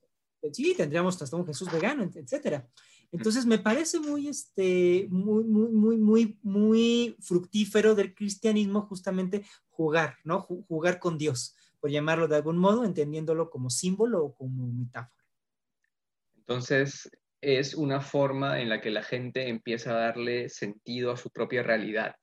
Sí, 0.54 0.74
tendríamos 0.76 1.22
hasta 1.22 1.36
un 1.36 1.46
Jesús 1.46 1.72
vegano, 1.72 2.10
etcétera. 2.16 2.70
Entonces 3.12 3.46
me 3.46 3.60
parece 3.60 4.00
muy, 4.00 4.28
este, 4.28 5.08
muy, 5.10 5.44
muy, 5.44 5.70
muy, 5.72 5.98
muy, 5.98 6.40
muy 6.44 7.18
fructífero 7.20 7.96
del 7.96 8.14
cristianismo 8.14 8.84
justamente 8.84 9.44
jugar, 9.70 10.18
¿no? 10.24 10.42
Jugar 10.42 11.00
con 11.00 11.18
Dios, 11.18 11.56
por 11.80 11.90
llamarlo 11.90 12.28
de 12.28 12.36
algún 12.36 12.58
modo, 12.58 12.86
entendiéndolo 12.86 13.50
como 13.50 13.70
símbolo 13.70 14.24
o 14.24 14.36
como 14.36 14.68
metáfora. 14.68 15.19
Entonces 16.50 17.12
es 17.42 17.76
una 17.76 18.02
forma 18.02 18.60
en 18.60 18.70
la 18.70 18.82
que 18.82 18.90
la 18.90 19.04
gente 19.04 19.50
empieza 19.50 19.92
a 19.92 20.00
darle 20.00 20.50
sentido 20.50 21.12
a 21.12 21.18
su 21.18 21.30
propia 21.30 21.62
realidad, 21.62 22.16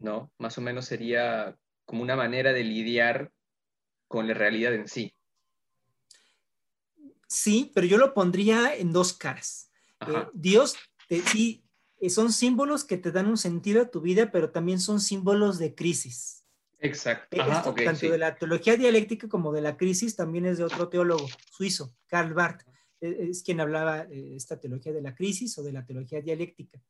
¿no? 0.00 0.32
Más 0.38 0.58
o 0.58 0.60
menos 0.60 0.86
sería 0.86 1.56
como 1.84 2.02
una 2.02 2.16
manera 2.16 2.52
de 2.52 2.64
lidiar 2.64 3.30
con 4.08 4.26
la 4.26 4.34
realidad 4.34 4.74
en 4.74 4.88
sí. 4.88 5.14
Sí, 7.28 7.70
pero 7.76 7.86
yo 7.86 7.96
lo 7.96 8.12
pondría 8.12 8.74
en 8.74 8.92
dos 8.92 9.12
caras. 9.12 9.70
Eh, 10.00 10.26
Dios, 10.32 10.74
sí, 11.08 11.64
eh, 12.00 12.10
son 12.10 12.32
símbolos 12.32 12.82
que 12.82 12.96
te 12.96 13.12
dan 13.12 13.28
un 13.28 13.38
sentido 13.38 13.82
a 13.82 13.90
tu 13.92 14.00
vida, 14.00 14.32
pero 14.32 14.50
también 14.50 14.80
son 14.80 15.00
símbolos 15.00 15.60
de 15.60 15.76
crisis. 15.76 16.43
Exacto. 16.84 17.36
Eh, 17.36 17.84
tanto 17.84 18.10
de 18.10 18.18
la 18.18 18.36
teología 18.36 18.76
dialéctica 18.76 19.26
como 19.26 19.52
de 19.52 19.62
la 19.62 19.76
crisis 19.76 20.16
también 20.16 20.44
es 20.44 20.58
de 20.58 20.64
otro 20.64 20.88
teólogo 20.88 21.26
suizo, 21.50 21.94
Karl 22.06 22.34
Barth. 22.34 22.62
Es 23.00 23.42
quien 23.42 23.60
hablaba 23.60 24.04
de 24.04 24.36
esta 24.36 24.60
teología 24.60 24.92
de 24.92 25.02
la 25.02 25.14
crisis 25.14 25.56
o 25.58 25.62
de 25.62 25.72
la 25.72 25.84
teología 25.84 26.20
dialéctica. 26.20 26.80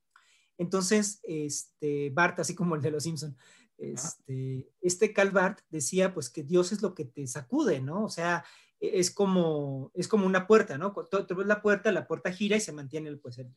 Entonces, 0.59 1.21
este, 1.23 2.11
Barth, 2.11 2.41
así 2.41 2.55
como 2.55 2.75
el 2.75 2.83
de 2.83 2.91
los 2.91 3.05
Simpson, 3.05 3.37
este, 3.79 4.69
este 4.81 5.13
Karl 5.13 5.31
Barth 5.31 5.61
decía 5.69 6.15
pues 6.15 6.31
que 6.31 6.45
Dios 6.45 6.73
es 6.73 6.83
lo 6.83 6.95
que 6.95 7.05
te 7.05 7.27
sacude, 7.27 7.81
¿no? 7.81 8.05
O 8.05 8.09
sea, 8.09 8.45
e-, 8.81 8.99
es 8.99 9.11
como, 9.11 9.93
es 9.95 10.09
como 10.09 10.27
una 10.27 10.47
puerta, 10.47 10.77
¿no? 10.77 10.93
Tú, 10.93 11.37
ves 11.37 11.47
la 11.47 11.63
puerta, 11.63 11.93
la 11.93 12.07
puerta 12.07 12.33
gira 12.33 12.57
y 12.57 12.61
se 12.61 12.73
mantiene 12.73 13.09
el, 13.09 13.19
pues, 13.19 13.39
el, 13.39 13.53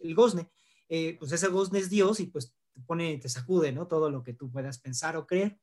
el, 0.00 0.14
gozne. 0.14 0.48
Eh, 0.88 1.16
pues 1.18 1.32
ese 1.32 1.48
gozne 1.48 1.78
es 1.78 1.88
Dios 1.88 2.20
y 2.20 2.26
pues 2.26 2.52
te 2.72 2.80
pone, 2.82 3.18
te 3.18 3.28
sacude, 3.28 3.72
¿no? 3.72 3.86
Todo 3.86 4.10
lo 4.10 4.22
que 4.22 4.34
tú 4.34 4.50
puedas 4.50 4.78
pensar 4.78 5.16
o 5.16 5.26
creer. 5.26 5.58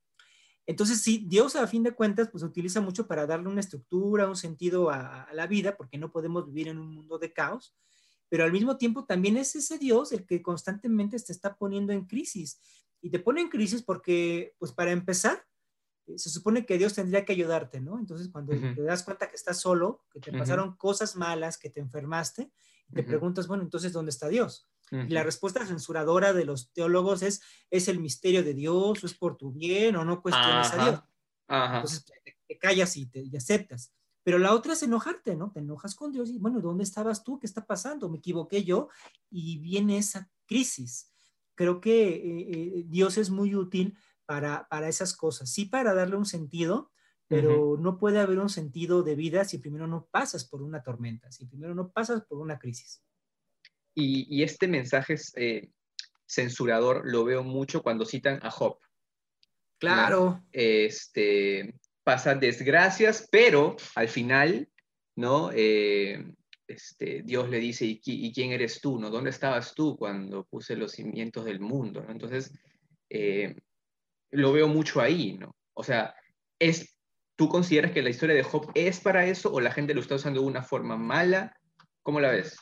Entonces, 0.66 1.02
sí, 1.02 1.26
Dios 1.26 1.56
a 1.56 1.66
fin 1.66 1.82
de 1.84 1.94
cuentas, 1.94 2.30
pues 2.30 2.44
utiliza 2.44 2.82
mucho 2.82 3.08
para 3.08 3.26
darle 3.26 3.48
una 3.48 3.62
estructura, 3.62 4.28
un 4.28 4.36
sentido 4.36 4.90
a, 4.90 5.28
la 5.32 5.48
vida, 5.48 5.78
porque 5.78 5.98
no 5.98 6.12
podemos 6.12 6.46
vivir 6.46 6.68
en 6.68 6.78
un 6.78 6.94
mundo 6.94 7.18
de 7.18 7.32
caos, 7.32 7.74
pero 8.28 8.44
al 8.44 8.52
mismo 8.52 8.78
tiempo 8.78 9.06
también 9.06 9.38
es 9.38 9.56
ese 9.56 9.78
Dios 9.78 10.12
el 10.12 10.26
que 10.26 10.42
constantemente 10.42 11.18
te 11.18 11.32
está 11.32 11.56
poniendo 11.56 11.94
en 11.94 12.06
crisis. 12.06 12.60
Y 13.02 13.10
te 13.10 13.20
pone 13.20 13.40
en 13.40 13.48
crisis 13.48 13.82
porque, 13.82 14.56
pues 14.60 14.74
para 14.74 14.92
empezar, 14.92 15.46
se 16.16 16.30
supone 16.30 16.66
que 16.66 16.78
Dios 16.78 16.94
tendría 16.94 17.24
que 17.24 17.32
ayudarte, 17.32 17.80
¿no? 17.80 17.98
Entonces, 17.98 18.28
cuando 18.30 18.54
te 18.54 18.82
das 18.82 19.04
cuenta 19.04 19.30
que 19.30 19.36
estás 19.36 19.62
solo, 19.62 20.04
que 20.12 20.20
te 20.20 20.38
pasaron 20.38 20.76
cosas 20.76 21.16
malas, 21.16 21.58
que 21.58 21.70
te 21.70 21.80
enfermaste, 21.80 22.52
te 22.94 23.04
preguntas, 23.04 23.48
bueno, 23.48 23.64
entonces, 23.64 23.94
¿dónde 23.94 24.10
está 24.10 24.28
Dios? 24.28 24.70
Y 24.92 25.10
la 25.10 25.24
respuesta 25.24 25.66
censuradora 25.66 26.32
de 26.32 26.46
los 26.46 26.72
teólogos 26.72 27.22
es, 27.22 27.42
es 27.70 27.88
el 27.90 28.00
misterio 28.00 28.44
de 28.44 28.54
Dios, 28.54 29.04
o 29.04 29.06
es 29.06 29.14
por 29.14 29.36
tu 29.36 29.52
bien, 29.52 29.96
o 29.98 30.06
no 30.06 30.22
cuestiones 30.22 30.72
a 30.72 30.86
Dios. 30.86 31.04
Entonces, 31.50 32.06
te, 32.48 32.58
callas 32.58 32.96
y 32.96 33.06
te 33.08 33.26
aceptas. 33.36 33.94
Pero 34.28 34.40
la 34.40 34.54
otra 34.54 34.74
es 34.74 34.84
enojarte, 34.84 35.38
¿no? 35.38 35.54
Te 35.54 35.62
enojas 35.62 35.96
con 35.96 36.12
Dios 36.12 36.30
y, 36.30 36.38
bueno, 36.38 36.60
¿dónde 36.60 36.84
estabas 36.84 37.24
tú? 37.24 37.40
¿Qué 37.40 37.48
está 37.48 37.66
pasando? 37.66 38.10
Me 38.10 38.18
equivoqué 38.18 38.66
yo 38.66 38.90
y 39.30 39.58
viene 39.60 39.98
esa 39.98 40.30
crisis. 40.46 41.14
Creo 41.56 41.80
que 41.80 42.10
eh, 42.10 42.48
eh, 42.52 42.84
Dios 42.88 43.18
es 43.18 43.30
muy 43.30 43.56
útil 43.56 43.98
para, 44.26 44.68
esas 44.90 45.16
cosas. 45.16 45.50
Sí, 45.50 45.64
para 45.64 45.94
darle 45.94 46.18
un 46.18 46.26
sentido, 46.26 46.92
pero 47.30 47.78
no 47.80 47.98
puede 47.98 48.20
haber 48.20 48.40
un 48.40 48.50
sentido 48.50 49.02
de 49.02 49.16
vida 49.16 49.46
si 49.46 49.60
primero 49.60 49.88
no 49.88 50.10
pasas 50.12 50.44
por 50.44 50.62
una 50.62 50.84
tormenta, 50.84 51.32
si 51.32 51.46
primero 51.46 51.74
no 51.74 51.92
pasas 51.92 52.26
por 52.26 52.40
una 52.40 52.60
crisis. 52.60 53.02
Y, 54.00 54.44
este 54.44 54.68
mensaje 54.68 55.16
eh, 55.38 55.70
censurador 56.28 57.02
lo 57.06 57.24
veo 57.24 57.44
mucho 57.44 57.82
cuando 57.82 58.06
citan 58.06 58.40
a 58.44 58.52
Job. 58.52 58.78
Claro. 59.80 60.44
Este, 60.52 61.74
pasan 62.04 62.40
desgracias, 62.40 63.28
pero 63.32 63.76
al 63.96 64.08
final, 64.08 64.70
¿no? 65.16 65.50
Eh, 65.52 66.32
este, 66.68 67.24
Dios 67.24 67.50
le 67.50 67.58
dice, 67.58 67.86
¿y, 67.86 68.32
quién 68.34 68.52
eres 68.52 68.82
tú? 68.82 69.00
¿no? 69.00 69.10
¿Dónde 69.10 69.32
estabas 69.32 69.74
tú 69.74 69.98
cuando 69.98 70.46
puse 70.46 70.76
los 70.76 70.92
cimientos 70.92 71.46
del 71.46 71.60
mundo? 71.60 72.06
Entonces, 72.08 72.54
eh, 73.10 73.56
lo 74.30 74.54
veo 74.54 74.68
mucho 74.68 75.02
ahí, 75.02 75.40
¿no? 75.40 75.56
O 75.74 75.84
sea, 75.84 76.14
es, 76.60 77.00
¿tú 77.36 77.50
consideras 77.50 77.94
que 77.94 78.04
la 78.04 78.12
historia 78.12 78.36
de 78.36 78.44
Job 78.44 78.70
es 78.76 79.00
para 79.00 79.26
eso 79.26 79.52
o 79.52 79.60
la 79.60 79.72
gente 79.72 79.96
lo 79.96 80.02
está 80.02 80.16
usando 80.16 80.42
de 80.42 80.46
una 80.46 80.62
forma 80.62 80.98
mala? 80.98 81.58
¿Cómo 82.04 82.20
la 82.20 82.30
ves? 82.30 82.58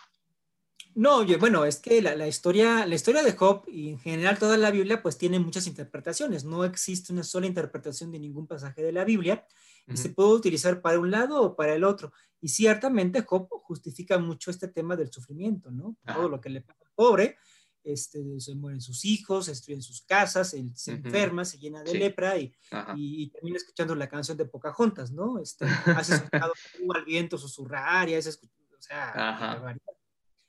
No, 0.96 1.26
bueno, 1.38 1.66
es 1.66 1.80
que 1.80 2.02
la, 2.02 2.26
historia, 2.26 2.86
la 2.86 2.96
historia 2.96 3.22
de 3.22 3.34
Job 3.34 3.66
y 3.68 3.90
en 3.90 4.00
general 4.00 4.40
toda 4.40 4.56
la 4.56 4.72
Biblia 4.72 5.02
pues 5.02 5.18
tiene 5.18 5.40
muchas 5.40 5.68
interpretaciones. 5.68 6.46
No 6.46 6.64
existe 6.64 7.12
una 7.12 7.24
sola 7.24 7.48
interpretación 7.48 8.14
de 8.14 8.20
ningún 8.20 8.48
pasaje 8.48 8.82
de 8.82 8.94
la 8.94 9.04
Biblia 9.04 9.46
y 9.88 9.98
se 9.98 10.10
puede 10.10 10.30
utilizar 10.30 10.82
para 10.82 10.98
un 10.98 11.12
lado 11.12 11.42
o 11.44 11.56
para 11.56 11.76
el 11.76 11.84
otro. 11.84 12.14
Y 12.40 12.48
ciertamente 12.48 13.24
Job 13.24 13.50
justifica 13.64 14.18
mucho 14.20 14.50
este 14.50 14.70
tema 14.70 14.96
del 14.96 15.12
sufrimiento, 15.12 15.70
¿no? 15.70 15.98
Todo 16.06 16.30
lo 16.30 16.40
que 16.40 16.50
le 16.50 16.62
pasa 16.62 16.86
al 16.86 16.92
pobre, 16.96 17.38
este, 17.84 18.40
se 18.40 18.56
mueren 18.56 18.80
sus 18.80 19.04
hijos, 19.04 19.46
se 19.46 19.52
destruyen 19.52 19.82
sus 19.82 20.02
casas, 20.02 20.54
él 20.54 20.72
se 20.78 20.94
enferma, 20.94 21.44
se 21.44 21.58
llena 21.58 21.84
de 21.84 21.94
lepra 21.94 22.38
y, 22.38 22.54
y, 22.96 23.30
termina 23.32 23.58
escuchando 23.58 23.96
la 23.96 24.08
canción 24.08 24.38
de 24.38 24.46
Pocahontas, 24.46 25.12
¿no? 25.12 25.40
Este, 25.40 25.66
has 25.66 26.10
escuchado 26.10 26.54
al 26.96 27.04
viento 27.04 27.38
susurrar 27.38 28.08
y 28.08 28.16
has 28.16 28.28
escuchado, 28.28 28.64
o 28.78 28.82
sea, 28.82 29.76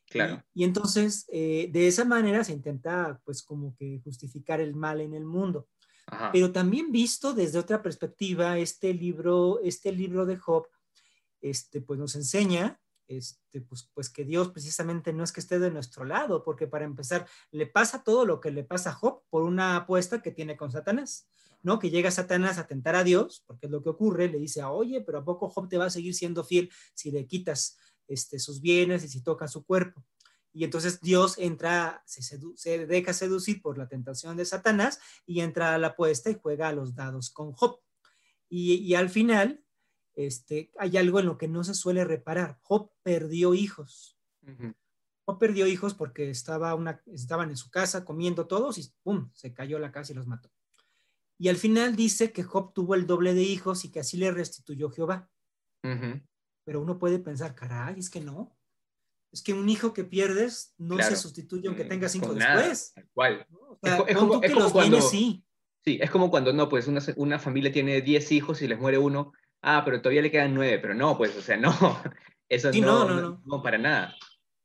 Claro. 0.09 0.44
Y, 0.54 0.64
entonces, 0.64 1.26
eh, 1.28 1.68
de 1.72 1.88
esa 1.88 2.04
manera 2.04 2.44
se 2.44 2.52
intenta, 2.52 3.20
pues, 3.24 3.42
como 3.42 3.74
que 3.76 4.00
justificar 4.04 4.61
el 4.61 4.74
mal 4.74 5.00
en 5.00 5.14
el 5.14 5.24
mundo. 5.24 5.68
Pero 6.32 6.52
también 6.52 6.92
visto 6.92 7.34
desde 7.34 7.59
otra 7.59 7.82
perspectiva, 7.82 8.59
este 8.59 8.94
libro, 8.94 9.59
este 9.64 9.90
libro 9.90 10.24
de 10.24 10.36
Job, 10.36 10.68
este, 11.40 11.80
pues 11.80 11.98
nos 11.98 12.14
enseña 12.14 12.80
este, 13.09 13.61
pues, 13.61 13.88
pues 13.94 14.11
que 14.11 14.24
Dios 14.24 14.50
precisamente 14.50 15.12
no 15.12 15.24
es 15.24 15.32
que 15.32 15.40
esté 15.40 15.59
de 15.59 15.70
nuestro 15.70 16.04
lado, 16.04 16.42
porque 16.42 16.66
para 16.66 16.84
empezar, 16.84 17.26
le 17.50 17.66
pasa 17.66 18.02
todo 18.02 18.24
lo 18.26 18.40
que 18.40 18.50
le 18.50 18.64
pasa 18.64 18.90
a 18.90 18.94
Job 18.94 19.22
por 19.30 19.42
una 19.42 19.76
apuesta 19.76 20.22
que 20.22 20.32
tiene 20.32 20.57
con 20.57 20.72
Satanás, 20.72 21.28
¿no? 21.62 21.78
Que 21.78 21.90
llega 21.90 22.11
Satanás 22.11 22.59
a 22.59 22.66
tentar 22.66 22.96
a 22.96 23.04
Dios, 23.04 23.44
porque 23.46 23.66
es 23.66 23.72
lo 23.72 23.82
que 23.82 23.90
ocurre, 23.90 24.28
le 24.28 24.38
dice, 24.38 24.62
oye, 24.64 25.00
pero 25.00 25.18
¿a 25.18 25.24
poco 25.24 25.48
Job 25.48 25.68
te 25.68 25.78
va 25.78 25.86
a 25.86 25.90
seguir 25.90 26.14
siendo 26.14 26.44
fiel 26.44 26.70
si 26.94 27.11
le 27.11 27.26
quitas 27.26 27.78
este, 28.09 28.38
sus 28.38 28.61
bienes 28.61 29.04
y 29.04 29.09
si 29.09 29.22
toca 29.22 29.48
su 29.48 29.64
cuerpo. 29.64 30.04
Y 30.52 30.64
entonces 30.64 31.00
Dios 31.02 31.36
entra, 31.36 32.02
se, 32.07 32.86
deja 32.86 33.12
seducir 33.12 33.61
por 33.61 33.76
la 33.76 33.88
tentación 33.88 34.38
de 34.38 34.46
Satanás 34.46 35.00
y 35.26 35.40
entra 35.40 35.74
a 35.74 35.78
la 35.78 35.88
apuesta 35.88 36.30
y 36.30 36.38
juega 36.40 36.68
a 36.68 36.72
los 36.72 36.94
dados 36.94 37.28
con 37.28 37.52
Job. 37.52 37.80
Y, 38.48 38.94
al 38.94 39.11
final, 39.11 39.62
este, 40.14 40.70
hay 40.78 40.96
algo 40.96 41.20
en 41.20 41.26
lo 41.26 41.36
que 41.36 41.46
no 41.46 41.62
se 41.62 41.74
suele 41.74 42.04
reparar. 42.04 42.59
Job 42.62 42.90
perdió 43.02 43.52
hijos. 43.52 44.18
Job 45.26 45.38
perdió 45.38 45.66
hijos 45.66 45.92
porque 45.92 46.30
estaba 46.30 46.74
una, 46.74 47.02
estaban 47.07 47.50
en 47.50 47.59
su 47.59 47.70
casa 47.70 48.07
comiendo 48.07 48.46
todos 48.46 48.78
y 48.78 48.90
¡pum! 49.02 49.28
se 49.34 49.52
cayó 49.52 49.78
la 49.78 49.92
casa 49.92 50.12
y 50.12 50.14
los 50.14 50.26
mató. 50.26 50.50
Y 51.38 51.48
al 51.48 51.57
final 51.57 51.96
dice 51.96 52.32
que 52.32 52.44
Job 52.44 52.72
tuvo 52.72 52.94
el 52.94 53.07
doble 53.07 53.34
de 53.34 53.42
hijos 53.42 53.84
y 53.84 53.90
que 53.90 54.00
así 54.00 54.16
le 54.16 54.30
restituyó 54.30 54.90
Jehová 54.90 55.28
pero 56.66 56.80
uno 56.80 56.98
puede 56.98 57.20
pensar, 57.20 57.54
caray, 57.54 57.94
es 57.96 58.10
que 58.10 58.20
no. 58.20 58.58
Es 59.32 59.40
que 59.40 59.54
un 59.54 59.68
hijo 59.68 59.92
que 59.92 60.02
pierdes 60.02 60.74
no 60.78 60.98
se 60.98 61.14
sustituye 61.14 61.68
aunque 61.68 61.84
mm, 61.84 61.88
tenga 61.88 62.08
cinco 62.08 62.34
después. 62.34 62.92
Tal 63.14 64.06
es, 64.08 64.16
como, 64.16 64.72
cuando, 64.72 65.00
sí. 65.00 65.44
sí. 65.84 65.98
es 66.00 66.10
como 66.10 66.28
cuando 66.28 66.52
no, 66.52 66.68
pues 66.68 66.88
una, 66.88 67.00
una 67.16 67.38
familia 67.38 67.70
tiene 67.70 68.00
diez 68.00 68.32
hijos 68.32 68.62
y 68.62 68.66
les 68.68 68.80
muere 68.80 68.98
uno. 68.98 69.32
Ah, 69.62 69.82
pero 69.84 70.02
todavía 70.02 70.22
le 70.22 70.30
quedan 70.32 70.54
nueve, 70.54 70.80
pero 70.80 70.94
no, 70.94 71.16
pues, 71.16 71.36
o 71.36 71.40
sea, 71.40 71.56
no. 71.56 71.70
Eso 72.48 72.72
no, 72.72 73.08
no, 73.08 73.20
no, 73.20 73.42
no, 73.44 73.62
para 73.62 73.78
nada. 73.78 74.16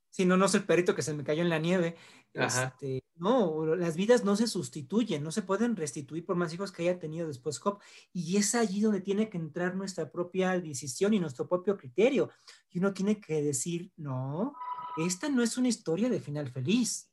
Sí, 0.10 0.26
no, 0.26 0.38
no 0.38 0.46
es 0.46 0.56
el 0.56 0.64
perrito 0.64 0.96
que 0.96 1.04
se 1.04 1.14
me 1.14 1.24
cayó 1.24 1.44
en 1.44 1.50
la 1.50 1.60
nieve. 1.60 1.96
Este, 2.34 3.04
no, 3.16 3.76
las 3.76 3.98
vidas 3.98 4.24
no 4.24 4.36
se 4.36 4.48
sustituyen, 4.48 5.22
no 5.22 5.32
se 5.32 5.42
pueden 5.42 5.76
restituir 5.76 6.26
por 6.26 6.38
más 6.38 6.54
hijos 6.54 6.72
que 6.72 6.84
haya 6.84 7.00
tenido 7.00 7.28
después 7.28 7.60
Job. 7.60 7.80
Y 8.14 8.38
es 8.38 8.56
allí 8.56 8.82
donde 8.82 9.02
tiene 9.02 9.30
que 9.30 9.38
entrar 9.38 9.76
nuestra 9.76 10.10
propia 10.10 10.60
decisión 10.60 11.14
y 11.14 11.20
nuestro 11.20 11.48
propio 11.48 11.78
criterio. 11.78 12.30
Y 12.70 12.80
uno 12.80 12.94
tiene 12.94 13.20
que 13.20 13.42
decir, 13.42 13.92
no, 13.98 14.56
esta 14.98 15.30
no 15.30 15.44
es 15.44 15.58
una 15.58 15.68
historia 15.68 16.10
de 16.10 16.22
final 16.22 16.50
feliz. 16.50 17.12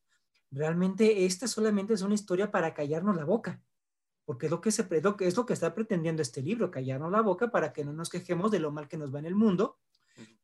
Realmente 0.50 1.26
esta 1.26 1.48
solamente 1.48 1.94
es 1.94 2.02
una 2.02 2.14
historia 2.14 2.50
para 2.50 2.72
callarnos 2.72 3.16
la 3.16 3.24
boca. 3.24 3.60
Porque 4.24 4.46
es 4.46 4.52
lo 4.52 4.60
que, 4.60 4.70
se, 4.70 4.86
es 5.20 5.36
lo 5.36 5.46
que 5.46 5.52
está 5.54 5.74
pretendiendo 5.74 6.20
este 6.20 6.42
libro, 6.42 6.70
callarnos 6.70 7.10
la 7.10 7.22
boca 7.22 7.50
para 7.50 7.72
que 7.72 7.84
no 7.84 7.94
nos 7.94 8.10
quejemos 8.10 8.50
de 8.50 8.60
lo 8.60 8.70
mal 8.70 8.86
que 8.86 8.98
nos 8.98 9.12
va 9.12 9.18
en 9.18 9.24
el 9.24 9.34
mundo 9.34 9.78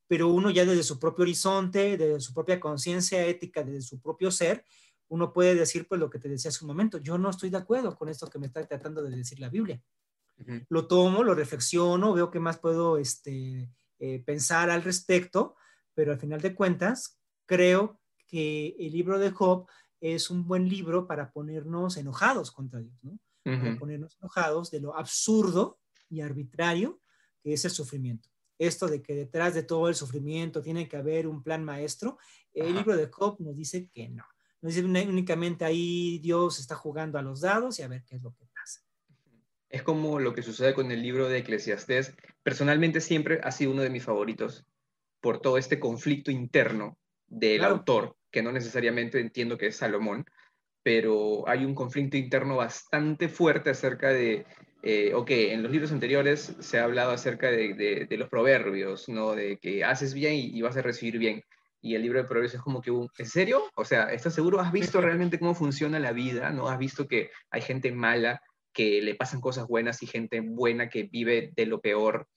pero 0.07 0.29
uno 0.29 0.49
ya 0.49 0.65
desde 0.65 0.83
su 0.83 0.99
propio 0.99 1.23
horizonte, 1.23 1.97
desde 1.97 2.19
su 2.19 2.33
propia 2.33 2.59
conciencia 2.59 3.25
ética, 3.25 3.63
desde 3.63 3.81
su 3.81 3.99
propio 3.99 4.29
ser, 4.31 4.63
uno 5.07 5.33
puede 5.33 5.55
decir 5.55 5.87
pues 5.87 5.99
lo 5.99 6.09
que 6.09 6.19
te 6.19 6.29
decía 6.29 6.49
hace 6.49 6.63
un 6.63 6.69
momento, 6.69 6.97
yo 6.99 7.17
no 7.17 7.29
estoy 7.29 7.49
de 7.49 7.57
acuerdo 7.57 7.95
con 7.95 8.09
esto 8.09 8.27
que 8.27 8.39
me 8.39 8.47
está 8.47 8.65
tratando 8.65 9.03
de 9.03 9.15
decir 9.15 9.39
la 9.39 9.49
Biblia. 9.49 9.81
Lo 10.67 10.85
tomo, 10.87 11.23
lo 11.23 11.33
reflexiono, 11.33 12.13
veo 12.13 12.29
qué 12.29 12.39
más 12.39 12.59
puedo 12.59 12.97
este, 12.97 13.69
eh, 13.99 14.19
pensar 14.25 14.69
al 14.69 14.83
respecto, 14.83 15.55
pero 15.93 16.11
al 16.11 16.19
final 16.19 16.41
de 16.41 16.53
cuentas 16.53 17.19
creo 17.45 18.01
que 18.27 18.75
el 18.77 18.91
libro 18.91 19.17
de 19.17 19.31
Job 19.31 19.67
es 20.01 20.29
un 20.29 20.45
buen 20.45 20.67
libro 20.67 21.07
para 21.07 21.31
ponernos 21.31 21.95
enojados 21.95 22.51
contra 22.51 22.81
Dios, 22.81 22.97
¿no? 23.01 23.17
Para 23.43 23.77
ponernos 23.77 24.17
enojados 24.19 24.71
de 24.71 24.79
lo 24.79 24.97
absurdo 24.97 25.79
y 26.09 26.21
arbitrario 26.21 26.99
que 27.43 27.53
es 27.53 27.63
el 27.63 27.71
sufrimiento 27.71 28.34
esto 28.57 28.87
de 28.87 29.01
que 29.01 29.15
detrás 29.15 29.53
de 29.53 29.63
todo 29.63 29.89
el 29.89 29.95
sufrimiento 29.95 30.61
tiene 30.61 30.87
que 30.87 30.97
haber 30.97 31.27
un 31.27 31.43
plan 31.43 31.63
maestro, 31.63 32.17
el 32.53 32.73
libro 32.73 32.95
de 32.95 33.07
Job 33.07 33.37
nos 33.39 33.55
dice 33.55 33.89
que 33.93 34.09
no. 34.09 34.23
Nos 34.61 34.73
dice 34.75 34.85
únicamente 34.85 35.65
ahí 35.65 36.19
Dios 36.19 36.59
está 36.59 36.75
jugando 36.75 37.19
a 37.19 37.21
los 37.21 37.41
dados 37.41 37.79
y 37.79 37.83
a 37.83 37.87
ver 37.87 38.03
qué 38.03 38.15
es 38.15 38.23
lo 38.23 38.33
que 38.33 38.45
pasa. 38.47 38.81
Es 39.69 39.83
como 39.83 40.19
lo 40.19 40.33
que 40.33 40.41
sucede 40.41 40.73
con 40.73 40.91
el 40.91 41.01
libro 41.01 41.27
de 41.27 41.39
Eclesiastés. 41.39 42.15
Personalmente 42.43 43.01
siempre 43.01 43.41
ha 43.43 43.51
sido 43.51 43.71
uno 43.71 43.81
de 43.81 43.89
mis 43.89 44.03
favoritos 44.03 44.65
por 45.19 45.41
todo 45.41 45.57
este 45.57 45.79
conflicto 45.79 46.31
interno 46.31 46.97
del 47.27 47.63
autor, 47.63 48.15
que 48.31 48.41
no 48.41 48.51
necesariamente 48.51 49.19
entiendo 49.19 49.57
que 49.57 49.67
es 49.67 49.77
Salomón, 49.77 50.25
pero 50.83 51.47
hay 51.49 51.65
un 51.65 51.73
conflicto 51.73 52.15
interno 52.15 52.57
bastante 52.57 53.27
fuerte 53.27 53.71
acerca 53.71 54.09
de 54.09 54.45
eh, 54.87 55.15
ok, 55.15 55.31
en 55.31 55.63
los 55.63 55.71
libros 55.71 55.91
anteriores 55.91 56.55
se 56.59 56.77
ha 56.77 56.83
hablado 56.83 57.09
acerca 57.09 57.49
de, 57.49 58.07
los 58.11 58.29
proverbios, 58.29 59.09
¿no? 59.09 59.33
De 59.33 59.57
que 59.57 59.83
haces 59.83 60.13
bien 60.13 60.35
y, 60.35 60.61
vas 60.61 60.77
a 60.77 60.83
recibir 60.83 61.17
bien. 61.17 61.41
Y 61.81 61.95
el 61.95 62.03
libro 62.03 62.19
de 62.19 62.25
proverbios 62.25 62.53
es 62.53 62.61
como 62.61 62.83
que, 62.83 62.91
un, 62.91 63.09
¿en 63.17 63.25
serio? 63.25 63.63
O 63.75 63.83
sea, 63.83 64.13
¿estás 64.13 64.35
seguro? 64.35 64.59
¿Has 64.59 64.71
visto 64.71 65.01
realmente 65.01 65.39
cómo 65.39 65.55
funciona 65.55 65.97
la 65.97 66.11
vida? 66.11 66.51
¿No? 66.51 66.67
¿Has 66.67 66.77
visto 66.77 67.07
que 67.07 67.31
hay 67.49 67.61
gente 67.61 67.91
mala 67.91 68.43
que 68.73 69.01
le 69.01 69.15
pasan 69.15 69.41
cosas 69.41 69.65
buenas 69.67 70.03
y 70.03 70.05
gente 70.05 70.41
buena 70.41 70.87
que 70.87 71.03
vive 71.03 71.51
de 71.55 71.65
lo 71.65 71.81
peor? 71.81 72.27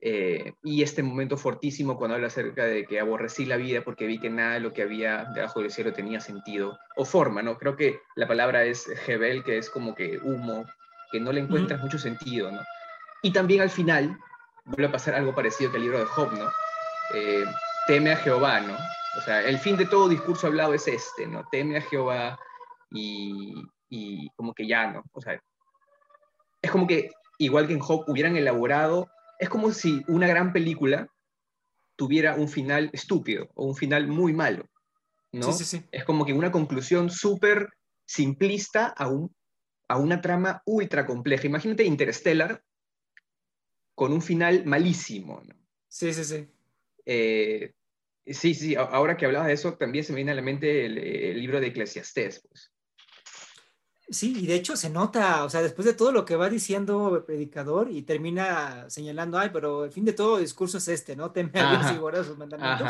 Eh, 0.00 0.52
y 0.62 0.82
este 0.82 1.02
momento 1.02 1.36
fortísimo 1.36 1.96
cuando 1.96 2.14
habla 2.14 2.28
acerca 2.28 2.64
de 2.64 2.84
que 2.86 3.00
aborrecí 3.00 3.44
la 3.44 3.56
vida 3.56 3.82
porque 3.82 4.06
vi 4.06 4.20
que 4.20 4.30
nada 4.30 4.54
de 4.54 4.60
lo 4.60 4.72
que 4.72 4.82
había 4.82 5.26
debajo 5.34 5.60
del 5.60 5.72
cielo 5.72 5.92
tenía 5.92 6.20
sentido 6.20 6.78
o 6.96 7.04
forma, 7.04 7.42
¿no? 7.42 7.58
Creo 7.58 7.76
que 7.76 7.98
la 8.14 8.28
palabra 8.28 8.64
es 8.64 8.86
Jebel, 9.04 9.42
que 9.42 9.58
es 9.58 9.68
como 9.68 9.96
que 9.96 10.18
humo, 10.18 10.64
que 11.12 11.20
no 11.20 11.30
le 11.30 11.40
encuentras 11.40 11.80
mucho 11.80 11.98
sentido, 11.98 12.50
¿no? 12.50 12.60
Y 13.22 13.32
también 13.32 13.60
al 13.60 13.70
final 13.70 14.18
vuelve 14.64 14.86
a 14.86 14.92
pasar 14.92 15.14
algo 15.14 15.34
parecido 15.34 15.70
que 15.70 15.76
el 15.76 15.84
libro 15.84 15.98
de 15.98 16.06
Job, 16.06 16.32
¿no? 16.32 16.50
Eh, 17.14 17.44
teme 17.86 18.12
a 18.12 18.16
Jehová, 18.16 18.60
¿no? 18.60 18.74
O 19.18 19.20
sea, 19.20 19.42
el 19.42 19.58
fin 19.58 19.76
de 19.76 19.86
todo 19.86 20.08
discurso 20.08 20.46
hablado 20.46 20.74
es 20.74 20.88
este, 20.88 21.26
¿no? 21.26 21.44
Teme 21.52 21.76
a 21.76 21.82
Jehová 21.82 22.38
y, 22.90 23.54
y 23.88 24.30
como 24.30 24.54
que 24.54 24.66
ya, 24.66 24.90
¿no? 24.90 25.04
O 25.12 25.20
sea, 25.20 25.38
es 26.62 26.70
como 26.70 26.86
que 26.86 27.10
igual 27.38 27.66
que 27.66 27.74
en 27.74 27.80
Job 27.80 28.04
hubieran 28.08 28.36
elaborado, 28.36 29.10
es 29.38 29.48
como 29.48 29.70
si 29.72 30.02
una 30.08 30.26
gran 30.26 30.52
película 30.52 31.08
tuviera 31.96 32.34
un 32.36 32.48
final 32.48 32.90
estúpido 32.92 33.48
o 33.54 33.66
un 33.66 33.76
final 33.76 34.06
muy 34.06 34.32
malo, 34.32 34.64
¿no? 35.32 35.52
Sí, 35.52 35.64
sí, 35.64 35.64
sí. 35.64 35.84
Es 35.92 36.04
como 36.04 36.24
que 36.24 36.32
una 36.32 36.50
conclusión 36.50 37.10
súper 37.10 37.68
simplista 38.06 38.86
a 38.86 39.08
un 39.08 39.34
a 39.92 39.98
una 39.98 40.22
trama 40.22 40.62
ultra 40.64 41.04
compleja. 41.04 41.46
Imagínate 41.46 41.84
Interstellar 41.84 42.64
con 43.94 44.10
un 44.12 44.22
final 44.22 44.64
malísimo. 44.64 45.42
Sí, 45.86 46.14
sí, 46.14 46.24
sí. 46.24 46.48
Eh, 47.04 47.74
sí, 48.24 48.54
sí, 48.54 48.74
ahora 48.74 49.18
que 49.18 49.26
hablabas 49.26 49.48
de 49.48 49.54
eso, 49.54 49.74
también 49.74 50.02
se 50.02 50.12
me 50.12 50.16
viene 50.16 50.32
a 50.32 50.34
la 50.34 50.40
mente 50.40 50.86
el, 50.86 51.38
libro 51.38 51.60
de 51.60 51.66
Eclesiastés. 51.66 52.40
Pues. 52.48 52.71
Sí, 54.12 54.34
y 54.40 54.46
de 54.46 54.54
hecho 54.54 54.76
se 54.76 54.90
nota, 54.90 55.42
o 55.42 55.48
sea, 55.48 55.62
después 55.62 55.86
de 55.86 55.94
todo 55.94 56.12
lo 56.12 56.26
que 56.26 56.36
va 56.36 56.50
diciendo 56.50 57.16
el 57.16 57.24
predicador 57.24 57.90
y 57.90 58.02
termina 58.02 58.84
señalando, 58.90 59.38
ay, 59.38 59.48
pero 59.50 59.86
el 59.86 59.90
fin 59.90 60.04
de 60.04 60.12
todo 60.12 60.36
discurso 60.36 60.76
es 60.76 60.88
este, 60.88 61.16
¿no? 61.16 61.30
Teme 61.30 61.58
a 61.58 61.78
Dios 61.78 61.92
y 61.92 61.98
guarda 61.98 62.22
sus 62.22 62.36
mandamientos. 62.36 62.86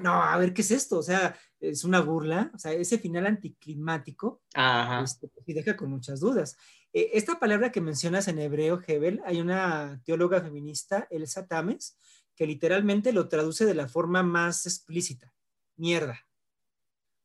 no, 0.00 0.22
a 0.22 0.38
ver, 0.38 0.54
¿qué 0.54 0.62
es 0.62 0.70
esto? 0.70 0.98
O 0.98 1.02
sea, 1.02 1.36
es 1.60 1.84
una 1.84 2.00
burla, 2.00 2.50
o 2.54 2.58
sea, 2.58 2.72
ese 2.72 2.98
final 2.98 3.26
anticlimático, 3.26 4.40
este, 5.04 5.28
pues, 5.28 5.46
y 5.46 5.52
deja 5.52 5.76
con 5.76 5.90
muchas 5.90 6.20
dudas. 6.20 6.56
Eh, 6.94 7.10
esta 7.12 7.38
palabra 7.38 7.70
que 7.70 7.82
mencionas 7.82 8.26
en 8.26 8.38
hebreo, 8.38 8.80
Hebel, 8.86 9.20
hay 9.26 9.38
una 9.38 10.00
teóloga 10.06 10.40
feminista, 10.40 11.06
Elsa 11.10 11.46
Tames, 11.46 11.98
que 12.34 12.46
literalmente 12.46 13.12
lo 13.12 13.28
traduce 13.28 13.66
de 13.66 13.74
la 13.74 13.86
forma 13.86 14.22
más 14.22 14.64
explícita, 14.64 15.34
mierda. 15.76 16.18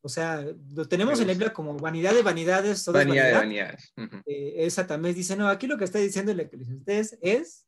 O 0.08 0.10
sea, 0.10 0.42
lo 0.74 0.88
tenemos 0.88 1.20
en 1.20 1.28
la 1.28 1.34
Biblia 1.34 1.52
como 1.52 1.76
vanidad 1.76 2.14
de 2.14 2.22
vanidades. 2.24 2.86
vanidad, 2.86 3.26
de 3.26 3.34
vanidades. 3.34 3.94
Eh, 4.26 4.54
esa 4.60 4.88
también 4.88 5.14
dice, 5.14 5.36
no, 5.36 5.50
aquí 5.50 5.68
lo 5.68 5.78
que 5.78 5.84
está 5.84 6.00
diciendo 6.00 6.32
el 6.32 6.40
Eclesiastés 6.40 7.18
es 7.22 7.68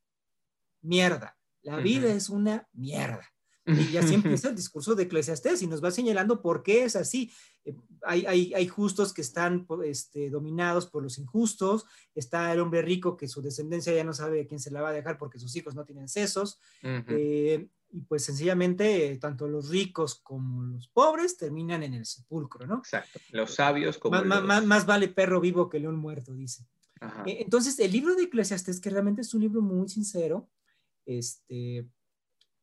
mierda. 0.82 1.38
La 1.64 1.76
vida 1.76 2.14
es 2.14 2.30
una 2.30 2.66
mierda. 2.72 3.30
Y 3.78 3.92
ya 3.92 4.02
siempre 4.02 4.32
empieza 4.32 4.50
el 4.50 4.56
discurso 4.56 4.96
de 4.96 5.04
Eclesiastés 5.04 5.62
y 5.62 5.68
nos 5.68 5.84
va 5.84 5.92
señalando 5.92 6.42
por 6.42 6.64
qué 6.64 6.84
es 6.84 6.96
así. 6.96 7.32
Eh, 7.66 7.76
hay, 8.04 8.26
hay, 8.26 8.54
hay, 8.54 8.68
justos 8.68 9.14
que 9.14 9.22
están 9.22 9.68
este, 9.84 10.30
dominados 10.30 10.88
por 10.88 11.04
los 11.04 11.18
injustos, 11.18 11.86
está 12.16 12.52
el 12.54 12.60
hombre 12.60 12.82
rico 12.82 13.18
que 13.18 13.28
su 13.28 13.42
descendencia 13.42 13.94
ya 13.94 14.04
no 14.04 14.14
sabe 14.14 14.42
a 14.42 14.48
quién 14.48 14.60
se 14.60 14.72
la 14.72 14.82
va 14.82 14.90
a 14.90 14.94
dejar 14.94 15.18
porque 15.18 15.40
sus 15.40 15.56
hijos 15.56 15.76
no 15.76 15.86
tienen 15.86 16.08
sesos. 16.08 16.60
Eh, 16.84 17.68
y 17.92 18.02
pues 18.02 18.24
sencillamente 18.24 19.18
tanto 19.20 19.48
los 19.48 19.70
ricos 19.70 20.16
como 20.16 20.64
los 20.64 20.88
pobres 20.90 21.38
terminan 21.38 21.84
en 21.84 21.96
el 21.96 22.06
sepulcro, 22.06 22.68
¿no? 22.68 22.78
Exacto. 22.78 23.20
Los 23.32 23.56
sabios 23.56 23.98
como 23.98 24.24
más, 24.24 24.66
más, 24.66 24.86
vale 24.86 25.08
perro 25.08 25.42
vivo 25.42 25.70
que 25.70 25.80
león 25.80 25.96
muerto, 25.96 26.34
dice. 26.34 26.66
Eh, 27.26 27.38
entonces, 27.40 27.80
el 27.80 27.92
libro 27.92 28.16
de 28.16 28.24
Eclesiastés, 28.24 28.80
que 28.80 28.90
realmente 28.90 29.22
es 29.22 29.34
un 29.34 29.42
libro 29.42 29.62
muy 29.62 29.90
sincero, 29.90 30.50
este, 31.06 31.88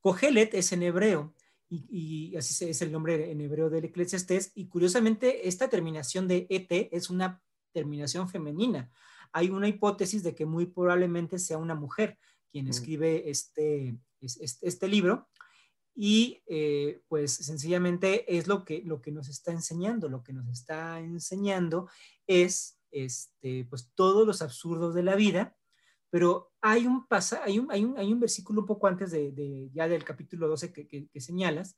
Cogelet 0.07 0.55
es 0.55 0.71
en 0.71 0.85
hebreo 0.85 1.35
y, 1.69 2.37
así 2.37 2.65
es 2.65 2.81
el 2.81 2.93
nombre 2.93 3.33
en 3.33 3.41
hebreo 3.41 3.69
del 3.69 3.87
Eclesiastés 3.87 4.53
y 4.55 4.69
curiosamente 4.69 5.49
esta 5.49 5.69
terminación 5.69 6.29
de 6.29 6.47
et 6.49 6.71
es 6.93 7.11
una 7.11 7.43
terminación 7.73 8.29
femenina. 8.29 8.89
Hay 9.33 9.51
una 9.51 9.67
hipótesis 9.67 10.23
de 10.23 10.33
que 10.33 10.47
muy 10.47 10.67
probablemente 10.67 11.41
sea 11.41 11.59
una 11.59 11.75
mujer 11.75 12.21
quien 12.53 12.67
mm. 12.67 12.71
escribe 12.71 13.29
este, 13.29 13.99
este, 14.21 14.87
libro 14.87 15.29
y 15.93 16.41
eh, 16.47 17.01
pues 17.09 17.33
sencillamente 17.33 18.39
es 18.39 18.47
lo 18.47 18.65
que, 18.65 18.83
lo 18.85 19.03
que 19.03 19.11
nos 19.11 19.29
está 19.29 19.51
enseñando, 19.51 20.09
lo 20.09 20.23
que 20.23 20.33
nos 20.33 20.47
está 20.47 21.01
enseñando 21.01 21.89
es 22.29 22.79
este, 22.93 23.67
pues 23.69 23.91
todos 23.97 24.25
los 24.25 24.41
absurdos 24.41 24.95
de 24.95 25.03
la 25.03 25.17
vida 25.17 25.57
pero 26.11 26.53
hay 26.61 26.87
un, 26.87 27.07
pasa, 27.07 27.43
hay 27.45 27.59
un, 27.59 27.71
hay 27.71 27.85
un, 27.85 27.99
hay 27.99 28.13
un 28.13 28.21
versículo 28.21 28.61
un 28.61 28.67
poco 28.67 28.87
antes 28.87 29.11
de, 29.11 29.71
ya 29.73 29.89
del 29.89 30.05
capítulo 30.05 30.49
12 30.49 30.73
que, 30.73 30.87
que, 30.87 31.21
señalas, 31.21 31.77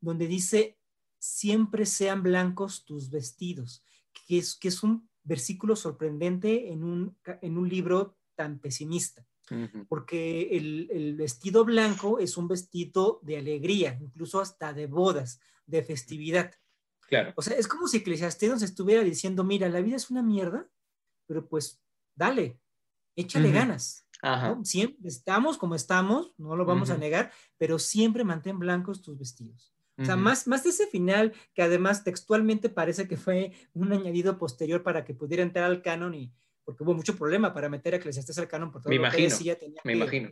donde 0.00 0.26
dice, 0.26 0.78
siempre 1.18 1.86
sean 1.86 2.22
blancos 2.22 2.84
tus 2.84 3.10
vestidos, 3.10 3.84
que 4.26 4.38
es, 4.38 4.54
que 4.56 4.68
es 4.68 4.82
un 4.82 5.08
versículo 5.22 5.76
sorprendente 5.76 6.70
en 6.70 6.84
un, 6.84 7.18
en 7.40 7.58
un 7.58 7.68
libro 7.68 8.16
tan 8.34 8.58
pesimista, 8.58 9.26
porque 9.88 10.56
el, 10.56 10.88
el, 10.90 11.16
vestido 11.16 11.64
blanco 11.64 12.18
es 12.18 12.36
un 12.36 12.48
vestido 12.48 13.20
de 13.22 13.38
alegría, 13.38 13.98
incluso 14.00 14.40
hasta 14.40 14.72
de 14.72 14.86
bodas, 14.86 15.40
de 15.66 15.82
festividad. 15.82 16.54
Claro. 17.06 17.32
O 17.36 17.42
sea, 17.42 17.56
es 17.56 17.68
como 17.68 17.86
si 17.86 17.98
Eclesiastés 17.98 18.50
nos 18.50 18.62
estuviera 18.62 19.02
diciendo, 19.02 19.44
mira, 19.44 19.68
la 19.68 19.82
vida 19.82 19.96
es 19.96 20.10
una 20.10 20.22
mierda, 20.22 20.68
pero 21.26 21.46
pues 21.46 21.82
dale, 22.14 22.58
échale 23.16 23.50
ganas. 23.50 24.06
Siempre 24.62 25.08
estamos 25.08 25.58
como 25.58 25.74
estamos, 25.74 26.32
no 26.38 26.56
lo 26.56 26.64
vamos 26.64 26.90
a 26.90 26.96
negar, 26.96 27.30
pero 27.58 27.78
siempre 27.78 28.24
mantén 28.24 28.58
blancos 28.58 29.02
tus 29.02 29.18
vestidos. 29.18 29.74
O 29.96 30.04
sea, 30.04 30.16
más, 30.16 30.48
más 30.48 30.64
de 30.64 30.70
ese 30.70 30.88
final, 30.88 31.32
que 31.54 31.62
además 31.62 32.02
textualmente 32.02 32.68
parece 32.68 33.06
que 33.06 33.16
fue 33.16 33.52
un 33.74 33.92
añadido 33.92 34.38
posterior 34.38 34.82
para 34.82 35.04
que 35.04 35.14
pudiera 35.14 35.42
entrar 35.42 35.66
al 35.66 35.82
canon 35.82 36.14
y 36.14 36.32
porque 36.64 36.82
hubo 36.82 36.94
mucho 36.94 37.16
problema 37.16 37.52
para 37.52 37.68
meter 37.68 37.94
a 37.94 37.98
Eclesiastes 37.98 38.38
al 38.38 38.48
canon 38.48 38.72
por 38.72 38.82
todo 38.82 38.90
me 38.90 38.96
lo 38.96 39.02
imagino, 39.02 39.28
que 39.28 39.34
decía, 39.34 39.58
tenía 39.58 39.80
me 39.84 39.92
que 39.92 39.98
imagino. 39.98 40.30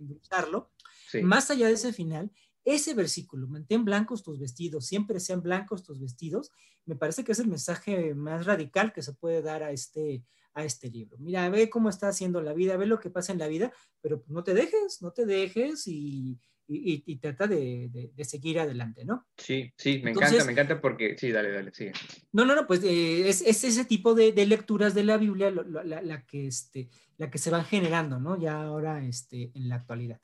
Más 1.23 1.51
allá 1.51 1.69
de 1.69 1.75
ese 1.75 1.93
final, 1.93 2.33
ese 2.65 2.95
versículo, 2.95 3.47
mantén 3.47 3.85
blancos 3.85 4.23
tus 4.23 4.39
vestidos, 4.39 4.87
siempre 4.87 5.21
sean 5.21 5.43
blancos 5.43 5.83
tus 5.83 6.01
vestidos, 6.01 6.51
me 6.87 6.97
parece 6.97 7.23
que 7.23 7.33
es 7.33 7.39
el 7.39 7.49
mensaje 7.49 8.15
más 8.15 8.47
radical 8.47 8.93
que 8.93 9.03
se 9.03 9.13
puede 9.13 9.43
dar 9.43 9.63
a 9.63 9.73
este, 9.73 10.25
a 10.55 10.65
este 10.65 10.91
libro. 10.91 11.17
Mira, 11.19 11.49
ve 11.49 11.71
cómo 11.71 11.89
está 11.89 12.09
haciendo 12.09 12.43
la 12.43 12.53
vida, 12.53 12.77
ve 12.77 12.87
lo 12.87 13.01
que 13.01 13.11
pasa 13.11 13.33
en 13.33 13.39
la 13.39 13.49
vida, 13.49 13.73
pero 14.01 14.25
no 14.29 14.43
te 14.45 14.55
dejes, 14.55 15.01
no 15.03 15.13
te 15.13 15.27
dejes 15.27 15.87
y, 15.87 16.39
y, 16.69 17.17
trata 17.17 17.47
de, 17.47 18.11
de, 18.15 18.25
seguir 18.25 18.59
adelante, 18.59 19.05
¿no? 19.05 19.27
Sí, 19.37 19.73
sí, 19.77 20.01
me 20.03 20.11
encanta, 20.13 20.45
me 20.45 20.53
encanta 20.53 20.81
porque, 20.81 21.17
sí, 21.19 21.31
dale, 21.31 21.51
dale, 21.51 21.73
sigue. 21.73 21.93
No, 22.33 22.45
no, 22.45 22.55
no, 22.55 22.67
pues 22.67 22.83
eh, 22.85 23.29
es, 23.29 23.43
es, 23.43 23.65
ese 23.65 23.85
tipo 23.85 24.15
de, 24.15 24.33
lecturas 24.47 24.95
de 24.95 25.05
la 25.05 25.17
Biblia 25.17 25.51
la, 25.51 25.85
la, 25.85 26.23
que, 26.25 26.47
este, 26.47 26.89
la 27.19 27.31
que 27.31 27.39
se 27.39 27.51
van 27.51 27.65
generando, 27.65 28.19
¿no? 28.19 28.41
Ya 28.41 28.63
ahora 28.63 29.05
este, 29.05 29.51
en 29.55 29.69
la 29.69 29.77
actualidad. 29.77 30.21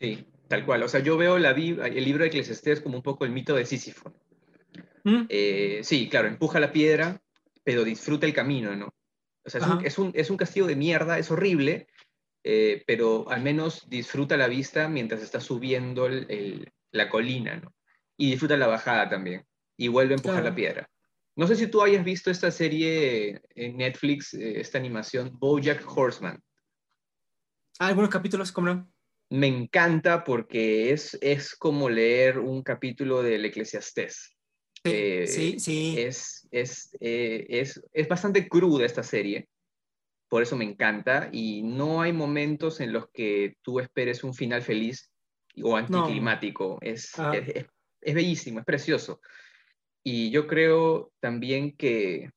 Sí, 0.00 0.26
tal 0.48 0.64
cual. 0.64 0.82
O 0.82 0.88
sea, 0.88 1.00
yo 1.00 1.16
veo 1.16 1.38
la, 1.38 1.50
el 1.50 2.04
libro 2.04 2.22
de 2.22 2.28
Eclesiastés 2.28 2.80
como 2.80 2.96
un 2.96 3.02
poco 3.02 3.24
el 3.24 3.32
mito 3.32 3.54
de 3.54 3.66
Sísifo. 3.66 4.12
¿Mm? 5.04 5.26
Eh, 5.28 5.80
sí, 5.82 6.08
claro, 6.08 6.28
empuja 6.28 6.58
la 6.58 6.72
piedra, 6.72 7.22
pero 7.62 7.84
disfruta 7.84 8.26
el 8.26 8.34
camino, 8.34 8.74
¿no? 8.74 8.92
O 9.46 9.50
sea, 9.50 9.60
es 9.84 9.98
un, 9.98 10.12
es, 10.14 10.30
un, 10.30 10.36
castigo 10.36 10.66
de 10.66 10.74
mierda, 10.74 11.18
es 11.18 11.30
horrible, 11.30 11.86
eh, 12.42 12.82
pero 12.86 13.30
al 13.30 13.42
menos 13.42 13.88
disfruta 13.88 14.36
la 14.36 14.48
vista 14.48 14.88
mientras 14.88 15.22
está 15.22 15.40
subiendo 15.40 16.08
la 16.90 17.08
colina, 17.08 17.56
¿no? 17.56 17.74
Y 18.16 18.30
disfruta 18.30 18.56
la 18.56 18.66
bajada 18.66 19.08
también. 19.08 19.46
Y 19.76 19.88
vuelve 19.88 20.14
a 20.14 20.16
empujar 20.16 20.42
la 20.42 20.54
piedra. 20.54 20.90
No 21.36 21.46
sé 21.46 21.54
si 21.54 21.66
tú 21.66 21.82
hayas 21.82 22.04
visto 22.04 22.30
esta 22.30 22.50
serie 22.50 23.42
en 23.54 23.76
Netflix, 23.76 24.32
eh, 24.34 24.58
esta 24.58 24.78
animación, 24.78 25.38
Bojack 25.38 25.84
Horseman. 25.86 26.42
Ah, 27.78 27.88
algunos 27.88 28.10
capítulos, 28.10 28.52
¿cómo 28.52 28.68
no? 28.68 28.92
Me 29.28 29.46
encanta 29.46 30.24
porque 30.24 30.92
es, 30.92 31.18
es 31.20 31.54
como 31.54 31.90
leer 31.90 32.38
un 32.38 32.62
capítulo 32.62 33.22
del 33.22 33.44
Eclesiastés. 33.44 34.35
Sí, 34.90 35.58
sí, 35.58 35.94
eh, 35.98 36.06
Es, 36.06 36.48
es, 36.50 36.96
eh, 37.00 37.46
es, 37.48 37.82
es, 37.92 38.08
bastante 38.08 38.48
cruda 38.48 38.86
esta 38.86 39.02
serie, 39.02 39.48
por 40.28 40.42
eso 40.42 40.56
me 40.56 40.64
encanta, 40.64 41.28
y 41.32 41.62
no 41.62 42.02
hay 42.02 42.12
momentos 42.12 42.80
en 42.80 42.92
los 42.92 43.08
que 43.12 43.56
tú 43.62 43.80
esperes 43.80 44.24
un 44.24 44.34
final 44.34 44.62
feliz 44.62 45.10
o 45.62 45.76
anticlimático. 45.76 46.78
Es, 46.80 47.12
es, 47.32 47.66
es, 48.00 48.14
bellísimo, 48.14 48.60
es 48.60 48.64
precioso. 48.64 49.20
Y 50.02 50.30
yo 50.30 50.46
creo 50.46 51.12
también 51.20 51.76
que, 51.76 52.30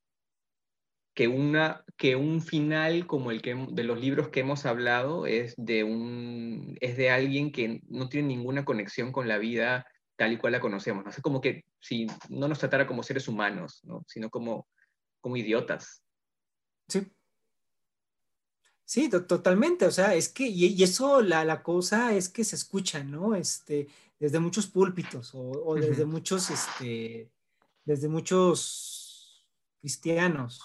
que, 1.14 1.28
una, 1.28 1.84
que 1.96 2.16
un 2.16 2.42
final 2.42 3.06
como 3.06 3.30
el 3.30 3.42
que, 3.42 3.54
de 3.70 3.84
los 3.84 4.00
libros 4.00 4.28
que 4.28 4.40
hemos 4.40 4.66
hablado 4.66 5.26
es 5.26 5.54
de, 5.56 5.84
un, 5.84 6.76
es 6.80 6.96
de 6.96 7.10
alguien 7.10 7.52
que 7.52 7.80
no 7.88 8.08
tiene 8.08 8.28
ninguna 8.28 8.64
conexión 8.64 9.12
con 9.12 9.28
la 9.28 9.38
vida 9.38 9.86
tal 10.20 10.34
y 10.34 10.36
cual 10.36 10.52
la 10.52 10.60
conocemos. 10.60 11.02
¿no? 11.02 11.10
como 11.22 11.40
que 11.40 11.64
si 11.80 12.06
no 12.28 12.46
nos 12.46 12.58
tratara 12.58 12.86
como 12.86 13.02
seres 13.02 13.26
humanos, 13.26 13.80
¿no? 13.84 14.04
sino 14.06 14.28
como, 14.28 14.68
como 15.18 15.34
idiotas. 15.38 16.02
Sí. 16.88 17.10
Sí, 18.84 19.08
totalmente. 19.08 19.86
O 19.86 19.90
sea, 19.90 20.14
es 20.14 20.28
que, 20.28 20.46
y, 20.46 20.82
eso, 20.82 21.22
la, 21.22 21.42
la, 21.46 21.62
cosa 21.62 22.12
es 22.12 22.28
que 22.28 22.44
se 22.44 22.54
escucha, 22.56 23.02
¿no? 23.02 23.34
Este, 23.34 23.88
desde 24.18 24.40
muchos 24.40 24.66
púlpitos 24.66 25.30
o, 25.32 25.74
desde 25.76 26.04
muchos, 26.04 26.50
este, 26.50 27.30
desde 27.86 28.08
muchos 28.08 29.46
cristianos. 29.80 30.60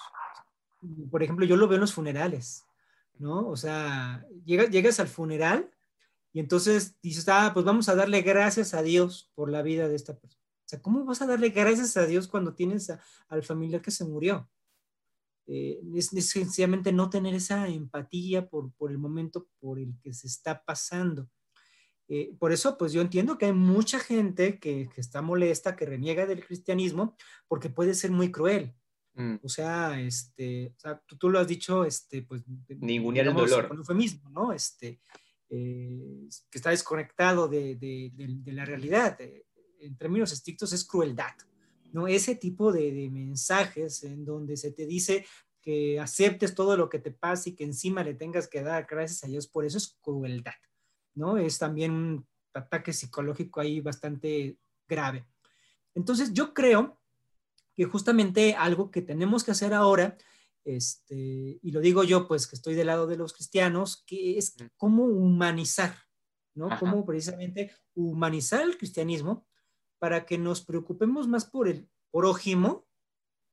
Por 1.10 1.24
ejemplo, 1.24 1.46
yo 1.46 1.56
lo 1.56 1.70
veo 1.70 1.76
en 1.76 1.82
los 1.82 1.94
funerales, 1.94 2.66
¿no? 3.20 3.48
O 3.48 3.56
sea, 3.56 4.26
llegas, 4.44 4.70
llegas 4.70 5.00
al 5.00 5.08
funeral 5.08 5.72
y 6.36 6.42
entonces 6.42 7.00
dices, 7.02 7.30
ah, 7.30 7.52
pues 7.54 7.66
vamos 7.66 7.88
a 7.88 7.96
darle 7.96 8.22
gracias 8.22 8.74
a 8.74 8.84
Dios 8.84 9.32
por 9.36 9.50
la 9.50 9.62
vida 9.62 9.88
de 9.88 9.96
esta 9.96 10.20
persona. 10.20 10.44
O 10.44 10.68
sea, 10.68 10.82
¿cómo 10.82 11.06
vas 11.06 11.22
a 11.22 11.28
darle 11.28 11.48
gracias 11.48 11.96
a 11.96 12.06
Dios 12.06 12.28
cuando 12.28 12.54
tienes 12.54 12.92
al 13.30 13.42
familiar 13.42 13.82
que 13.82 13.90
se 13.90 14.04
murió? 14.04 14.50
Eh, 15.48 15.80
es, 15.96 16.08
sencillamente 16.08 16.92
no 16.92 17.10
tener 17.10 17.36
esa 17.36 17.70
empatía 17.70 18.50
por, 18.50 18.74
por, 18.74 18.92
el 18.92 18.98
momento 18.98 19.48
por 19.62 19.80
el 19.80 19.98
que 20.02 20.14
se 20.14 20.28
está 20.28 20.62
pasando. 20.62 21.30
Eh, 22.10 22.36
por 22.38 22.52
eso, 22.52 22.78
pues 22.78 22.92
yo 22.92 23.00
entiendo 23.00 23.38
que 23.38 23.46
hay 23.46 23.54
mucha 23.54 23.98
gente 24.00 24.60
que, 24.60 24.90
que, 24.94 25.00
está 25.00 25.22
molesta, 25.22 25.78
que 25.78 25.86
reniega 25.86 26.26
del 26.26 26.46
cristianismo, 26.46 27.16
porque 27.48 27.70
puede 27.70 27.94
ser 27.94 28.12
muy 28.12 28.30
cruel. 28.30 28.76
Mm. 29.14 29.36
O 29.42 29.48
sea, 29.48 30.02
este, 30.02 30.74
o 30.76 30.80
sea, 30.82 31.02
tú, 31.08 31.18
tú, 31.18 31.30
lo 31.30 31.40
has 31.40 31.48
dicho, 31.48 31.86
este, 31.86 32.24
pues... 32.24 32.44
Ningún 32.68 33.16
el 33.16 33.34
dolor. 33.34 33.70
Con 33.70 33.78
eufemismo, 33.78 34.30
¿no? 34.32 34.52
Este, 34.52 35.00
eh, 35.50 36.28
que 36.50 36.58
está 36.58 36.72
desconectado 36.72 37.48
de, 37.48 37.76
de, 37.76 38.52
la 38.52 38.66
realidad. 38.66 39.20
Eh, 39.22 39.46
en 39.80 39.96
términos 39.98 40.32
estrictos 40.32 40.74
es 40.74 40.86
crueldad, 40.86 41.34
¿no? 41.92 42.08
Ese 42.08 42.36
tipo 42.36 42.72
de, 42.72 43.10
mensajes 43.12 44.04
en 44.04 44.26
donde 44.26 44.58
se 44.58 44.72
te 44.72 44.86
dice 44.86 45.26
que 45.62 46.00
aceptes 46.00 46.56
todo 46.56 46.78
lo 46.78 46.90
que 46.90 47.00
te 47.00 47.12
pasa 47.12 47.50
y 47.50 47.56
que 47.56 47.64
encima 47.64 48.04
le 48.04 48.14
tengas 48.14 48.48
que 48.48 48.62
dar 48.62 48.88
gracias 48.90 49.24
a 49.24 49.28
Dios, 49.28 49.48
por 49.48 49.66
eso 49.66 49.78
es 49.78 49.98
crueldad, 50.02 50.54
¿no? 51.14 51.38
Es 51.38 51.58
también 51.60 51.92
un 51.92 52.28
ataque 52.54 52.94
psicológico 52.94 53.60
ahí 53.60 53.82
bastante 53.82 54.58
grave. 54.88 55.26
Entonces 55.94 56.34
yo 56.34 56.54
creo 56.54 57.00
que 57.76 57.86
justamente 57.86 58.56
algo 58.56 58.90
que 58.90 59.02
tenemos 59.02 59.44
que 59.44 59.52
hacer 59.52 59.74
ahora 59.74 60.18
este, 60.66 61.60
y 61.62 61.72
lo 61.72 61.80
digo 61.80 62.04
yo, 62.04 62.28
pues 62.28 62.48
que 62.48 62.56
estoy 62.56 62.76
del 62.76 62.88
lado 62.88 63.08
de 63.08 63.18
los 63.18 63.34
cristianos, 63.34 64.04
que 64.06 64.38
es 64.38 64.56
cómo 64.78 65.06
humanizar 65.06 65.96
¿no? 66.56 66.70
Cómo 66.80 67.06
precisamente 67.06 67.72
humanizar 67.94 68.62
el 68.62 68.78
cristianismo 68.78 69.46
para 70.00 70.26
que 70.26 70.38
nos 70.38 70.64
preocupemos 70.64 71.28
más 71.28 71.46
por 71.46 71.68
el 71.68 71.88
prójimo 72.12 72.88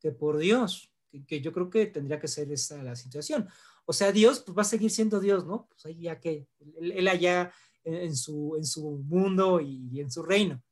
que 0.01 0.13
por 0.13 0.39
Dios, 0.39 0.93
que, 1.27 1.41
yo 1.41 1.53
creo 1.53 1.69
que 1.69 1.87
tendría 1.87 2.19
que 2.19 2.29
ser 2.29 2.51
esa 2.51 2.83
la 2.83 2.97
situación. 2.97 3.49
O 3.85 3.93
sea, 3.93 4.13
Dios 4.13 4.41
pues, 4.41 4.57
va 4.57 4.63
a 4.63 4.65
seguir 4.65 4.91
siendo 4.91 5.21
Dios, 5.21 5.45
¿no? 5.47 5.67
Pues 5.69 5.85
ahí 5.87 6.03
ya 6.03 6.19
que 6.19 6.49
él, 6.81 7.07
allá 7.07 7.53
en, 7.85 8.17
su, 8.17 8.55
en 8.57 8.65
su 8.65 8.99
mundo 9.05 9.61
y, 9.61 10.01
en 10.01 10.11
su 10.11 10.23
reino. 10.23 10.63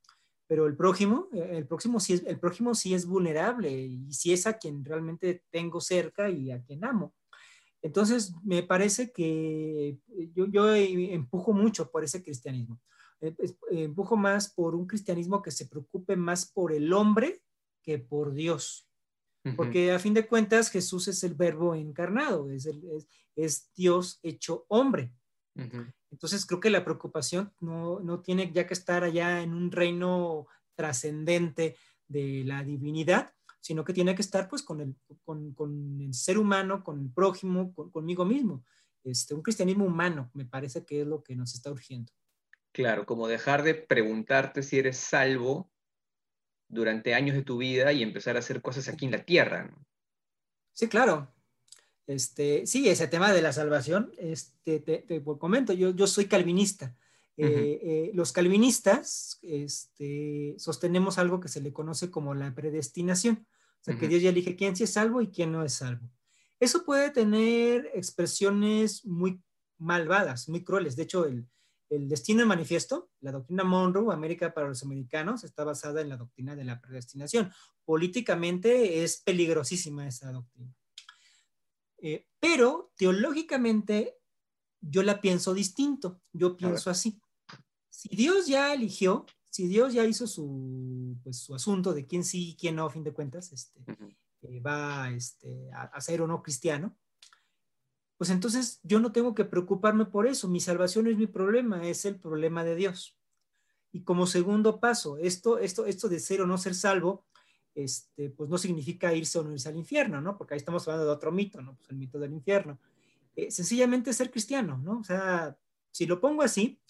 Pero 0.50 0.66
el 0.66 0.76
prójimo, 0.76 1.28
el 1.32 1.64
próximo 1.64 2.00
sí 2.00 2.14
es, 2.14 2.26
el 2.26 2.40
prójimo 2.40 2.74
sí 2.74 2.92
es 2.92 3.06
vulnerable 3.06 3.70
y 3.70 4.12
sí 4.12 4.32
es 4.32 4.48
a 4.48 4.58
quien 4.58 4.84
realmente 4.84 5.44
tengo 5.48 5.80
cerca 5.80 6.28
y 6.28 6.50
a 6.50 6.60
quien 6.60 6.84
amo. 6.84 7.14
Entonces, 7.80 8.34
me 8.42 8.64
parece 8.64 9.12
que 9.12 9.96
yo, 10.34 10.46
yo 10.48 10.74
empujo 10.74 11.52
mucho 11.52 11.88
por 11.88 12.02
ese 12.02 12.20
cristianismo. 12.24 12.80
Eh, 13.20 13.32
empujo 13.70 14.16
más 14.16 14.52
por 14.52 14.74
un 14.74 14.88
cristianismo 14.88 15.40
que 15.40 15.52
se 15.52 15.66
preocupe 15.66 16.16
más 16.16 16.50
por 16.50 16.72
el 16.72 16.92
hombre 16.92 17.44
que 17.80 18.00
por 18.00 18.32
Dios. 18.32 18.90
Porque 19.56 19.92
a 19.92 20.00
fin 20.00 20.14
de 20.14 20.26
cuentas 20.26 20.68
Jesús 20.68 21.06
es 21.06 21.22
el 21.22 21.34
verbo 21.34 21.76
encarnado, 21.76 22.50
es, 22.50 22.68
es, 23.36 23.70
Dios 23.76 24.18
hecho 24.24 24.66
hombre. 24.66 25.14
Entonces 26.10 26.44
creo 26.44 26.60
que 26.60 26.70
la 26.70 26.84
preocupación 26.84 27.52
no, 27.60 28.00
no, 28.00 28.20
tiene 28.20 28.50
ya 28.52 28.66
que 28.66 28.74
estar 28.74 29.04
allá 29.04 29.42
en 29.42 29.54
un 29.54 29.70
reino 29.70 30.46
trascendente 30.74 31.76
de 32.08 32.42
la 32.44 32.64
divinidad, 32.64 33.32
sino 33.60 33.84
que 33.84 33.92
tiene 33.92 34.14
que 34.14 34.22
estar 34.22 34.48
pues 34.48 34.62
con 34.62 34.80
el, 34.80 34.96
con, 35.24 35.54
con 35.54 36.00
el 36.00 36.14
ser 36.14 36.38
humano, 36.38 36.82
con 36.82 37.00
el 37.00 37.10
prójimo, 37.10 37.72
conmigo 37.74 38.24
mismo. 38.24 38.64
Este, 39.04 39.34
un 39.34 39.42
cristianismo 39.42 39.84
humano 39.84 40.30
me 40.34 40.44
parece 40.44 40.84
que 40.84 41.02
es 41.02 41.06
lo 41.06 41.22
que 41.22 41.36
nos 41.36 41.54
está 41.54 41.70
urgiendo. 41.70 42.12
Claro, 42.72 43.06
como 43.06 43.28
dejar 43.28 43.62
de 43.62 43.74
preguntarte 43.74 44.62
si 44.62 44.78
eres 44.78 44.96
salvo 44.96 45.70
durante 46.68 47.14
años 47.14 47.36
de 47.36 47.42
tu 47.42 47.58
vida 47.58 47.92
y 47.92 48.02
empezar 48.02 48.36
a 48.36 48.40
hacer 48.40 48.62
cosas 48.62 48.88
aquí 48.88 49.06
en 49.06 49.12
la 49.12 49.24
tierra. 49.24 49.70
Sí, 50.72 50.88
claro. 50.88 51.32
Este, 52.10 52.66
sí, 52.66 52.88
ese 52.88 53.06
tema 53.06 53.32
de 53.32 53.40
la 53.40 53.52
salvación, 53.52 54.12
este, 54.18 54.80
te, 54.80 55.22
comento, 55.22 55.72
yo, 55.72 55.90
yo 55.90 56.08
soy 56.08 56.24
calvinista. 56.24 56.96
Eh, 57.36 57.78
eh, 57.82 58.10
los 58.14 58.32
calvinistas 58.32 59.38
este, 59.42 60.56
sostenemos 60.58 61.18
algo 61.18 61.38
que 61.38 61.46
se 61.46 61.60
le 61.60 61.72
conoce 61.72 62.10
como 62.10 62.34
la 62.34 62.52
predestinación, 62.52 63.46
o 63.80 63.84
sea, 63.84 63.96
que 63.96 64.08
Dios 64.08 64.22
ya 64.22 64.30
elige 64.30 64.56
quién 64.56 64.74
sí 64.74 64.82
es 64.84 64.92
salvo 64.92 65.22
y 65.22 65.28
quién 65.28 65.52
no 65.52 65.64
es 65.64 65.74
salvo. 65.74 66.10
Eso 66.58 66.84
puede 66.84 67.10
tener 67.10 67.88
expresiones 67.94 69.06
muy 69.06 69.40
malvadas, 69.78 70.48
muy 70.48 70.64
crueles. 70.64 70.96
De 70.96 71.04
hecho, 71.04 71.26
el, 71.26 71.46
el 71.90 72.08
destino 72.08 72.42
en 72.42 72.48
manifiesto, 72.48 73.08
la 73.20 73.30
doctrina 73.30 73.62
Monroe, 73.62 74.12
América 74.12 74.52
para 74.52 74.66
los 74.66 74.82
americanos, 74.82 75.44
está 75.44 75.62
basada 75.62 76.00
en 76.00 76.08
la 76.08 76.16
doctrina 76.16 76.56
de 76.56 76.64
la 76.64 76.80
predestinación. 76.80 77.52
Políticamente 77.84 79.04
es 79.04 79.22
peligrosísima 79.22 80.08
esa 80.08 80.32
doctrina. 80.32 80.74
Eh, 82.02 82.26
pero 82.40 82.92
teológicamente 82.96 84.16
yo 84.80 85.02
la 85.02 85.20
pienso 85.20 85.52
distinto, 85.54 86.22
yo 86.32 86.56
pienso 86.56 86.90
así. 86.90 87.20
Si 87.90 88.08
Dios 88.08 88.46
ya 88.46 88.72
eligió, 88.72 89.26
si 89.50 89.66
Dios 89.66 89.92
ya 89.92 90.04
hizo 90.04 90.26
su, 90.26 91.16
pues, 91.22 91.38
su 91.38 91.54
asunto 91.54 91.92
de 91.92 92.06
quién 92.06 92.24
sí 92.24 92.50
y 92.50 92.56
quién 92.56 92.76
no, 92.76 92.86
a 92.86 92.90
fin 92.90 93.04
de 93.04 93.12
cuentas, 93.12 93.52
este, 93.52 93.84
eh, 94.42 94.60
va 94.60 95.10
este, 95.10 95.70
a, 95.72 95.82
a 95.82 96.00
ser 96.00 96.22
o 96.22 96.26
no 96.26 96.42
cristiano, 96.42 96.96
pues 98.16 98.30
entonces 98.30 98.80
yo 98.82 99.00
no 99.00 99.12
tengo 99.12 99.34
que 99.34 99.46
preocuparme 99.46 100.04
por 100.04 100.26
eso. 100.26 100.46
Mi 100.48 100.60
salvación 100.60 101.04
no 101.06 101.10
es 101.10 101.16
mi 101.16 101.26
problema, 101.26 101.86
es 101.86 102.04
el 102.04 102.18
problema 102.18 102.64
de 102.64 102.74
Dios. 102.74 103.18
Y 103.92 104.04
como 104.04 104.26
segundo 104.26 104.78
paso, 104.78 105.16
esto, 105.16 105.58
esto, 105.58 105.86
esto 105.86 106.08
de 106.08 106.20
ser 106.20 106.42
o 106.42 106.46
no 106.46 106.58
ser 106.58 106.74
salvo, 106.74 107.24
este, 107.84 108.30
pues 108.30 108.48
no 108.50 108.58
significa 108.58 109.14
irse 109.14 109.38
o 109.38 109.42
no 109.42 109.52
irse 109.52 109.68
al 109.68 109.76
infierno, 109.76 110.20
¿no? 110.20 110.36
Porque 110.36 110.54
ahí 110.54 110.58
estamos 110.58 110.86
hablando 110.86 111.06
de 111.06 111.12
otro 111.12 111.32
mito, 111.32 111.60
¿no? 111.60 111.76
Pues 111.76 111.90
el 111.90 111.96
mito 111.96 112.18
del 112.18 112.32
infierno. 112.32 112.78
Eh, 113.36 113.50
sencillamente 113.50 114.12
ser 114.12 114.30
cristiano, 114.30 114.78
¿no? 114.78 114.98
O 115.00 115.04
sea, 115.04 115.56
si 115.90 116.06
lo 116.06 116.20
pongo 116.20 116.42
así, 116.42 116.80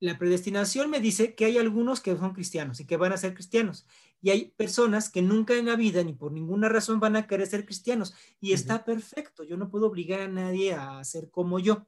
la 0.00 0.18
predestinación 0.18 0.90
me 0.90 1.00
dice 1.00 1.34
que 1.34 1.44
hay 1.44 1.58
algunos 1.58 2.00
que 2.00 2.16
son 2.16 2.32
cristianos 2.32 2.80
y 2.80 2.86
que 2.86 2.96
van 2.96 3.12
a 3.12 3.16
ser 3.16 3.34
cristianos. 3.34 3.86
Y 4.20 4.30
hay 4.30 4.50
personas 4.56 5.10
que 5.10 5.22
nunca 5.22 5.54
en 5.54 5.66
la 5.66 5.76
vida 5.76 6.02
ni 6.02 6.12
por 6.12 6.32
ninguna 6.32 6.68
razón 6.68 7.00
van 7.00 7.16
a 7.16 7.26
querer 7.26 7.46
ser 7.46 7.64
cristianos. 7.64 8.14
Y 8.40 8.52
está 8.52 8.84
perfecto. 8.84 9.44
Yo 9.44 9.56
no 9.56 9.70
puedo 9.70 9.86
obligar 9.86 10.20
a 10.20 10.28
nadie 10.28 10.74
a 10.74 11.02
ser 11.04 11.30
como 11.30 11.58
yo. 11.58 11.86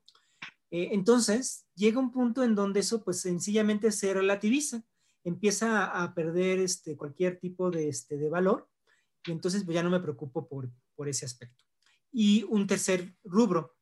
Eh, 0.70 0.90
entonces, 0.92 1.66
llega 1.74 2.00
un 2.00 2.12
punto 2.12 2.42
en 2.44 2.54
donde 2.54 2.80
eso 2.80 3.02
pues 3.02 3.20
sencillamente 3.20 3.90
se 3.92 4.14
relativiza. 4.14 4.84
Empieza 5.24 5.84
a, 5.84 6.14
perder 6.14 6.58
este, 6.60 6.96
cualquier 6.96 7.38
tipo 7.38 7.70
de, 7.70 7.88
este, 7.88 8.16
de 8.16 8.28
valor. 8.28 8.68
Y 9.26 9.32
entonces 9.32 9.64
pues, 9.64 9.74
ya 9.74 9.82
no 9.82 9.90
me 9.90 10.00
preocupo 10.00 10.48
por, 10.48 10.70
ese 11.08 11.24
aspecto. 11.24 11.64
Y 12.12 12.44
un 12.50 12.66
tercer 12.66 13.14
rubro, 13.24 13.74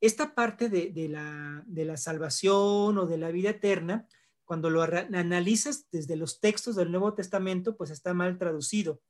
esta 0.00 0.34
parte 0.34 0.68
de, 0.68 1.08
la, 1.08 1.96
salvación 1.96 2.98
o 2.98 3.06
de 3.06 3.16
la 3.16 3.30
vida 3.30 3.50
eterna, 3.50 4.08
cuando 4.44 4.70
lo 4.70 4.82
analizas 4.82 5.86
desde 5.90 6.16
los 6.16 6.40
textos 6.40 6.76
del 6.76 6.90
Nuevo 6.90 7.14
Testamento, 7.14 7.76
pues 7.76 7.90
está 7.90 8.12
mal 8.12 8.38
traducido. 8.38 9.00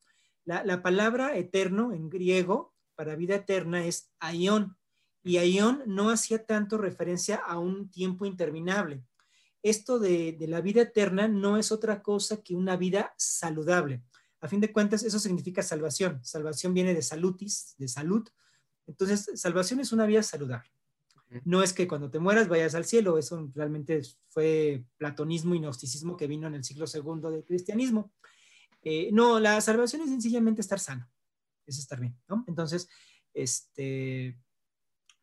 La, 0.45 0.82
palabra 0.82 1.37
eterno 1.37 1.95
en 1.95 2.11
griego 2.11 2.74
para 2.95 3.16
vida 3.16 3.37
eterna 3.37 3.87
es 3.87 4.12
aion, 4.20 4.76
y 5.22 5.39
aion 5.39 5.82
no 5.87 6.11
hacía 6.11 6.45
tanto 6.45 6.76
referencia 6.76 7.37
a 7.37 7.59
un 7.59 7.91
tiempo 7.91 8.26
interminable. 8.26 9.03
Esto 9.64 9.98
de, 9.98 10.32
de 10.38 10.46
la 10.46 10.60
vida 10.60 10.82
eterna 10.82 11.26
no 11.26 11.56
es 11.56 11.72
otra 11.72 12.02
cosa 12.02 12.42
que 12.42 12.54
una 12.54 12.76
vida 12.76 13.14
saludable. 13.16 14.04
A 14.40 14.46
fin 14.46 14.60
de 14.60 14.70
cuentas, 14.70 15.02
eso 15.02 15.18
significa 15.18 15.62
salvación. 15.62 16.20
Salvación 16.22 16.74
viene 16.74 16.94
de 16.94 17.02
salutis, 17.02 17.74
de 17.78 17.88
salud. 17.88 18.28
Entonces, 18.86 19.30
salvación 19.34 19.80
es 19.80 19.90
una 19.90 20.06
vida 20.06 20.22
saludable. 20.22 20.70
No 21.44 21.62
es 21.62 21.72
que 21.72 21.88
cuando 21.88 22.10
te 22.10 22.18
mueras 22.18 22.48
vayas 22.48 22.74
al 22.74 22.84
cielo, 22.84 23.18
eso 23.18 23.50
realmente 23.54 24.02
fue 24.28 24.84
platonismo 24.98 25.54
y 25.54 25.58
gnosticismo 25.58 26.16
que 26.16 26.26
vino 26.26 26.46
en 26.46 26.54
el 26.54 26.62
siglo 26.62 26.86
segundo 26.86 27.30
del 27.30 27.44
cristianismo. 27.44 28.12
Eh, 28.82 29.10
no, 29.12 29.40
la 29.40 29.60
salvación 29.60 30.02
es 30.02 30.10
sencillamente 30.10 30.60
estar 30.60 30.78
sano, 30.78 31.10
es 31.66 31.78
estar 31.78 31.98
bien, 31.98 32.16
¿no? 32.28 32.44
Entonces, 32.46 32.88
este, 33.32 34.38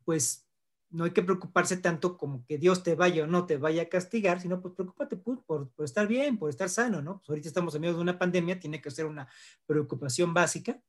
pues 0.03 0.47
no 0.91 1.05
hay 1.05 1.11
que 1.11 1.23
preocuparse 1.23 1.77
tanto 1.77 2.17
como 2.17 2.45
que 2.45 2.57
Dios 2.57 2.83
te 2.83 2.95
vaya 2.95 3.23
o 3.23 3.27
no 3.27 3.45
te 3.45 3.57
vaya 3.57 3.83
a 3.83 3.89
castigar, 3.89 4.41
sino 4.41 4.61
pues 4.61 4.73
preocúpate 4.75 5.15
por, 5.17 5.43
por, 5.43 5.71
estar 5.79 6.07
bien, 6.07 6.37
por 6.37 6.49
estar 6.49 6.69
sano, 6.69 7.01
¿no? 7.01 7.19
Pues 7.19 7.29
ahorita 7.29 7.47
estamos 7.47 7.73
en 7.75 7.81
medio 7.81 7.95
de 7.95 8.01
una 8.01 8.19
pandemia, 8.19 8.59
tiene 8.59 8.81
que 8.81 8.91
ser 8.91 9.05
una 9.05 9.27
preocupación 9.65 10.33
básica. 10.33 10.81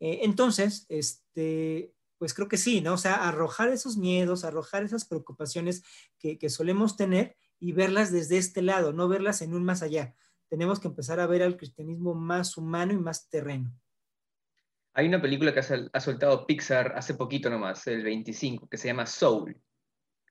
Eh, 0.00 0.20
entonces, 0.22 0.86
este, 0.88 1.94
pues 2.18 2.32
creo 2.32 2.48
que 2.48 2.56
sí, 2.56 2.80
¿no? 2.80 2.94
O 2.94 2.98
sea, 2.98 3.28
arrojar 3.28 3.68
esos 3.68 3.96
miedos, 3.96 4.44
arrojar 4.44 4.82
esas 4.82 5.04
preocupaciones 5.04 5.82
que, 6.18 6.48
solemos 6.48 6.96
tener 6.96 7.36
y 7.60 7.72
verlas 7.72 8.10
desde 8.10 8.38
este 8.38 8.62
lado, 8.62 8.92
no 8.92 9.08
verlas 9.08 9.42
en 9.42 9.54
un 9.54 9.64
más 9.64 9.82
allá. 9.82 10.14
Tenemos 10.48 10.80
que 10.80 10.88
empezar 10.88 11.20
a 11.20 11.26
ver 11.26 11.42
al 11.42 11.56
cristianismo 11.56 12.14
más 12.14 12.56
humano 12.56 12.92
y 12.92 12.98
más 12.98 13.28
terreno. 13.28 13.72
Hay 14.94 15.08
una 15.08 15.20
película 15.20 15.52
que 15.52 15.60
ha 15.60 16.00
soltado 16.00 16.46
Pixar 16.46 16.94
hace 16.96 17.14
poquito 17.14 17.50
nomás, 17.50 17.86
el 17.88 18.04
25, 18.04 18.68
que 18.68 18.76
se 18.76 18.88
llama 18.88 19.06
Soul. 19.06 19.60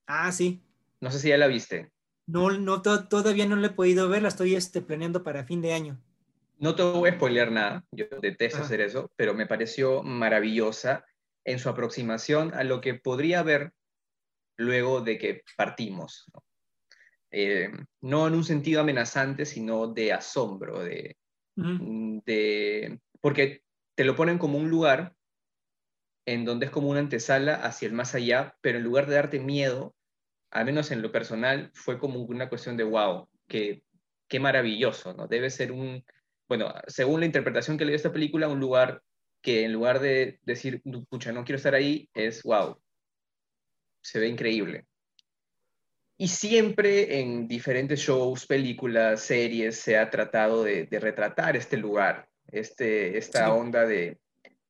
Ah, 0.07 0.31
sí. 0.31 0.63
No 1.01 1.11
sé 1.11 1.19
si 1.19 1.29
ya 1.29 1.37
la 1.37 1.47
viste. 1.47 1.91
No, 2.25 2.49
no 2.51 2.81
todavía 2.81 3.45
no 3.45 3.57
la 3.57 3.67
he 3.67 3.71
podido 3.71 4.07
ver, 4.07 4.21
la 4.21 4.29
estoy 4.29 4.55
este, 4.55 4.81
planeando 4.81 5.23
para 5.23 5.43
fin 5.43 5.61
de 5.61 5.73
año. 5.73 6.01
No 6.59 6.75
te 6.75 6.83
voy 6.83 7.09
a 7.09 7.15
spoilear 7.15 7.51
nada, 7.51 7.83
yo 7.91 8.05
detesto 8.21 8.61
hacer 8.61 8.79
eso, 8.79 9.11
pero 9.17 9.33
me 9.33 9.47
pareció 9.47 10.01
maravillosa 10.01 11.03
en 11.43 11.59
su 11.59 11.67
aproximación 11.67 12.53
a 12.53 12.63
lo 12.63 12.79
que 12.79 12.93
podría 12.93 13.39
haber 13.39 13.73
luego 14.55 15.01
de 15.01 15.17
que 15.17 15.43
partimos. 15.57 16.25
Eh, 17.31 17.71
¿no? 18.01 18.27
en 18.27 18.35
un 18.35 18.43
sentido 18.43 18.79
amenazante, 18.79 19.45
sino 19.45 19.87
de 19.87 20.13
asombro, 20.13 20.83
de, 20.83 21.17
de, 21.55 22.99
porque 23.19 23.63
te 23.95 24.05
lo 24.05 24.15
ponen 24.15 24.37
como 24.37 24.57
un 24.57 24.69
lugar 24.69 25.15
en 26.25 26.45
donde 26.45 26.67
es 26.67 26.71
como 26.71 26.89
una 26.89 26.99
antesala 26.99 27.55
hacia 27.55 27.87
el 27.87 27.93
más 27.93 28.15
allá, 28.15 28.55
pero 28.61 28.77
en 28.77 28.83
lugar 28.83 29.07
de 29.07 29.15
darte 29.15 29.39
miedo, 29.39 29.95
al 30.51 30.65
menos 30.65 30.91
en 30.91 31.01
lo 31.01 31.11
personal, 31.11 31.71
fue 31.73 31.99
como 31.99 32.21
una 32.21 32.49
cuestión 32.49 32.77
de 32.77 32.83
wow, 32.83 33.27
qué, 33.47 33.83
qué 34.27 34.39
maravilloso, 34.39 35.13
¿no? 35.13 35.27
Debe 35.27 35.49
ser 35.49 35.71
un, 35.71 36.03
bueno, 36.47 36.73
según 36.87 37.19
la 37.19 37.25
interpretación 37.25 37.77
que 37.77 37.85
le 37.85 37.91
dio 37.91 37.97
esta 37.97 38.13
película, 38.13 38.47
un 38.47 38.59
lugar 38.59 39.01
que 39.41 39.65
en 39.65 39.73
lugar 39.73 39.99
de 39.99 40.39
decir, 40.43 40.81
pucha, 41.09 41.33
no 41.33 41.43
quiero 41.43 41.57
estar 41.57 41.75
ahí, 41.75 42.09
es, 42.13 42.43
wow, 42.43 42.81
se 44.01 44.19
ve 44.19 44.27
increíble. 44.27 44.85
Y 46.17 46.27
siempre 46.27 47.19
en 47.19 47.47
diferentes 47.47 47.99
shows, 47.99 48.45
películas, 48.45 49.21
series, 49.21 49.79
se 49.79 49.97
ha 49.97 50.09
tratado 50.09 50.63
de, 50.63 50.87
retratar 50.91 51.57
este 51.57 51.75
lugar, 51.75 52.29
este, 52.47 53.17
esta 53.17 53.53
onda 53.53 53.85
de 53.85 54.19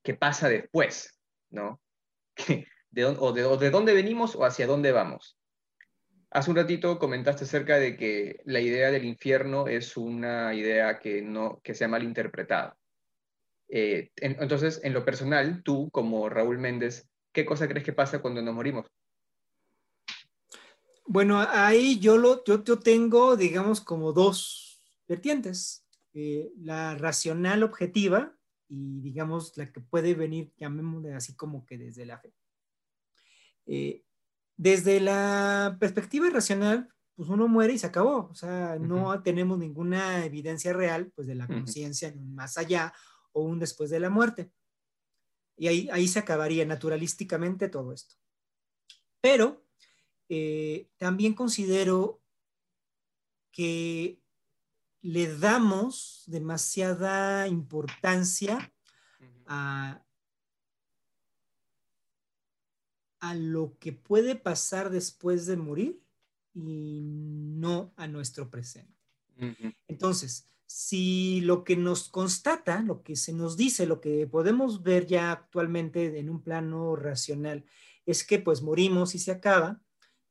qué 0.04 0.14
pasa 0.14 0.50
después, 0.50 1.20
¿no? 1.50 1.82
De, 2.94 3.06
o, 3.06 3.34
de, 3.34 3.42
de, 3.58 3.72
dónde 3.72 3.96
venimos 3.96 4.36
o 4.36 4.46
hacia 4.46 4.68
dónde 4.68 4.92
vamos. 4.92 5.36
Hace 6.30 6.52
un 6.52 6.58
ratito 6.58 7.00
comentaste 7.00 7.46
acerca 7.46 7.80
de 7.80 7.98
que 7.98 8.40
la 8.46 8.60
idea 8.60 8.92
del 8.92 9.06
infierno 9.06 9.66
es 9.66 9.98
una 9.98 10.54
idea 10.54 11.00
que, 11.00 11.24
no, 11.24 11.60
que 11.64 11.74
se 11.74 11.86
ha 11.86 11.88
malinterpretada. 11.88 12.78
Eh, 13.68 14.12
entonces, 14.18 14.80
en 14.84 14.94
lo 14.94 15.04
personal, 15.04 15.64
tú 15.64 15.90
como 15.90 16.30
Raúl 16.30 16.60
Méndez, 16.60 17.10
¿qué 17.32 17.46
cosa 17.46 17.68
crees 17.68 17.84
que 17.84 17.94
pasa 17.94 18.22
cuando 18.22 18.44
nos 18.44 18.54
morimos? 18.54 18.86
Bueno, 21.06 21.40
ahí 21.40 22.00
yo, 22.00 22.18
lo, 22.18 22.44
yo, 22.44 22.62
tengo, 22.80 23.36
digamos, 23.36 23.82
como 23.82 24.14
dos 24.14 24.82
vertientes. 25.08 25.83
Eh, 26.14 26.51
la 26.57 26.95
racional 26.95 27.64
objetiva 27.64 28.36
y, 28.68 29.01
digamos, 29.01 29.57
la 29.57 29.72
que 29.72 29.82
puede 29.82 30.14
venir, 30.14 30.53
llamémosle 30.57 31.14
así 31.14 31.36
como 31.36 31.66
que 31.66 31.78
desde 31.78 32.05
la 32.05 32.20
fe. 32.20 32.34
Eh, 33.66 34.03
desde 34.55 34.99
la 34.99 35.78
perspectiva 35.80 36.30
racional, 36.30 36.88
pues 37.16 37.30
uno 37.30 37.47
muere 37.47 37.74
y 37.74 37.78
se 37.78 37.88
acabó. 37.88 38.30
O 38.30 38.36
sea, 38.36 38.78
no 38.80 39.22
tenemos 39.24 39.57
ninguna 39.57 40.26
evidencia 40.26 40.74
real, 40.74 41.11
pues, 41.16 41.28
de 41.28 41.36
la 41.36 41.47
conciencia 41.47 42.14
más 42.16 42.57
allá 42.57 42.93
o 43.32 43.43
un 43.43 43.59
después 43.59 43.89
de 43.89 43.99
la 43.99 44.09
muerte. 44.09 44.51
Y 45.57 45.68
ahí, 45.68 45.89
ahí 45.91 46.07
se 46.07 46.20
acabaría 46.20 46.66
naturalísticamente 46.66 47.70
todo 47.70 47.93
esto. 47.93 48.16
Pero 49.22 49.66
eh, 50.30 50.89
también 50.97 51.34
considero 51.34 52.22
que 53.51 54.23
le 55.04 55.38
damos 55.38 56.24
demasiada 56.28 57.47
importancia 57.49 58.74
a, 59.45 60.01
a 63.20 63.36
lo 63.36 63.78
que 63.80 63.91
puede 63.91 64.36
pasar 64.36 64.89
después 64.89 65.45
de 65.45 65.58
morir 65.58 66.01
y 66.54 67.01
no 67.04 67.93
a 67.97 68.08
nuestro 68.08 68.49
presente. 68.49 68.93
Entonces, 69.89 70.47
si 70.66 71.41
lo 71.41 71.66
que 71.66 71.76
nos 71.76 72.08
constata, 72.08 72.82
lo 72.82 73.04
que 73.04 73.18
se 73.18 73.34
nos 73.34 73.58
dice, 73.58 73.86
lo 73.86 73.99
que 73.99 74.26
podemos 74.26 74.84
ver 74.84 75.06
ya 75.06 75.34
actualmente 75.34 76.18
en 76.18 76.30
un 76.30 76.41
plano 76.41 76.95
racional, 76.95 77.66
es 78.06 78.24
que 78.24 78.39
pues 78.39 78.62
morimos 78.62 79.16
y 79.16 79.20
se 79.20 79.32
acaba, 79.32 79.82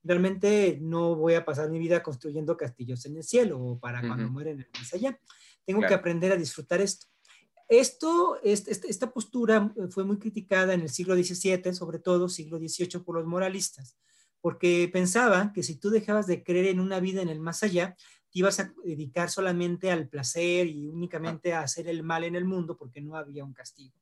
realmente 0.05 0.79
no 0.81 1.15
voy 1.17 1.35
a 1.35 1.45
pasar 1.45 1.71
mi 1.71 1.79
vida 1.79 2.03
construyendo 2.03 2.57
castillos 2.57 3.07
en 3.07 3.17
el 3.17 3.23
cielo 3.23 3.61
o 3.61 3.79
para 3.79 4.01
cuando 4.01 4.29
mueren 4.29 4.55
en 4.55 4.61
el 4.61 4.71
más 4.79 4.93
allá. 4.95 5.19
Tengo 5.65 5.81
que 5.81 5.95
aprender 5.95 6.33
a 6.33 6.37
disfrutar 6.37 6.81
esto. 6.81 7.07
Esto, 7.69 8.39
esta 8.43 9.11
postura 9.13 9.73
eh, 9.77 9.89
fue 9.89 10.05
muy 10.05 10.19
criticada 10.19 10.75
en 10.75 10.83
el 10.83 10.91
siglo 10.91 11.15
XVII, 11.15 11.73
sobre 11.73 11.99
todo 11.99 12.29
siglo 12.29 12.59
XVIII, 12.59 13.03
por 13.03 13.17
los 13.17 13.25
moralistas, 13.25 13.97
porque 14.43 14.91
pensaban 14.93 15.55
que 15.55 15.63
si 15.63 15.77
tú 15.77 15.89
dejabas 15.89 16.27
de 16.27 16.43
creer 16.43 16.67
en 16.67 16.81
una 16.81 17.01
vida 17.01 17.23
en 17.23 17.31
el 17.31 17.41
más 17.41 17.63
allá, 17.63 17.97
te 18.31 18.41
ibas 18.41 18.61
a 18.61 18.75
dedicar 18.85 19.31
solamente 19.31 19.91
al 19.91 20.07
placer 20.07 20.67
y 20.67 20.87
únicamente 20.87 21.55
a 21.55 21.61
hacer 21.61 21.89
el 21.89 22.03
mal 22.03 22.25
en 22.25 22.37
el 22.37 22.45
mundo 22.45 22.77
porque 22.77 23.01
no 23.01 23.17
había 23.17 23.43
un 23.43 23.55
castigo. 23.55 24.02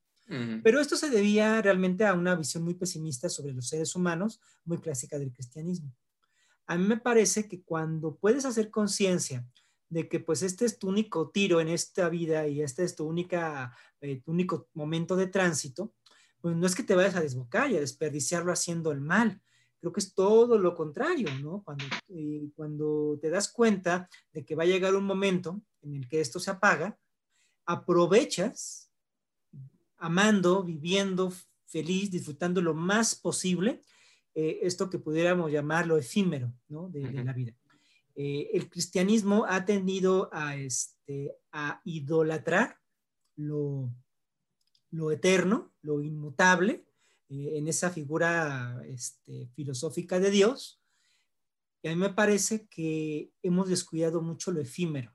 Pero 0.63 0.79
esto 0.79 0.95
se 0.95 1.09
debía 1.09 1.61
realmente 1.61 2.05
a 2.05 2.13
una 2.13 2.35
visión 2.35 2.63
muy 2.63 2.73
pesimista 2.73 3.27
sobre 3.27 3.51
los 3.51 3.67
seres 3.67 3.95
humanos, 3.97 4.39
muy 4.63 4.77
clásica 4.77 5.19
del 5.19 5.33
cristianismo. 5.33 5.93
A 6.67 6.77
mí 6.77 6.87
me 6.87 6.95
parece 6.95 7.49
que 7.49 7.61
cuando 7.63 8.15
puedes 8.15 8.45
hacer 8.45 8.71
conciencia 8.71 9.45
de 9.89 10.07
que 10.07 10.21
pues 10.21 10.41
este 10.41 10.63
es 10.63 10.79
tu 10.79 10.87
único 10.87 11.31
tiro 11.31 11.59
en 11.59 11.67
esta 11.67 12.07
vida 12.07 12.47
y 12.47 12.61
este 12.61 12.85
es 12.85 12.95
tu, 12.95 13.05
única, 13.05 13.75
eh, 13.99 14.21
tu 14.23 14.31
único 14.31 14.69
momento 14.73 15.17
de 15.17 15.27
tránsito, 15.27 15.93
pues 16.39 16.55
no 16.55 16.65
es 16.65 16.75
que 16.75 16.83
te 16.83 16.95
vayas 16.95 17.15
a 17.15 17.21
desbocar 17.21 17.69
y 17.69 17.75
a 17.75 17.81
desperdiciarlo 17.81 18.53
haciendo 18.53 18.91
el 18.91 19.01
mal. 19.01 19.41
Creo 19.81 19.91
que 19.91 19.99
es 19.99 20.13
todo 20.13 20.57
lo 20.57 20.75
contrario, 20.75 21.27
¿no? 21.41 21.61
Cuando, 21.63 21.83
eh, 22.07 22.49
cuando 22.55 23.19
te 23.21 23.29
das 23.29 23.51
cuenta 23.51 24.07
de 24.31 24.45
que 24.45 24.55
va 24.55 24.63
a 24.63 24.67
llegar 24.67 24.95
un 24.95 25.03
momento 25.03 25.61
en 25.81 25.95
el 25.95 26.07
que 26.07 26.21
esto 26.21 26.39
se 26.39 26.51
apaga, 26.51 26.97
aprovechas 27.65 28.90
amando, 30.01 30.63
viviendo 30.63 31.31
feliz, 31.65 32.11
disfrutando 32.11 32.61
lo 32.61 32.73
más 32.73 33.15
posible 33.15 33.81
eh, 34.33 34.59
esto 34.63 34.89
que 34.89 34.99
pudiéramos 34.99 35.51
llamarlo 35.51 35.97
efímero, 35.97 36.53
¿no? 36.69 36.89
De, 36.89 37.01
la 37.23 37.33
vida. 37.33 37.53
Eh, 38.15 38.49
el 38.53 38.69
cristianismo 38.69 39.45
ha 39.47 39.65
tendido 39.65 40.29
a, 40.31 40.55
este, 40.55 41.35
a 41.51 41.81
idolatrar 41.83 42.77
lo, 43.35 43.93
lo 44.91 45.11
eterno, 45.11 45.73
lo 45.81 46.01
inmutable, 46.01 46.85
eh, 47.29 47.57
en 47.57 47.67
esa 47.67 47.89
figura 47.89 48.81
este, 48.87 49.47
filosófica 49.53 50.19
de 50.19 50.31
Dios. 50.31 50.81
Y 51.83 51.89
a 51.89 51.91
mí 51.91 51.97
me 51.97 52.13
parece 52.13 52.67
que 52.67 53.31
hemos 53.43 53.67
descuidado 53.67 54.21
mucho 54.21 54.51
lo 54.51 54.61
efímero, 54.61 55.11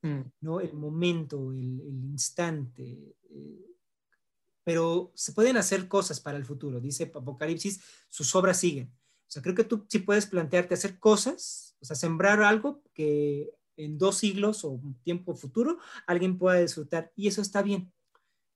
mm. 0.00 0.20
¿no? 0.40 0.60
El 0.60 0.72
momento, 0.74 1.52
el, 1.52 1.80
el 1.80 2.04
instante. 2.04 3.15
Pero 4.66 5.12
se 5.14 5.30
pueden 5.30 5.56
hacer 5.56 5.86
cosas 5.86 6.18
para 6.18 6.36
el 6.36 6.44
futuro. 6.44 6.80
Dice 6.80 7.04
Apocalipsis, 7.14 7.80
sus 8.08 8.34
obras 8.34 8.58
siguen. 8.58 8.88
O 8.88 9.30
sea, 9.30 9.40
creo 9.40 9.54
que 9.54 9.62
tú 9.62 9.86
sí 9.88 10.00
puedes 10.00 10.26
plantearte 10.26 10.74
hacer 10.74 10.98
cosas, 10.98 11.76
o 11.78 11.84
sea, 11.84 11.94
sembrar 11.94 12.42
algo 12.42 12.82
que 12.92 13.52
en 13.76 13.96
dos 13.96 14.16
siglos 14.16 14.64
o 14.64 14.70
un 14.70 14.98
tiempo 15.04 15.36
futuro 15.36 15.78
alguien 16.08 16.36
pueda 16.36 16.58
disfrutar 16.58 17.12
y 17.14 17.28
eso 17.28 17.42
está 17.42 17.62
bien. 17.62 17.92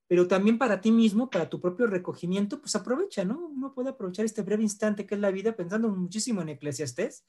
Pero 0.09 0.27
también 0.27 0.59
para 0.59 0.81
ti 0.81 0.91
mismo, 0.91 1.31
para 1.31 1.49
tu 1.49 1.61
propio 1.61 1.87
recogimiento, 1.87 2.61
pues 2.61 2.75
aprovecha, 2.75 3.25
¿no? 3.25 3.47
Uno 3.47 3.73
puede 3.73 3.91
aprovechar 3.91 4.25
este 4.25 4.43
breve 4.43 4.65
instante 4.65 5.07
que 5.07 5.15
es 5.15 5.21
la 5.21 5.31
vida 5.31 5.55
pensando 5.55 5.91
muchísimo 5.91 6.43
en 6.43 6.49
Eclesiastés, 6.49 7.25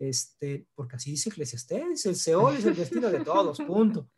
este, 0.00 0.66
porque 0.74 0.96
así 0.96 1.12
dice 1.12 1.28
Eclesiastés, 1.28 2.04
el 2.04 2.16
Seol 2.16 2.56
es 2.56 2.64
el 2.64 2.74
destino 2.74 3.10
de 3.10 3.20
todos, 3.24 3.58
punto. 3.60 4.08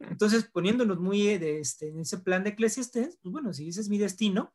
Entonces, 0.00 0.44
poniéndonos 0.44 0.98
muy 0.98 1.28
eh, 1.28 1.60
este, 1.60 1.88
en 1.88 2.00
ese 2.00 2.18
plan 2.18 2.44
de 2.44 2.50
Eclesiastés, 2.50 3.18
pues 3.22 3.32
bueno, 3.32 3.52
si 3.52 3.68
ese 3.68 3.80
es 3.80 3.88
mi 3.88 3.98
destino, 3.98 4.52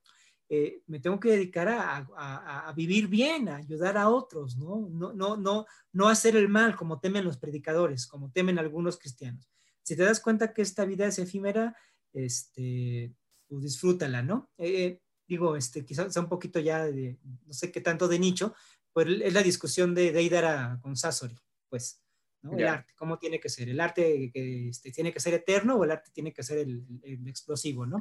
eh, 0.49 0.84
me 0.88 0.99
tengo 0.99 1.19
que 1.19 1.30
dedicar 1.30 1.67
a, 1.69 2.71
vivir 2.76 3.07
bien, 3.07 3.49
a 3.49 3.55
ayudar 3.57 3.97
a 3.97 4.09
otros, 4.09 4.57
¿no? 4.57 4.88
No, 4.91 5.13
no, 5.13 5.38
no, 5.38 5.65
no 5.91 6.09
hacer 6.09 6.36
el 6.36 6.49
mal 6.49 6.76
como 6.76 6.99
temen 6.99 7.24
los 7.24 7.38
predicadores, 7.38 8.05
como 8.05 8.32
temen 8.32 8.59
algunos 8.59 8.97
cristianos. 8.97 9.49
Si 9.82 9.95
te 9.95 10.03
das 10.03 10.19
cuenta 10.19 10.53
que 10.53 10.61
esta 10.61 10.86
vida 10.86 11.07
es 11.07 11.17
efímera, 11.17 11.76
este, 12.13 13.13
pues 13.47 13.63
disfrútala, 13.63 14.21
¿no? 14.21 14.51
Eh, 14.57 14.99
digo, 15.28 15.55
este, 15.55 15.86
quizás 15.86 16.15
un 16.17 16.30
poquito 16.30 16.59
ya 16.59 16.86
de, 16.86 17.17
no 17.24 17.53
sé 17.53 17.71
qué 17.71 17.82
tanto 17.82 18.07
de 18.07 18.19
nicho, 18.19 18.53
pues 18.91 19.07
es 19.24 19.34
la 19.34 19.41
discusión 19.41 19.95
de 19.95 20.11
Deidara 20.11 20.78
con 20.82 20.95
Sassori, 20.95 21.39
pues. 21.69 22.03
El 22.51 22.67
arte, 22.67 22.93
¿cómo 22.97 23.17
tiene 23.17 23.39
que 23.39 23.47
ser? 23.47 23.69
¿El 23.69 23.79
arte 23.79 24.29
que 24.33 24.67
este, 24.67 24.91
tiene 24.91 25.13
que 25.13 25.19
ser 25.19 25.33
eterno 25.33 25.75
o 25.75 25.83
el 25.83 25.91
arte 25.91 26.11
tiene 26.11 26.33
que 26.33 26.43
ser 26.43 26.57
el, 26.59 26.85
explosivo, 27.25 27.85
no? 27.85 27.99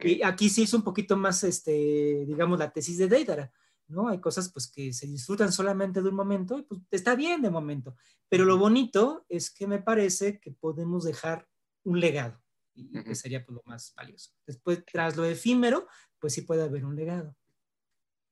Y 0.00 0.22
aquí 0.22 0.48
sí 0.48 0.62
es 0.62 0.72
un 0.72 0.82
poquito 0.82 1.16
más, 1.16 1.44
este, 1.44 2.24
digamos, 2.26 2.58
la 2.58 2.72
tesis 2.72 2.96
de 2.96 3.08
Deidara, 3.08 3.52
¿no? 3.88 4.08
Hay 4.08 4.20
cosas 4.20 4.50
pues 4.50 4.70
que 4.70 4.92
se 4.92 5.06
disfrutan 5.06 5.52
solamente 5.52 6.00
de 6.00 6.08
un 6.08 6.14
momento 6.14 6.58
y 6.58 6.62
pues 6.62 6.80
está 6.90 7.14
bien 7.14 7.42
de 7.42 7.50
momento, 7.50 7.94
pero 8.28 8.46
lo 8.46 8.56
bonito 8.56 9.26
es 9.28 9.50
que 9.50 9.66
me 9.66 9.82
parece 9.82 10.40
que 10.40 10.50
podemos 10.50 11.04
dejar 11.04 11.46
un 11.82 12.00
legado 12.00 12.42
y 12.74 13.02
que 13.02 13.14
sería 13.14 13.44
pues, 13.44 13.56
lo 13.56 13.62
más 13.66 13.92
valioso. 13.94 14.32
Después, 14.46 14.82
tras 14.90 15.16
lo 15.16 15.24
efímero, 15.24 15.86
pues 16.18 16.32
sí 16.32 16.42
puede 16.42 16.62
haber 16.62 16.84
un 16.84 16.96
legado. 16.96 17.36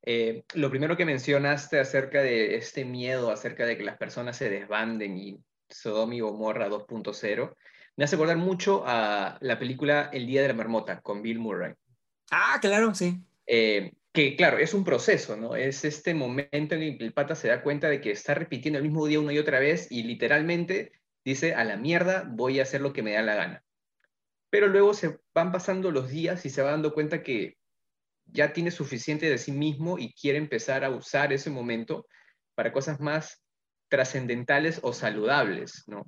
Eh, 0.05 0.45
lo 0.55 0.71
primero 0.71 0.97
que 0.97 1.05
mencionaste 1.05 1.79
acerca 1.79 2.23
de 2.23 2.57
este 2.57 2.85
miedo, 2.85 3.31
acerca 3.31 3.67
de 3.67 3.77
que 3.77 3.85
las 3.85 3.97
personas 3.97 4.37
se 4.37 4.51
desbanden 4.51 5.17
y 5.17 5.39
Sodom 5.69 6.13
y 6.13 6.21
Gomorra 6.21 6.69
2.0, 6.69 7.55
me 7.97 8.05
hace 8.05 8.17
acordar 8.17 8.37
mucho 8.37 8.83
a 8.87 9.39
la 9.41 9.59
película 9.59 10.11
El 10.13 10.27
Día 10.27 10.43
de 10.43 10.49
la 10.49 10.55
Marmota 10.55 11.01
con 11.01 11.23
Bill 11.23 11.39
Murray. 11.39 11.75
Ah, 12.31 12.59
claro, 12.61 12.95
sí. 12.95 13.21
Eh, 13.47 13.93
que 14.13 14.37
claro, 14.37 14.59
es 14.59 14.75
un 14.75 14.85
proceso, 14.85 15.37
¿no? 15.37 15.57
Es 15.57 15.85
este 15.85 16.15
momento 16.15 16.75
en 16.75 16.83
el 16.83 16.99
que 16.99 17.05
el 17.05 17.13
pata 17.13 17.35
se 17.35 17.49
da 17.49 17.63
cuenta 17.63 17.89
de 17.89 18.01
que 18.01 18.11
está 18.11 18.35
repitiendo 18.35 18.79
el 18.79 18.85
mismo 18.85 19.07
día 19.07 19.21
una 19.21 19.33
y 19.33 19.39
otra 19.39 19.59
vez 19.59 19.91
y 19.91 20.03
literalmente 20.03 20.93
dice, 21.25 21.55
a 21.55 21.65
la 21.65 21.77
mierda, 21.77 22.25
voy 22.29 22.59
a 22.59 22.65
hacer 22.65 22.81
lo 22.81 22.93
que 22.93 23.03
me 23.03 23.13
da 23.13 23.23
la 23.23 23.35
gana. 23.35 23.65
Pero 24.51 24.69
luego 24.69 24.93
se 24.93 25.21
van 25.35 25.53
pasando 25.53 25.91
los 25.91 26.11
días 26.11 26.45
y 26.45 26.51
se 26.51 26.63
va 26.63 26.73
dando 26.73 26.93
cuenta 26.93 27.23
que 27.23 27.57
ya 28.27 28.53
tiene 28.53 28.71
suficiente 28.71 29.29
de 29.29 29.39
sí 29.39 29.53
mismo 29.53 29.99
y 29.99 30.13
quiere 30.15 30.39
empezar 30.39 30.85
a 30.85 30.91
usar 30.91 31.33
ese 31.33 31.51
momento 31.51 32.07
para 32.55 32.73
cosas 32.73 33.01
más 33.01 33.43
trascendentales 33.89 34.81
o 34.83 34.93
saludables, 34.93 35.85
¿no? 35.87 36.05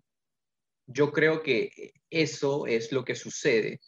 Yo 0.87 1.13
creo 1.13 1.43
que 1.43 1.93
eso 2.11 2.67
es 2.67 2.93
lo 2.93 3.05
que 3.05 3.15
sucede 3.15 3.81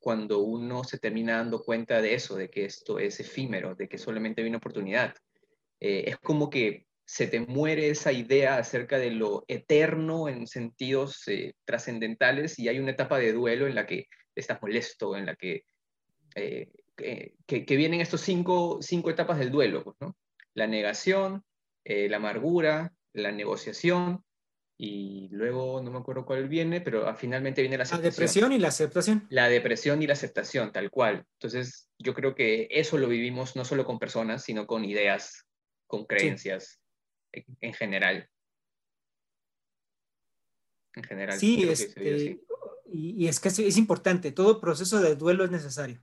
cuando 0.00 0.38
uno 0.38 0.82
se 0.82 0.98
termina 0.98 1.36
dando 1.36 1.62
cuenta 1.62 2.00
de 2.00 2.14
eso, 2.14 2.36
de 2.36 2.48
que 2.48 2.64
esto 2.64 2.98
es 2.98 3.20
efímero, 3.20 3.74
de 3.74 3.88
que 3.88 3.98
solamente 3.98 4.40
hay 4.40 4.48
una 4.48 4.58
oportunidad. 4.58 5.14
Eh, 5.78 6.04
es 6.06 6.18
como 6.18 6.48
que 6.50 6.86
se 7.04 7.26
te 7.26 7.40
muere 7.40 7.90
esa 7.90 8.12
idea 8.12 8.56
acerca 8.56 8.98
de 8.98 9.10
lo 9.10 9.44
eterno 9.48 10.28
en 10.28 10.46
sentidos 10.46 11.26
eh, 11.26 11.54
trascendentales 11.64 12.58
y 12.58 12.68
hay 12.68 12.78
una 12.78 12.92
etapa 12.92 13.18
de 13.18 13.32
duelo 13.32 13.66
en 13.66 13.74
la 13.74 13.86
que 13.86 14.06
estás 14.34 14.62
molesto, 14.62 15.16
en 15.16 15.26
la 15.26 15.34
que 15.34 15.64
eh, 16.36 16.68
que, 17.46 17.76
vienen 17.76 18.00
estos 18.00 18.20
cinco, 18.20 18.78
cinco, 18.80 19.10
etapas 19.10 19.38
del 19.38 19.50
duelo, 19.50 19.84
pues, 19.84 19.96
¿no? 20.00 20.16
La 20.54 20.66
negación, 20.66 21.44
eh, 21.84 22.08
la 22.08 22.18
amargura, 22.18 22.92
la 23.12 23.32
negociación 23.32 24.24
y 24.82 25.28
luego 25.30 25.82
no 25.82 25.90
me 25.90 25.98
acuerdo 25.98 26.24
cuál 26.24 26.48
viene, 26.48 26.80
pero 26.80 27.14
finalmente 27.14 27.60
viene 27.60 27.76
la 27.76 27.82
aceptación. 27.82 28.08
La 28.08 28.10
depresión 28.10 28.52
y 28.52 28.58
la 28.58 28.68
aceptación. 28.68 29.26
La 29.28 29.48
depresión 29.48 30.02
y 30.02 30.06
la 30.06 30.14
aceptación, 30.14 30.72
tal 30.72 30.90
cual. 30.90 31.26
Entonces, 31.34 31.90
yo 31.98 32.14
creo 32.14 32.34
que 32.34 32.66
eso 32.70 32.96
lo 32.96 33.06
vivimos 33.06 33.56
no 33.56 33.64
solo 33.66 33.84
con 33.84 33.98
personas, 33.98 34.42
sino 34.42 34.66
con 34.66 34.84
ideas, 34.86 35.46
con 35.86 36.06
creencias 36.06 36.80
en, 37.32 37.74
general. 37.74 38.28
En 40.94 41.04
general. 41.04 41.38
Sí, 41.38 41.68
este, 41.68 42.40
y, 42.86 43.28
es 43.28 43.38
que 43.38 43.48
es, 43.48 43.76
importante, 43.76 44.32
todo 44.32 44.60
proceso 44.60 45.00
de 45.00 45.14
duelo 45.14 45.44
es 45.44 45.50
necesario. 45.50 46.02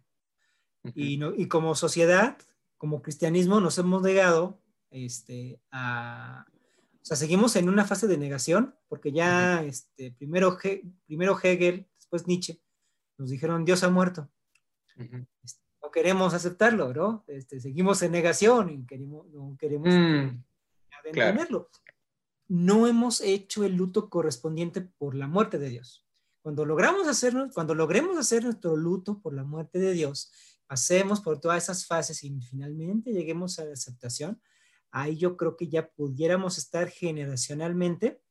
Y, 0.96 1.18
no, 1.18 1.34
y 1.36 1.48
como 1.48 1.76
sociedad, 1.76 2.38
como 2.78 3.02
cristianismo, 3.02 3.60
nos 3.60 3.78
hemos 3.78 4.02
negado 4.02 4.62
este, 4.90 5.60
a, 5.72 6.46
o 6.50 7.06
sea, 7.08 7.16
seguimos 7.16 7.56
en 7.56 7.70
una 7.70 7.86
fase 7.86 8.06
de 8.08 8.18
negación, 8.18 8.76
porque 8.90 9.14
ya 9.14 9.64
este, 9.64 10.12
primero, 10.12 10.58
primero 11.06 11.40
Hegel, 11.42 11.88
después 11.96 12.28
Nietzsche, 12.28 12.62
nos 13.18 13.30
dijeron 13.30 13.64
Dios 13.64 13.84
ha 13.84 13.90
muerto. 13.90 14.30
Este, 15.44 15.62
no 15.82 15.90
queremos 15.90 16.34
aceptarlo, 16.34 16.94
¿no? 16.94 17.24
Este, 17.28 17.62
seguimos 17.62 18.02
en 18.02 18.12
negación 18.12 18.70
y 18.70 18.86
queremos, 18.86 19.26
no 19.30 19.56
queremos 19.58 19.88
mm, 19.88 20.44
No 22.50 22.88
hemos 22.88 23.22
hecho 23.22 23.64
el 23.64 23.76
luto 23.76 24.10
correspondiente 24.10 24.82
por 24.82 25.16
la 25.16 25.28
muerte 25.28 25.58
de 25.60 25.70
Dios. 25.70 26.06
Cuando 26.42 26.66
logramos 26.66 27.08
hacernos, 27.08 27.54
cuando 27.54 27.74
logremos 27.74 28.18
hacer 28.18 28.44
nuestro 28.44 28.76
luto 28.76 29.22
por 29.22 29.34
la 29.34 29.46
muerte 29.46 29.80
de 29.80 29.94
Dios, 29.94 30.32
pasemos 30.68 31.22
por 31.22 31.40
todas 31.40 31.64
esas 31.64 31.86
fases 31.86 32.24
y 32.24 32.40
finalmente 32.42 33.12
lleguemos 33.12 33.58
a 33.60 33.66
la 33.66 33.74
aceptación, 33.74 34.42
ahí 34.92 35.18
yo 35.18 35.38
creo 35.38 35.56
que 35.56 35.68
ya 35.68 35.90
pudiéramos 35.90 36.58
estar 36.58 36.90
generacionalmente 36.90 38.22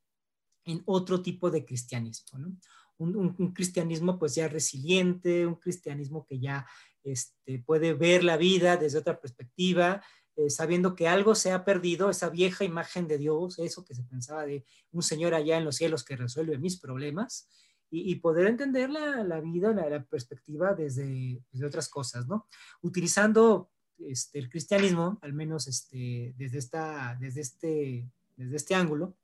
en 0.64 0.82
otro 0.84 1.22
tipo 1.22 1.50
de 1.50 1.64
cristianismo. 1.64 2.56
Un, 2.98 3.52
cristianismo 3.52 4.18
pues 4.18 4.34
ya 4.34 4.48
resiliente, 4.48 5.46
un 5.46 5.56
cristianismo 5.56 6.24
que 6.24 6.38
ya 6.38 6.66
este, 7.02 7.58
puede 7.60 7.94
ver 7.94 8.24
la 8.24 8.36
vida 8.36 8.76
desde 8.76 8.98
otra 8.98 9.20
perspectiva, 9.20 10.02
eh, 10.36 10.50
sabiendo 10.50 10.94
que 10.94 11.08
algo 11.08 11.34
se 11.34 11.52
ha 11.52 11.64
perdido, 11.64 12.10
esa 12.10 12.28
vieja 12.30 12.64
imagen 12.64 13.06
de 13.06 13.18
Dios, 13.18 13.58
eso 13.58 13.84
que 13.84 13.94
se 13.94 14.02
pensaba 14.02 14.44
de 14.44 14.64
un 14.92 15.02
Señor 15.02 15.34
allá 15.34 15.56
en 15.56 15.64
los 15.64 15.76
cielos 15.76 16.04
que 16.04 16.16
resuelve 16.16 16.58
mis 16.58 16.78
problemas, 16.78 17.48
y, 17.90 18.16
poder 18.16 18.48
entender 18.48 18.90
la, 18.90 19.40
vida, 19.40 19.72
la, 19.72 20.02
perspectiva 20.04 20.74
desde, 20.74 21.40
desde, 21.52 21.66
otras 21.66 21.88
cosas, 21.88 22.26
¿no? 22.26 22.46
Utilizando 22.82 23.70
este, 23.98 24.38
el 24.38 24.48
cristianismo, 24.48 25.18
al 25.22 25.32
menos 25.32 25.68
este, 25.68 26.34
desde, 26.36 26.58
esta, 26.58 27.16
desde, 27.20 27.40
este, 27.40 28.08
desde 28.36 28.56
este 28.56 28.74
ángulo, 28.74 29.16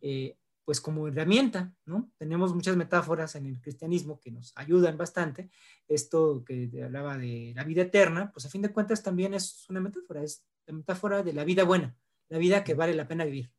eh, 0.00 0.36
pues 0.64 0.80
como 0.80 1.08
herramienta, 1.08 1.74
¿no? 1.84 2.10
Tenemos 2.16 2.54
muchas 2.54 2.76
metáforas 2.76 3.34
en 3.34 3.46
el 3.46 3.60
cristianismo 3.60 4.20
que 4.20 4.30
nos 4.30 4.52
ayudan 4.56 4.96
bastante. 4.96 5.50
Esto 5.88 6.44
que 6.44 6.70
hablaba 6.84 7.18
de 7.18 7.52
la 7.56 7.64
vida 7.64 7.82
eterna, 7.82 8.30
pues 8.32 8.46
a 8.46 8.50
fin 8.50 8.62
de 8.62 8.72
cuentas 8.72 9.02
también 9.02 9.34
es 9.34 9.68
una 9.68 9.80
metáfora, 9.80 10.22
es 10.22 10.44
la 10.66 10.74
metáfora 10.74 11.22
de 11.22 11.32
la 11.32 11.44
vida 11.44 11.64
buena, 11.64 11.96
la 12.28 12.38
vida 12.38 12.62
que 12.62 12.74
vale 12.74 12.94
la 12.94 13.08
pena 13.08 13.24
vivir, 13.24 13.50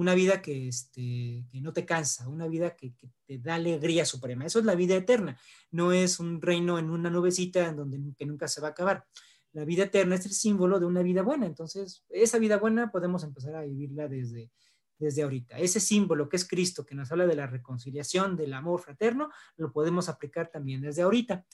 una 0.00 0.14
vida 0.14 0.42
que, 0.42 0.68
este, 0.68 1.44
que 1.50 1.60
no 1.60 1.72
te 1.72 1.84
cansa, 1.84 2.28
una 2.28 2.48
vida 2.48 2.76
que, 2.76 2.94
te 3.26 3.38
da 3.38 3.54
alegría 3.54 4.04
suprema. 4.04 4.44
Eso 4.44 4.58
es 4.58 4.64
la 4.64 4.74
vida 4.74 4.96
eterna, 4.96 5.38
no 5.70 5.92
es 5.92 6.18
un 6.20 6.40
reino 6.40 6.78
en 6.78 6.90
una 6.90 7.10
nubecita 7.10 7.68
en 7.68 7.76
donde 7.76 7.98
que 8.16 8.26
nunca 8.26 8.48
se 8.48 8.60
va 8.60 8.68
a 8.68 8.70
acabar 8.72 9.04
la 9.52 9.64
vida 9.64 9.84
eterna 9.84 10.14
es 10.14 10.26
el 10.26 10.32
símbolo 10.32 10.78
de 10.78 10.86
una 10.86 11.02
vida 11.02 11.22
buena. 11.22 11.46
Entonces, 11.46 12.04
esa 12.08 12.38
vida 12.38 12.58
buena 12.58 12.90
podemos 12.90 13.24
empezar 13.24 13.56
a 13.56 13.62
vivirla 13.62 14.08
desde, 14.08 14.50
desde 14.98 15.22
ahorita. 15.22 15.58
Ese 15.58 15.80
símbolo 15.80 16.28
que 16.28 16.36
es 16.36 16.46
Cristo, 16.46 16.86
que 16.86 16.94
nos 16.94 17.10
habla 17.10 17.26
de 17.26 17.34
la 17.34 17.46
reconciliación, 17.46 18.36
del 18.36 18.52
amor 18.52 18.80
fraterno, 18.80 19.30
lo 19.56 19.72
podemos 19.72 20.08
aplicar 20.08 20.50
también 20.50 20.82
desde 20.82 21.02
ahorita. 21.02 21.44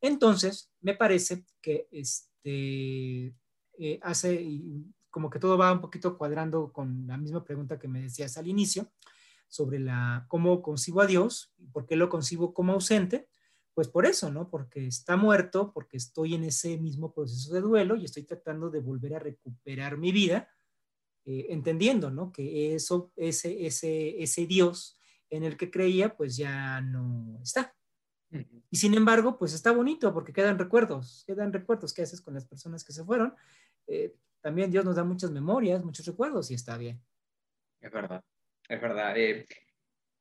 Entonces, 0.00 0.70
me 0.80 0.94
parece 0.94 1.44
que 1.62 1.88
este, 1.90 3.34
eh, 3.78 3.98
hace, 4.02 4.46
como 5.16 5.30
que 5.30 5.38
todo 5.38 5.56
va 5.56 5.72
un 5.72 5.80
poquito 5.80 6.18
cuadrando 6.18 6.70
con 6.74 7.06
la 7.06 7.16
misma 7.16 7.42
pregunta 7.42 7.78
que 7.78 7.88
me 7.88 8.02
decías 8.02 8.36
al 8.36 8.48
inicio, 8.48 8.92
sobre 9.48 9.78
la, 9.78 10.26
cómo 10.28 10.60
concibo 10.60 11.00
a 11.00 11.06
Dios, 11.06 11.54
y 11.56 11.68
por 11.68 11.86
qué 11.86 11.96
lo 11.96 12.10
concibo 12.10 12.52
como 12.52 12.74
ausente, 12.74 13.26
pues 13.72 13.88
por 13.88 14.04
eso, 14.04 14.30
¿no? 14.30 14.50
Porque 14.50 14.86
está 14.86 15.16
muerto, 15.16 15.72
porque 15.72 15.96
estoy 15.96 16.34
en 16.34 16.44
ese 16.44 16.76
mismo 16.76 17.14
proceso 17.14 17.54
de 17.54 17.62
duelo 17.62 17.96
y 17.96 18.04
estoy 18.04 18.24
tratando 18.24 18.68
de 18.68 18.80
volver 18.80 19.14
a 19.14 19.18
recuperar 19.18 19.96
mi 19.96 20.12
vida, 20.12 20.50
eh, 21.24 21.46
entendiendo, 21.48 22.10
¿no? 22.10 22.30
Que 22.30 22.74
eso, 22.74 23.10
ese, 23.16 23.64
ese, 23.64 24.22
ese 24.22 24.46
Dios 24.46 24.98
en 25.30 25.44
el 25.44 25.56
que 25.56 25.70
creía, 25.70 26.14
pues 26.14 26.36
ya 26.36 26.82
no 26.82 27.40
está. 27.42 27.74
Y 28.70 28.76
sin 28.76 28.92
embargo, 28.92 29.38
pues 29.38 29.54
está 29.54 29.72
bonito 29.72 30.12
porque 30.12 30.34
quedan 30.34 30.58
recuerdos, 30.58 31.24
quedan 31.26 31.54
recuerdos 31.54 31.94
que 31.94 32.02
haces 32.02 32.20
con 32.20 32.34
las 32.34 32.44
personas 32.44 32.84
que 32.84 32.92
se 32.92 33.02
fueron. 33.02 33.34
Eh, 33.86 34.14
también 34.40 34.70
Dios 34.70 34.84
nos 34.84 34.96
da 34.96 35.04
muchas 35.04 35.30
memorias, 35.30 35.84
muchos 35.84 36.06
recuerdos 36.06 36.50
y 36.50 36.54
está 36.54 36.76
bien. 36.78 37.00
Es 37.80 37.90
verdad, 37.90 38.22
es 38.68 38.80
verdad. 38.80 39.16
Eh, 39.16 39.46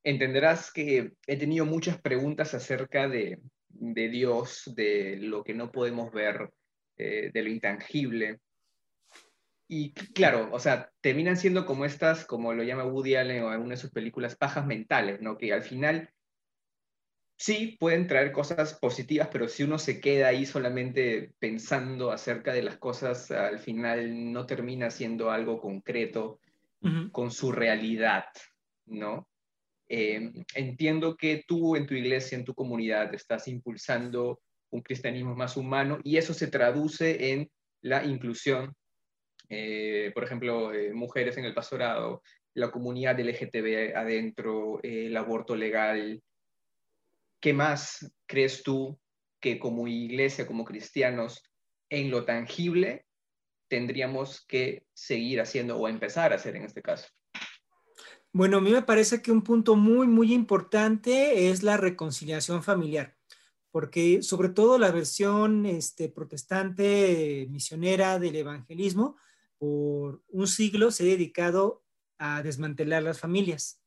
entenderás 0.03 0.71
que 0.71 1.13
he 1.25 1.37
tenido 1.37 1.65
muchas 1.65 1.99
preguntas 1.99 2.53
acerca 2.53 3.07
de, 3.07 3.41
Dios, 3.69 4.71
de 4.75 5.17
lo 5.17 5.43
que 5.43 5.53
no 5.53 5.71
podemos 5.71 6.11
ver, 6.11 6.51
eh, 6.97 7.31
de 7.33 7.41
lo 7.43 7.49
intangible. 7.49 8.39
Y 9.67 9.93
claro, 9.93 10.49
o 10.51 10.59
sea, 10.59 10.91
terminan 11.01 11.37
siendo 11.37 11.65
como 11.65 11.85
estas, 11.85 12.25
como 12.25 12.53
lo 12.53 12.63
llama 12.63 12.85
Woody 12.85 13.15
Allen 13.15 13.43
o 13.43 13.49
alguna 13.49 13.71
de 13.71 13.81
sus 13.81 13.91
películas, 13.91 14.35
pajas 14.35 14.65
mentales, 14.65 15.21
¿no? 15.21 15.37
Que 15.37 15.53
al 15.53 15.63
final 15.63 16.09
sí 17.37 17.77
pueden 17.79 18.07
traer 18.07 18.31
cosas 18.31 18.73
positivas, 18.75 19.29
pero 19.31 19.47
si 19.47 19.63
uno 19.63 19.77
se 19.77 19.99
queda 19.99 20.27
ahí 20.27 20.45
solamente 20.45 21.33
pensando 21.39 22.11
acerca 22.11 22.53
de 22.53 22.63
las 22.63 22.77
cosas, 22.77 23.31
al 23.31 23.59
final 23.59 24.31
no 24.31 24.45
termina 24.45 24.89
siendo 24.89 25.31
algo 25.31 25.59
concreto 25.59 26.39
con 27.11 27.31
su 27.31 27.51
realidad, 27.51 28.25
¿no? 28.85 29.27
Eh, 29.87 30.31
entiendo 30.53 31.15
que 31.15 31.43
tú 31.47 31.75
en 31.75 31.87
tu 31.87 31.95
iglesia, 31.95 32.37
en 32.37 32.45
tu 32.45 32.53
comunidad, 32.53 33.13
estás 33.15 33.47
impulsando 33.47 34.39
un 34.69 34.81
cristianismo 34.81 35.35
más 35.35 35.57
humano 35.57 35.99
y 36.03 36.17
eso 36.17 36.33
se 36.33 36.47
traduce 36.47 37.31
en 37.31 37.49
la 37.81 38.03
inclusión, 38.03 38.75
eh, 39.49 40.11
por 40.13 40.23
ejemplo, 40.23 40.73
eh, 40.73 40.93
mujeres 40.93 41.37
en 41.37 41.45
el 41.45 41.53
pastorado, 41.53 42.21
la 42.53 42.71
comunidad 42.71 43.19
LGTB 43.19 43.95
adentro, 43.95 44.79
el 44.81 45.15
aborto 45.17 45.55
legal. 45.55 46.21
¿Qué 47.45 47.53
más 47.53 48.11
crees 48.25 48.63
tú 48.63 48.99
que 49.39 49.59
como 49.59 49.87
iglesia, 49.87 50.47
como 50.47 50.65
cristianos, 50.65 51.43
en 51.91 52.09
lo 52.09 52.25
tangible 52.25 53.05
tendríamos 53.67 54.43
que 54.47 54.87
seguir 54.95 55.39
haciendo 55.39 55.77
o 55.77 55.87
empezar 55.87 56.33
a 56.33 56.37
hacer 56.37 56.55
en 56.55 56.63
este 56.63 56.81
caso? 56.81 57.07
Bueno, 58.33 58.57
a 58.57 58.61
mí 58.61 58.71
me 58.71 58.81
parece 58.81 59.21
que 59.21 59.31
un 59.31 59.43
punto 59.43 59.75
muy, 59.75 60.07
muy 60.07 60.33
importante 60.33 61.51
es 61.51 61.61
la 61.61 61.77
reconciliación 61.77 62.63
familiar, 62.63 63.15
porque 63.69 64.23
sobre 64.23 64.49
todo 64.49 64.79
la 64.79 64.89
versión 64.89 65.67
este, 65.67 66.09
protestante 66.09 67.45
misionera 67.51 68.17
del 68.17 68.37
evangelismo, 68.37 69.17
por 69.59 70.23
un 70.29 70.47
siglo 70.47 70.89
se 70.89 71.03
ha 71.03 71.05
dedicado 71.05 71.83
a 72.17 72.41
desmantelar 72.41 73.03
las 73.03 73.19
familias. 73.19 73.84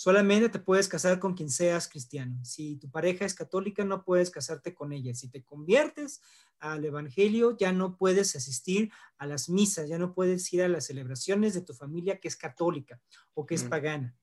Solamente 0.00 0.48
te 0.48 0.58
puedes 0.58 0.88
casar 0.88 1.18
con 1.18 1.34
quien 1.34 1.50
seas 1.50 1.86
cristiano. 1.86 2.42
Si 2.42 2.76
tu 2.76 2.90
pareja 2.90 3.26
es 3.26 3.34
católica, 3.34 3.84
no 3.84 4.02
puedes 4.02 4.30
casarte 4.30 4.72
con 4.72 4.94
ella. 4.94 5.14
Si 5.14 5.28
te 5.28 5.44
conviertes 5.44 6.22
al 6.58 6.82
Evangelio, 6.86 7.54
ya 7.58 7.70
no 7.72 7.98
puedes 7.98 8.34
asistir 8.34 8.90
a 9.18 9.26
las 9.26 9.50
misas, 9.50 9.90
ya 9.90 9.98
no 9.98 10.14
puedes 10.14 10.50
ir 10.54 10.62
a 10.62 10.70
las 10.70 10.86
celebraciones 10.86 11.52
de 11.52 11.60
tu 11.60 11.74
familia 11.74 12.18
que 12.18 12.28
es 12.28 12.36
católica 12.36 12.98
o 13.34 13.44
que 13.44 13.56
es 13.56 13.64
pagana. 13.64 14.16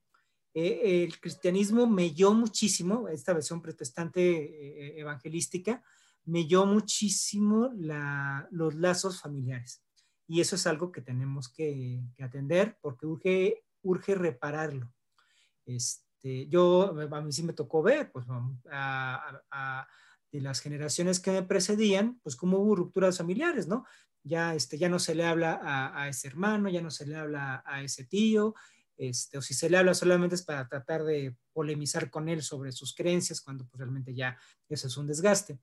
Eh, 0.55 1.03
el 1.03 1.19
cristianismo 1.19 1.85
melló 1.85 2.33
muchísimo, 2.33 3.07
esta 3.07 3.33
versión 3.33 3.61
protestante 3.61 4.21
eh, 4.21 4.99
evangelística, 4.99 5.83
melló 6.25 6.65
muchísimo 6.65 7.69
los 8.49 8.73
lazos 8.73 9.21
familiares. 9.21 9.83
Y 10.27 10.41
eso 10.41 10.55
es 10.55 10.65
algo 10.65 10.91
que 10.91 11.01
tenemos 11.01 11.49
que, 11.49 12.01
atender 12.19 12.79
porque 12.81 13.05
urge, 13.05 13.63
urge 13.83 14.15
repararlo. 14.15 14.91
Este, 15.67 16.47
yo, 16.47 16.95
a 17.11 17.21
mí 17.21 17.31
sí 17.31 17.43
me 17.43 17.53
tocó 17.53 17.83
ver, 17.83 18.11
pues, 18.11 18.25
de 20.31 20.41
las 20.41 20.61
generaciones 20.61 21.19
que 21.19 21.31
me 21.31 21.43
precedían, 21.43 22.19
pues 22.23 22.35
cómo 22.35 22.57
hubo 22.57 22.75
rupturas 22.75 23.17
familiares, 23.17 23.67
¿no? 23.67 23.85
Ya, 24.23 24.55
este, 24.55 24.77
ya 24.77 24.89
no 24.89 24.99
se 24.99 25.15
le 25.15 25.25
habla 25.25 25.59
a, 25.63 26.09
ese 26.09 26.27
hermano, 26.27 26.69
ya 26.69 26.81
no 26.81 26.91
se 26.91 27.05
le 27.05 27.15
habla 27.15 27.63
a 27.65 27.81
ese 27.83 28.05
tío, 28.05 28.55
este, 28.97 29.37
o 29.37 29.41
si 29.41 29.53
se 29.53 29.69
le 29.69 29.77
habla 29.77 29.93
solamente 29.93 30.35
es 30.35 30.43
para 30.43 30.67
tratar 30.67 31.03
de 31.03 31.35
polemizar 31.53 32.09
con 32.09 32.27
él 32.29 32.41
sobre 32.41 32.71
sus 32.71 32.95
creencias, 32.95 33.41
cuando 33.41 33.65
pues, 33.67 33.79
realmente 33.79 34.13
ya 34.13 34.37
eso 34.67 34.87
es 34.87 34.97
un 34.97 35.07
desgaste. 35.07 35.59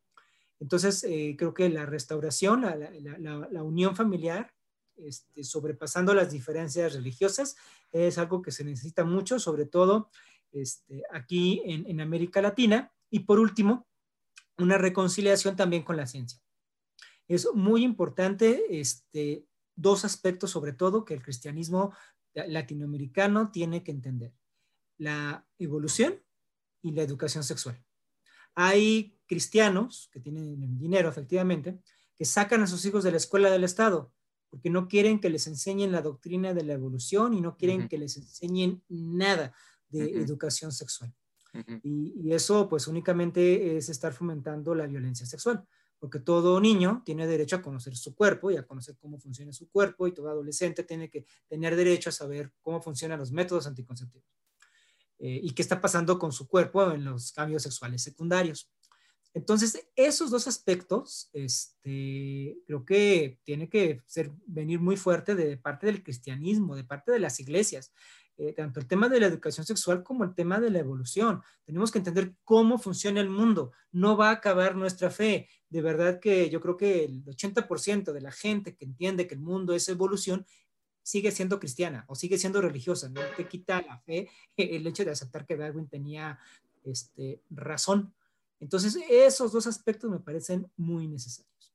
Entonces, 0.61 1.02
eh, 1.05 1.34
creo 1.36 1.52
que 1.52 1.68
la 1.68 1.84
restauración, 1.84 2.62
la, 2.62 2.76
la, 2.76 3.48
la, 3.50 3.62
unión 3.62 3.96
familiar 3.96 4.55
este, 4.97 5.45
sobrepasando 5.45 6.14
las 6.14 6.30
diferencias 6.30 6.95
religiosas. 6.95 7.57
Es 7.92 8.18
algo 8.18 8.42
que 8.42 8.51
se 8.51 8.64
necesita 8.64 9.05
mucho, 9.05 9.38
sobre 9.38 9.66
todo 9.66 10.11
este, 10.53 11.03
aquí 11.12 11.62
en, 11.64 12.01
América 12.01 12.40
Latina. 12.40 12.92
Y 13.11 13.20
por 13.20 13.38
último, 13.38 13.86
una 14.59 14.78
reconciliación 14.78 15.57
también 15.57 15.82
con 15.82 15.97
la 15.97 16.07
ciencia. 16.07 16.40
Es 17.28 17.49
muy 17.55 17.82
importante 17.82 18.64
este, 18.80 19.47
dos 19.76 20.05
aspectos, 20.05 20.51
sobre 20.51 20.72
todo, 20.72 21.05
que 21.05 21.14
el 21.14 21.22
cristianismo 21.22 21.95
latinoamericano 22.34 23.51
tiene 23.51 23.82
que 23.82 23.90
entender. 23.90 24.32
La 24.99 25.47
evolución 25.59 26.22
y 26.82 26.92
la 26.92 27.03
educación 27.03 27.45
sexual. 27.45 27.82
Hay 28.55 29.18
cristianos 29.26 30.09
que 30.12 30.20
tienen 30.20 30.78
dinero, 30.78 31.09
efectivamente, 31.09 31.80
que 32.16 32.24
sacan 32.24 32.62
a 32.62 32.66
sus 32.66 32.84
hijos 32.84 33.03
de 33.03 33.11
la 33.11 33.16
escuela 33.16 33.51
del 33.51 33.64
Estado 33.64 34.12
porque 34.55 34.70
no 34.70 34.86
quieren 34.86 35.18
que 35.18 35.30
les 35.30 35.48
enseñen 35.48 35.90
la 35.90 36.00
doctrina 36.00 36.55
de 36.55 36.62
la 36.62 36.74
evolución 36.74 37.34
y 37.34 37.40
no 37.40 37.57
quieren 37.57 37.88
que 37.88 37.98
les 37.98 38.16
enseñen 38.16 38.84
nada 38.88 39.52
de 39.88 40.12
educación 40.12 40.70
sexual. 40.70 41.12
y, 41.82 42.32
eso 42.32 42.68
pues 42.68 42.86
únicamente 42.86 43.76
es 43.76 43.88
estar 43.88 44.12
fomentando 44.12 44.72
la 44.76 44.86
violencia 44.86 45.26
sexual, 45.26 45.66
porque 45.98 46.20
todo 46.20 46.61
niño 46.61 47.02
tiene 47.05 47.26
derecho 47.26 47.57
a 47.57 47.62
conocer 47.62 47.96
su 47.96 48.14
cuerpo 48.14 48.48
y 48.52 48.57
a 48.57 48.64
conocer 48.64 48.96
cómo 48.96 49.18
funciona 49.18 49.52
su 49.52 49.68
cuerpo 49.68 50.07
y 50.07 50.12
todo 50.12 50.28
adolescente 50.28 50.84
tiene 50.84 51.11
que 51.11 51.26
tener 51.48 51.74
derecho 51.74 52.11
a 52.11 52.12
saber 52.12 52.52
cómo 52.62 52.80
funcionan 52.80 53.18
los 53.18 53.32
métodos 53.32 53.66
anticonceptivos 53.66 54.28
eh, 55.18 55.40
y 55.42 55.50
qué 55.50 55.62
está 55.62 55.80
pasando 55.80 56.16
con 56.16 56.30
su 56.30 56.46
cuerpo 56.46 56.92
en 56.92 57.05
los 57.05 57.32
cambios 57.32 57.64
sexuales 57.64 58.02
secundarios. 58.02 58.70
Entonces, 59.35 59.89
esos 59.97 60.30
dos 60.30 60.47
aspectos, 60.47 61.28
este, 61.32 62.57
creo 62.66 62.85
que 62.85 63.41
tiene 63.43 63.68
que 63.68 64.01
ser, 64.07 64.30
venir 64.47 64.78
muy 64.78 64.97
fuerte 64.97 65.35
de 65.35 65.57
parte 65.57 65.87
del 65.87 66.05
cristianismo, 66.05 66.76
de 66.76 66.85
parte 66.85 67.11
de 67.11 67.18
las 67.18 67.41
iglesias. 67.41 67.93
Eh, 68.37 68.53
tanto 68.53 68.80
el 68.80 68.89
tema 68.89 69.09
de 69.09 69.20
la 69.20 69.26
educación 69.26 69.64
sexual 69.64 70.03
como 70.03 70.24
el 70.24 70.35
tema 70.35 70.61
de 70.61 70.70
la 70.70 70.80
evolución. 70.80 71.43
Tenemos 71.64 71.93
que 71.93 71.99
entender 71.99 72.35
cómo 72.43 72.78
funciona 72.78 73.20
el 73.20 73.28
mundo. 73.28 73.72
No 73.93 74.16
va 74.16 74.30
a 74.30 74.35
acabar 74.35 74.74
nuestra 74.76 75.11
fe. 75.11 75.49
De 75.68 75.82
verdad 75.82 76.18
que 76.20 76.51
yo 76.51 76.61
creo 76.61 76.76
que 76.76 77.05
el 77.05 77.24
80% 77.24 78.12
de 78.12 78.20
la 78.20 78.32
gente 78.32 78.74
que 78.76 78.85
entiende 78.85 79.28
que 79.28 79.35
el 79.35 79.41
mundo 79.41 79.72
es 79.72 79.89
evolución 79.89 80.47
sigue 81.03 81.30
siendo 81.30 81.61
cristiana 81.61 82.05
o 82.09 82.16
sigue 82.16 82.39
siendo 82.39 82.61
religiosa. 82.61 83.09
No 83.09 83.20
te 83.37 83.47
quita 83.47 83.82
la 83.82 83.99
fe 83.99 84.28
el 84.57 84.87
hecho 84.87 85.05
de 85.05 85.12
aceptar 85.12 85.47
que 85.47 85.57
Darwin 85.57 85.89
tenía 85.89 86.39
este, 86.82 87.41
razón. 87.51 88.14
Entonces, 88.65 88.97
esos 89.11 89.53
dos 89.53 89.67
aspectos 89.67 90.11
me 90.11 90.21
parecen 90.21 90.67
muy 90.79 91.07
necesarios. 91.07 91.75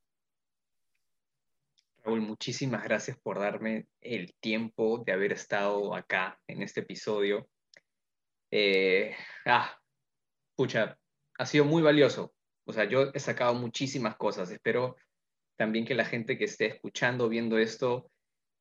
Raúl, 2.02 2.20
muchísimas 2.20 2.82
gracias 2.82 3.16
por 3.16 3.38
darme 3.38 3.86
el 4.00 4.34
tiempo 4.40 5.04
de 5.06 5.12
haber 5.12 5.32
estado 5.32 5.94
acá 5.94 6.40
en 6.48 6.62
este 6.62 6.80
episodio. 6.80 7.48
Eh, 8.50 9.14
ah, 9.46 9.78
pucha, 10.56 10.98
ha 11.38 11.46
sido 11.46 11.64
muy 11.64 11.80
valioso. 11.80 12.34
O 12.64 12.72
sea, 12.72 12.86
yo 12.86 13.12
he 13.14 13.20
sacado 13.20 13.54
muchísimas 13.54 14.16
cosas. 14.16 14.50
Espero 14.50 14.96
también 15.56 15.86
que 15.86 15.94
la 15.94 16.04
gente 16.04 16.36
que 16.36 16.46
esté 16.46 16.66
escuchando, 16.66 17.28
viendo 17.28 17.56
esto, 17.56 18.10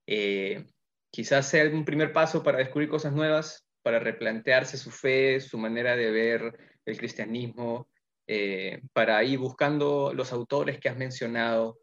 eh, 0.06 0.68
quizás 1.10 1.50
sea 1.50 1.68
un 1.68 1.84
primer 1.84 2.14
paso 2.14 2.44
para 2.44 2.60
descubrir 2.60 2.90
cosas 2.90 3.12
nuevas, 3.12 3.66
para 3.82 3.98
replantearse 3.98 4.78
su 4.78 4.92
fe, 4.92 5.40
su 5.40 5.58
manera 5.58 5.96
de 5.96 6.12
ver 6.12 6.60
el 6.86 6.96
cristianismo, 6.96 7.89
eh, 8.32 8.84
para 8.94 9.24
ir 9.24 9.40
buscando 9.40 10.14
los 10.14 10.32
autores 10.32 10.80
que 10.80 10.88
has 10.88 10.96
mencionado. 10.96 11.80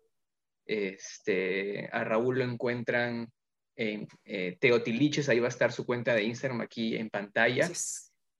Este, 0.64 1.88
a 1.90 2.04
Raúl 2.04 2.38
lo 2.38 2.44
encuentran 2.44 3.32
en 3.74 4.06
eh, 4.24 4.56
Teotiliches, 4.60 5.28
ahí 5.28 5.40
va 5.40 5.46
a 5.46 5.48
estar 5.48 5.72
su 5.72 5.84
cuenta 5.84 6.14
de 6.14 6.22
Instagram 6.22 6.60
aquí 6.60 6.94
en 6.94 7.10
pantalla. 7.10 7.68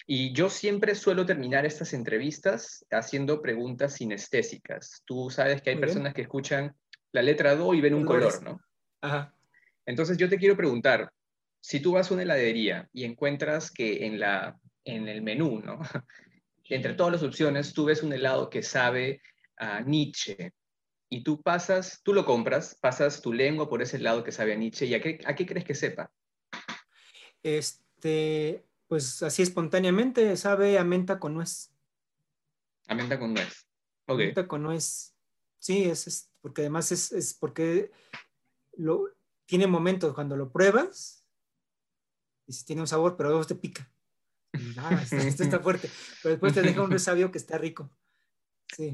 Y 0.06 0.32
yo 0.32 0.48
siempre 0.50 0.94
suelo 0.94 1.26
terminar 1.26 1.66
estas 1.66 1.94
entrevistas 1.94 2.86
haciendo 2.92 3.42
preguntas 3.42 3.94
sinestésicas. 3.94 5.02
Tú 5.04 5.28
sabes 5.28 5.60
que 5.60 5.70
hay 5.70 5.76
personas 5.76 6.14
que 6.14 6.22
escuchan 6.22 6.76
la 7.10 7.22
letra 7.22 7.56
Do 7.56 7.74
y 7.74 7.80
ven 7.80 7.94
un 7.94 8.04
color, 8.04 8.40
¿no? 8.40 8.60
Ajá. 9.00 9.34
Entonces 9.84 10.16
yo 10.16 10.28
te 10.28 10.38
quiero 10.38 10.56
preguntar, 10.56 11.10
si 11.60 11.80
tú 11.80 11.94
vas 11.94 12.08
a 12.08 12.14
una 12.14 12.22
heladería 12.22 12.88
y 12.92 13.02
encuentras 13.02 13.72
que 13.72 14.06
en, 14.06 14.20
la, 14.20 14.56
en 14.84 15.08
el 15.08 15.22
menú, 15.22 15.60
¿no? 15.60 15.80
entre 16.68 16.94
todas 16.94 17.12
las 17.12 17.22
opciones, 17.22 17.72
tú 17.72 17.84
ves 17.84 18.02
un 18.02 18.12
helado 18.12 18.50
que 18.50 18.62
sabe 18.62 19.22
a 19.56 19.80
Nietzsche 19.80 20.52
y 21.08 21.22
tú 21.22 21.40
pasas, 21.40 22.00
tú 22.02 22.12
lo 22.12 22.24
compras, 22.24 22.76
pasas 22.80 23.22
tu 23.22 23.32
lengua 23.32 23.68
por 23.68 23.82
ese 23.82 23.96
helado 23.96 24.24
que 24.24 24.32
sabe 24.32 24.52
a 24.52 24.56
Nietzsche 24.56 24.86
y 24.86 24.94
a 24.94 25.00
qué, 25.00 25.46
crees 25.46 25.64
que 25.64 25.74
sepa? 25.74 26.10
Este, 27.42 28.64
pues 28.88 29.22
así 29.22 29.42
espontáneamente 29.42 30.36
sabe 30.36 30.78
a 30.78 30.84
menta 30.84 31.18
con 31.20 31.34
nuez. 31.34 31.72
A 32.88 32.94
menta 32.94 33.18
con 33.18 33.34
nuez. 33.34 33.66
Okay. 34.06 34.26
Menta 34.26 34.48
con 34.48 34.62
nuez. 34.62 35.14
Sí, 35.58 35.84
es, 35.84 36.30
porque 36.40 36.62
además 36.62 36.92
es, 36.92 37.36
porque 37.38 37.90
lo, 38.76 39.08
tiene 39.46 39.66
momentos 39.66 40.14
cuando 40.14 40.36
lo 40.36 40.50
pruebas 40.50 41.24
y 42.46 42.52
si 42.52 42.64
tiene 42.64 42.82
un 42.82 42.88
sabor, 42.88 43.16
pero 43.16 43.30
luego 43.30 43.44
te 43.44 43.54
pica. 43.54 43.90
Ah, 44.78 45.02
esto, 45.02 45.42
está 45.42 45.58
fuerte. 45.60 45.90
Pero 46.22 46.34
después 46.34 46.54
te 46.54 46.62
deja 46.62 46.82
un 46.82 46.90
resabio 46.92 47.30
que 47.30 47.38
está 47.38 47.58
rico. 47.58 47.90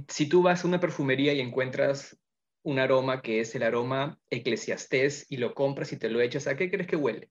Si 0.08 0.26
tú 0.26 0.42
vas 0.42 0.64
a 0.64 0.68
una 0.68 0.80
perfumería 0.80 1.32
y 1.32 1.40
encuentras 1.40 2.16
un 2.62 2.78
aroma 2.78 3.22
que 3.22 3.40
es 3.40 3.54
el 3.54 3.62
aroma 3.62 4.20
eclesiastés 4.30 5.26
y 5.28 5.38
lo 5.38 5.54
compras 5.54 5.92
y 5.92 5.96
te 5.96 6.08
lo 6.08 6.20
echas, 6.20 6.46
¿a 6.46 6.56
qué 6.56 6.70
crees 6.70 6.86
que 6.86 6.96
huele? 6.96 7.30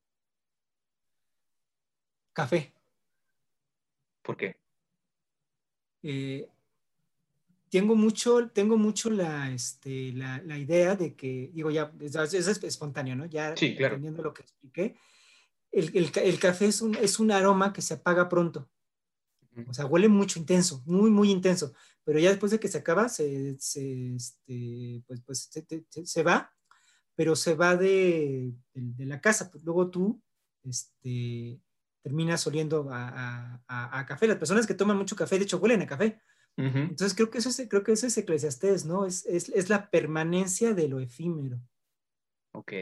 Café. 2.34 2.74
¿Por 4.22 4.38
qué? 4.38 4.58
Eh, 6.04 6.48
tengo 7.70 7.96
mucho, 7.96 8.50
tengo 8.50 8.78
mucho 8.78 9.10
la, 9.10 9.50
este, 9.52 10.12
la, 10.14 10.58
idea 10.58 10.96
de 10.96 11.16
que, 11.16 11.50
digo, 11.54 11.72
ya, 11.72 11.92
es, 12.00 12.34
espontáneo, 12.34 13.16
¿no? 13.16 13.26
Ya 13.26 13.56
sí, 13.56 13.76
claro. 13.76 13.96
entendiendo 13.96 14.24
lo 14.24 14.34
que 14.34 14.42
expliqué, 14.42 14.96
el, 15.72 16.40
café 16.40 16.66
es 16.66 16.82
un, 16.82 16.96
es 16.96 17.20
un, 17.20 17.32
aroma 17.32 17.74
que 17.74 17.82
se 17.82 17.96
apaga 17.96 18.30
pronto. 18.30 18.70
O 19.68 19.74
sea, 19.74 19.86
huele 19.86 20.08
mucho 20.08 20.40
intenso, 20.40 20.82
muy, 20.86 21.10
muy 21.10 21.30
intenso. 21.30 21.74
Pero 22.04 22.20
ya 22.20 22.30
después 22.30 22.52
de 22.52 22.60
que 22.60 22.68
se 22.68 22.78
acaba, 22.78 23.10
se, 23.10 23.58
se 23.60 24.16
este, 24.16 25.04
pues, 25.08 25.22
pues 25.22 25.50
se, 26.04 26.24
va, 26.24 26.54
pero 27.16 27.36
se 27.36 27.56
va 27.56 27.76
de, 27.76 28.54
la 28.98 29.22
casa. 29.22 29.52
Pues 29.52 29.64
luego 29.64 29.90
tú 29.90 30.22
este, 30.64 31.60
terminas 32.02 32.46
oliendo 32.48 32.90
a, 32.92 33.62
a, 33.68 34.06
café. 34.06 34.28
Las 34.28 34.38
personas 34.38 34.66
que 34.66 34.74
toman 34.74 34.98
mucho 34.98 35.16
café, 35.16 35.38
de 35.38 35.44
hecho, 35.44 35.58
huelen 35.58 35.82
a 35.82 35.88
café. 35.88 36.20
Entonces 36.58 37.16
creo 37.16 37.30
que 37.30 37.40
eso 37.40 37.50
es, 37.50 37.68
creo 37.68 37.84
que 37.84 37.94
eso 37.94 38.06
es 38.06 38.18
eclesiastés, 38.18 38.86
¿no? 38.86 39.06
Es, 39.06 39.26
es, 39.26 39.50
es 39.50 39.70
la 39.70 39.90
permanencia 39.90 40.74
de 40.74 40.88
lo 40.88 41.00
efímero. 41.00 41.60
Ok, 42.52 42.74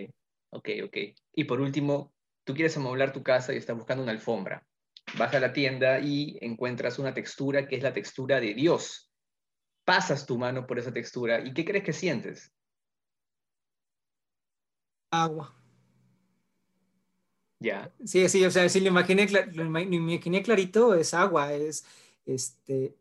ok, 0.49 0.69
ok. 0.85 0.97
Y 1.33 1.43
por 1.45 1.61
último, 1.61 2.13
tú 2.49 2.55
quieres 2.55 2.75
amoblar 2.77 3.13
tu 3.13 3.21
casa 3.21 3.53
y 3.53 3.57
estás 3.57 3.77
buscando 3.77 4.01
una 4.01 4.11
alfombra. 4.11 4.65
Vas 5.19 5.31
a 5.35 5.39
la 5.39 5.53
tienda 5.53 5.99
y 5.99 6.35
encuentras 6.41 6.97
una 6.97 7.13
textura 7.13 7.67
que 7.67 7.75
es 7.75 7.83
la 7.83 7.93
textura 7.93 8.39
de 8.39 8.55
Dios. 8.55 9.11
Pasas 9.85 10.25
tu 10.25 10.35
mano 10.39 10.65
por 10.65 10.79
esa 10.79 10.91
textura 10.91 11.41
y 11.41 11.53
¿qué 11.53 11.63
crees 11.63 11.83
que 11.83 11.93
sientes? 11.93 12.51
Agua. 15.11 15.55
Ya. 17.59 17.93
Sí, 18.03 18.27
sí, 18.29 18.43
o 18.43 18.49
sea, 18.49 18.67
si 18.67 18.79
lo 18.79 18.87
imaginé, 18.87 19.27
lo 19.29 19.63
imaginé 19.63 20.41
clarito, 20.41 20.95
es 20.95 21.13
agua, 21.13 21.53
es, 21.53 21.85
este, 22.25 22.95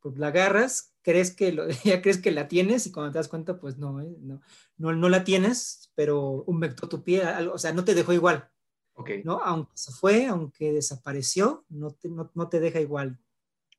pues 0.00 0.18
la 0.18 0.26
agarras, 0.26 0.92
crees 1.00 1.34
que 1.34 1.52
lo, 1.52 1.68
ya 1.84 2.02
crees 2.02 2.18
que 2.18 2.32
la 2.32 2.48
tienes 2.48 2.86
y 2.86 2.92
cuando 2.92 3.12
te 3.12 3.18
das 3.18 3.28
cuenta, 3.28 3.58
pues 3.58 3.78
no, 3.78 4.02
¿eh? 4.02 4.14
no, 4.20 4.42
no, 4.76 4.92
no, 4.92 5.08
la 5.08 5.24
tienes, 5.24 5.90
pero 5.94 6.44
humectó 6.46 6.86
tu 6.86 7.02
pie, 7.02 7.22
o 7.50 7.56
sea, 7.56 7.72
no 7.72 7.82
te 7.82 7.94
dejó 7.94 8.12
igual. 8.12 8.50
¿No? 9.24 9.40
Aunque 9.42 9.72
se 9.76 9.92
fue, 9.92 10.26
aunque 10.26 10.72
desapareció, 10.72 11.64
no 11.68 11.92
te, 11.92 12.08
no, 12.08 12.48
te 12.48 12.60
deja 12.60 12.80
igual. 12.80 13.18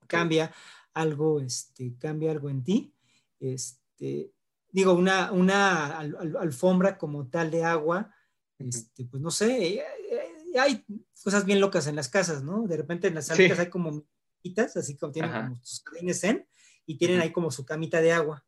Cambia 0.08 0.54
algo, 0.94 1.40
este, 1.40 1.96
cambia 1.98 2.32
algo 2.32 2.50
en 2.50 2.64
ti. 2.64 2.94
Este, 3.40 4.32
digo, 4.70 4.94
una, 4.94 5.32
una 5.32 6.00
alfombra 6.00 6.98
como 6.98 7.28
tal 7.28 7.52
de 7.52 7.64
agua, 7.64 8.14
este, 8.60 9.06
pues 9.06 9.22
no 9.22 9.32
sé, 9.32 9.76
eh, 9.76 9.84
eh, 10.12 10.60
hay 10.60 10.86
cosas 11.24 11.46
bien 11.46 11.60
locas 11.60 11.88
en 11.88 11.96
las 11.96 12.10
casas, 12.10 12.44
¿no? 12.44 12.68
De 12.68 12.78
repente 12.78 13.08
en 13.08 13.16
las 13.16 13.28
salitas 13.28 13.60
hay 13.60 13.70
como 13.70 14.04
quitas, 14.42 14.76
así 14.78 14.98
como 14.98 15.12
tienen 15.12 15.32
como 15.32 15.56
sus 15.64 15.84
jardines 15.84 16.24
en, 16.24 16.48
y 16.86 16.98
tienen 16.98 17.22
ahí 17.22 17.32
como 17.32 17.52
su 17.52 17.66
camita 17.66 18.02
de 18.02 18.12
agua. 18.12 18.46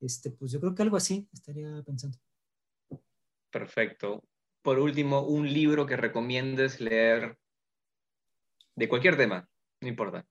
Este, 0.00 0.30
pues 0.30 0.50
yo 0.50 0.60
creo 0.60 0.74
que 0.74 0.82
algo 0.82 0.96
así 0.96 1.28
estaría 1.32 1.82
pensando. 1.84 2.18
Perfecto 3.50 4.22
por 4.62 4.78
último, 4.78 5.22
un 5.22 5.52
libro 5.52 5.86
que 5.86 5.96
recomiendes 5.96 6.80
leer 6.80 7.38
de 8.76 8.88
cualquier 8.88 9.16
tema, 9.16 9.48
no 9.80 9.88
importa. 9.88 10.26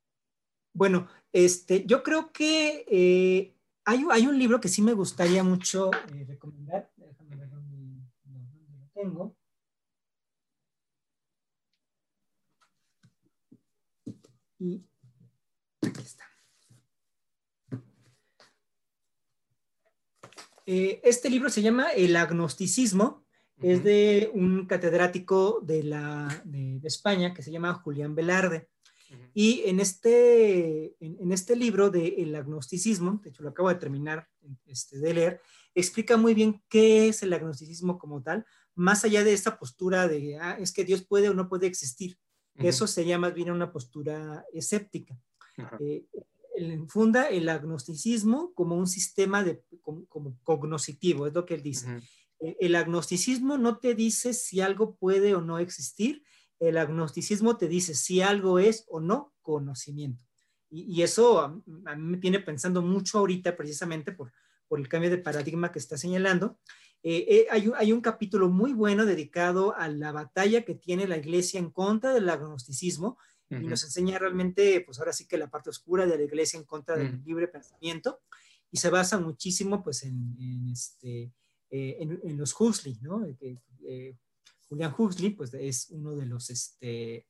Bueno, 0.74 1.08
este, 1.34 1.86
yo 1.86 2.02
creo 2.02 2.32
que 2.32 2.86
eh, 2.88 3.56
hay, 3.86 4.06
hay, 4.10 4.28
un 4.28 4.40
libro 4.40 4.62
que 4.62 4.70
sí 4.70 4.82
me 4.82 4.94
gustaría 4.94 5.44
mucho 5.44 5.92
eh, 6.14 6.26
recomendar. 6.28 6.92
Déjame 6.96 7.36
ver 7.36 7.50
dónde 7.50 7.78
lo 8.80 8.88
tengo. 8.94 9.36
Y 14.60 14.86
aquí 15.82 16.02
está. 16.02 16.26
Eh, 20.66 21.02
este 21.04 21.30
libro 21.30 21.50
se 21.50 21.62
llama 21.62 21.90
El 21.92 22.16
agnosticismo. 22.16 23.26
Es 23.62 23.84
de 23.84 24.32
un 24.34 24.66
catedrático 24.66 25.62
de, 25.62 25.84
la, 25.84 26.42
de, 26.46 26.80
España 26.84 27.34
que 27.34 27.44
se 27.44 27.52
llama 27.52 27.74
Julián 27.74 28.16
Velarde. 28.16 28.70
Y 29.34 29.64
en 29.66 29.80
este, 29.80 30.96
en, 31.00 31.32
este 31.32 31.56
libro 31.56 31.90
de 31.90 32.08
El 32.20 32.34
agnosticismo, 32.36 33.20
de 33.24 33.30
hecho 33.30 33.44
lo 33.44 33.50
acabo 33.50 33.70
de 33.70 33.76
terminar 33.76 34.28
este, 34.66 35.00
de 35.00 35.14
leer, 35.14 35.42
explica 35.76 36.16
muy 36.18 36.34
bien 36.34 36.64
qué 36.70 37.10
es 37.10 37.22
el 37.22 37.34
agnosticismo 37.34 38.00
como 38.00 38.22
tal, 38.22 38.46
más 38.74 39.04
allá 39.04 39.24
de 39.24 39.34
esta 39.34 39.60
postura 39.60 40.08
de, 40.08 40.38
ah, 40.38 40.58
es 40.60 40.72
que 40.72 40.86
Dios 40.86 41.06
puede 41.06 41.30
o 41.30 41.34
no 41.34 41.50
puede 41.50 41.68
existir. 41.68 42.18
Eso 42.56 42.86
sería 42.86 43.18
más 43.18 43.34
bien 43.34 43.52
una 43.52 43.72
postura 43.72 44.46
escéptica. 44.54 45.18
Eh, 45.80 46.06
funda 46.88 47.30
el 47.30 47.50
agnosticismo 47.50 48.54
como 48.54 48.76
un 48.76 48.88
sistema 48.88 49.44
de, 49.44 49.64
como, 49.82 50.38
cognoscitivo, 50.44 51.28
es 51.28 51.34
lo 51.34 51.46
que 51.46 51.56
él 51.56 51.64
dice. 51.64 51.88
El 52.42 52.76
agnosticismo 52.76 53.58
no 53.58 53.78
te 53.78 53.94
dice 53.94 54.34
si 54.34 54.62
algo 54.62 54.96
puede 54.96 55.36
o 55.36 55.42
no 55.42 55.60
existir, 55.60 56.24
el 56.60 56.78
agnosticismo 56.78 57.58
te 57.58 57.68
dice 57.68 57.96
si 57.96 58.22
algo 58.22 58.60
es 58.60 58.86
o 58.88 59.00
no 59.00 59.34
conocimiento. 59.42 60.26
Y, 60.70 61.02
eso 61.02 61.42
a, 61.42 61.50
mí 61.50 62.12
me 62.12 62.18
tiene 62.18 62.40
pensando 62.40 62.82
mucho 62.82 63.20
ahorita 63.20 63.58
precisamente 63.58 64.14
por, 64.14 64.32
por 64.68 64.80
el 64.80 64.88
cambio 64.88 65.10
de 65.10 65.18
paradigma 65.18 65.72
que 65.72 65.80
está 65.80 65.98
señalando. 65.98 66.60
Eh, 67.04 67.26
eh, 67.28 67.48
hay, 67.52 67.70
hay, 67.76 67.92
un 67.92 68.00
capítulo 68.00 68.48
muy 68.48 68.72
bueno 68.74 69.06
dedicado 69.06 69.76
a 69.76 69.90
la 69.90 70.12
batalla 70.12 70.64
que 70.64 70.76
tiene 70.76 71.08
la 71.08 71.18
iglesia 71.18 71.60
en 71.60 71.72
contra 71.72 72.14
del 72.14 72.30
agnosticismo 72.30 73.18
y 73.50 73.68
nos 73.68 73.84
enseña 73.84 74.18
realmente, 74.18 74.80
pues 74.86 75.00
ahora 75.00 75.12
sí 75.12 75.28
que 75.28 75.38
la 75.38 75.50
parte 75.50 75.70
oscura 75.70 76.06
de 76.06 76.16
la 76.16 76.24
iglesia 76.24 76.58
en 76.58 76.64
contra 76.64 76.96
del 76.96 77.22
libre 77.26 77.50
pensamiento 77.50 78.22
y 78.72 78.78
se 78.78 78.90
basa 78.90 79.20
muchísimo 79.20 79.84
pues 79.84 80.04
en, 80.04 80.38
en 80.40 80.70
este, 80.70 81.34
eh, 81.72 81.98
en, 82.00 82.38
los 82.38 82.54
Huxley, 82.60 83.00
¿no? 83.02 83.26
Julian 84.72 84.96
Huxley, 84.98 85.32
pues 85.32 85.54
es 85.54 85.90
uno 85.90 86.16
de 86.16 86.26
los 86.26 86.50
este, 86.50 87.28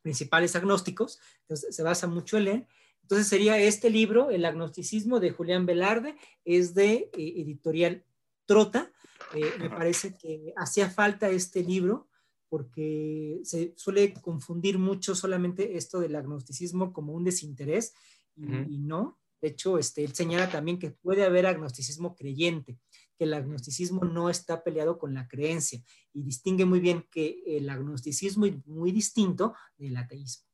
principales 0.00 0.56
agnósticos, 0.56 1.20
entonces 1.42 1.76
se 1.76 1.82
basa 1.82 2.06
mucho 2.06 2.38
en 2.38 2.48
él. 2.48 2.66
Entonces 3.02 3.28
sería 3.28 3.58
este 3.58 3.90
libro, 3.90 4.30
El 4.30 4.46
agnosticismo 4.46 5.20
de 5.20 5.30
Julián 5.30 5.66
Velarde, 5.66 6.16
es 6.46 6.74
de 6.74 7.10
eh, 7.12 7.34
editorial 7.36 8.02
Trota. 8.46 8.90
Eh, 9.34 9.50
me 9.58 9.68
parece 9.68 10.16
que 10.16 10.54
hacía 10.56 10.88
falta 10.88 11.28
este 11.28 11.62
libro 11.62 12.08
porque 12.48 13.40
se 13.44 13.74
suele 13.76 14.14
confundir 14.14 14.78
mucho 14.78 15.14
solamente 15.14 15.76
esto 15.76 16.00
del 16.00 16.16
agnosticismo 16.16 16.92
como 16.94 17.12
un 17.12 17.24
desinterés 17.24 17.94
y, 18.36 18.78
no. 18.78 19.18
De 19.42 19.48
hecho, 19.48 19.76
este, 19.76 20.02
él 20.02 20.14
señala 20.14 20.48
también 20.50 20.78
que 20.78 20.90
puede 20.90 21.24
haber 21.24 21.46
agnosticismo 21.46 22.16
creyente 22.16 22.78
que 23.16 23.24
el 23.24 23.34
agnosticismo 23.34 24.04
no 24.04 24.30
está 24.30 24.62
peleado 24.62 24.98
con 24.98 25.14
la 25.14 25.28
creencia 25.28 25.80
y 26.12 26.22
distingue 26.22 26.64
muy 26.64 26.80
bien 26.80 27.06
que 27.10 27.42
el 27.46 27.68
agnosticismo 27.70 28.46
es 28.46 28.66
muy 28.66 28.92
distinto 28.92 29.54
del 29.76 29.96
ateísmo. 29.96 30.46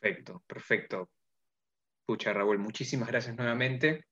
Perfecto, 0.00 0.42
perfecto. 0.46 1.10
Pucha, 2.06 2.32
Raúl, 2.32 2.58
muchísimas 2.58 3.08
gracias 3.08 3.36
nuevamente. 3.36 4.06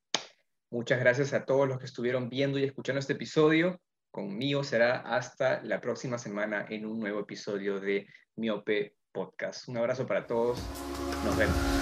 Muchas 0.71 1.01
gracias 1.01 1.33
a 1.33 1.47
todos 1.47 1.67
los 1.67 1.79
que 1.79 1.87
estuvieron 1.87 2.29
viendo 2.29 2.59
y 2.59 2.65
escuchando 2.65 3.01
este 3.01 3.15
episodio. 3.15 3.81
Conmigo 4.11 4.63
será 4.65 4.99
hasta 4.99 5.63
la 5.63 5.81
próxima 5.81 6.19
semana 6.19 6.67
en 6.69 6.87
un 6.87 6.99
nuevo 6.99 7.21
episodio 7.21 7.81
de 7.81 8.07
Miope 8.37 8.97
Podcast. 9.13 9.69
Un 9.69 9.79
abrazo 9.79 10.07
para 10.07 10.27
todos. 10.27 10.63
Nos 11.25 11.37
vemos. 11.37 11.78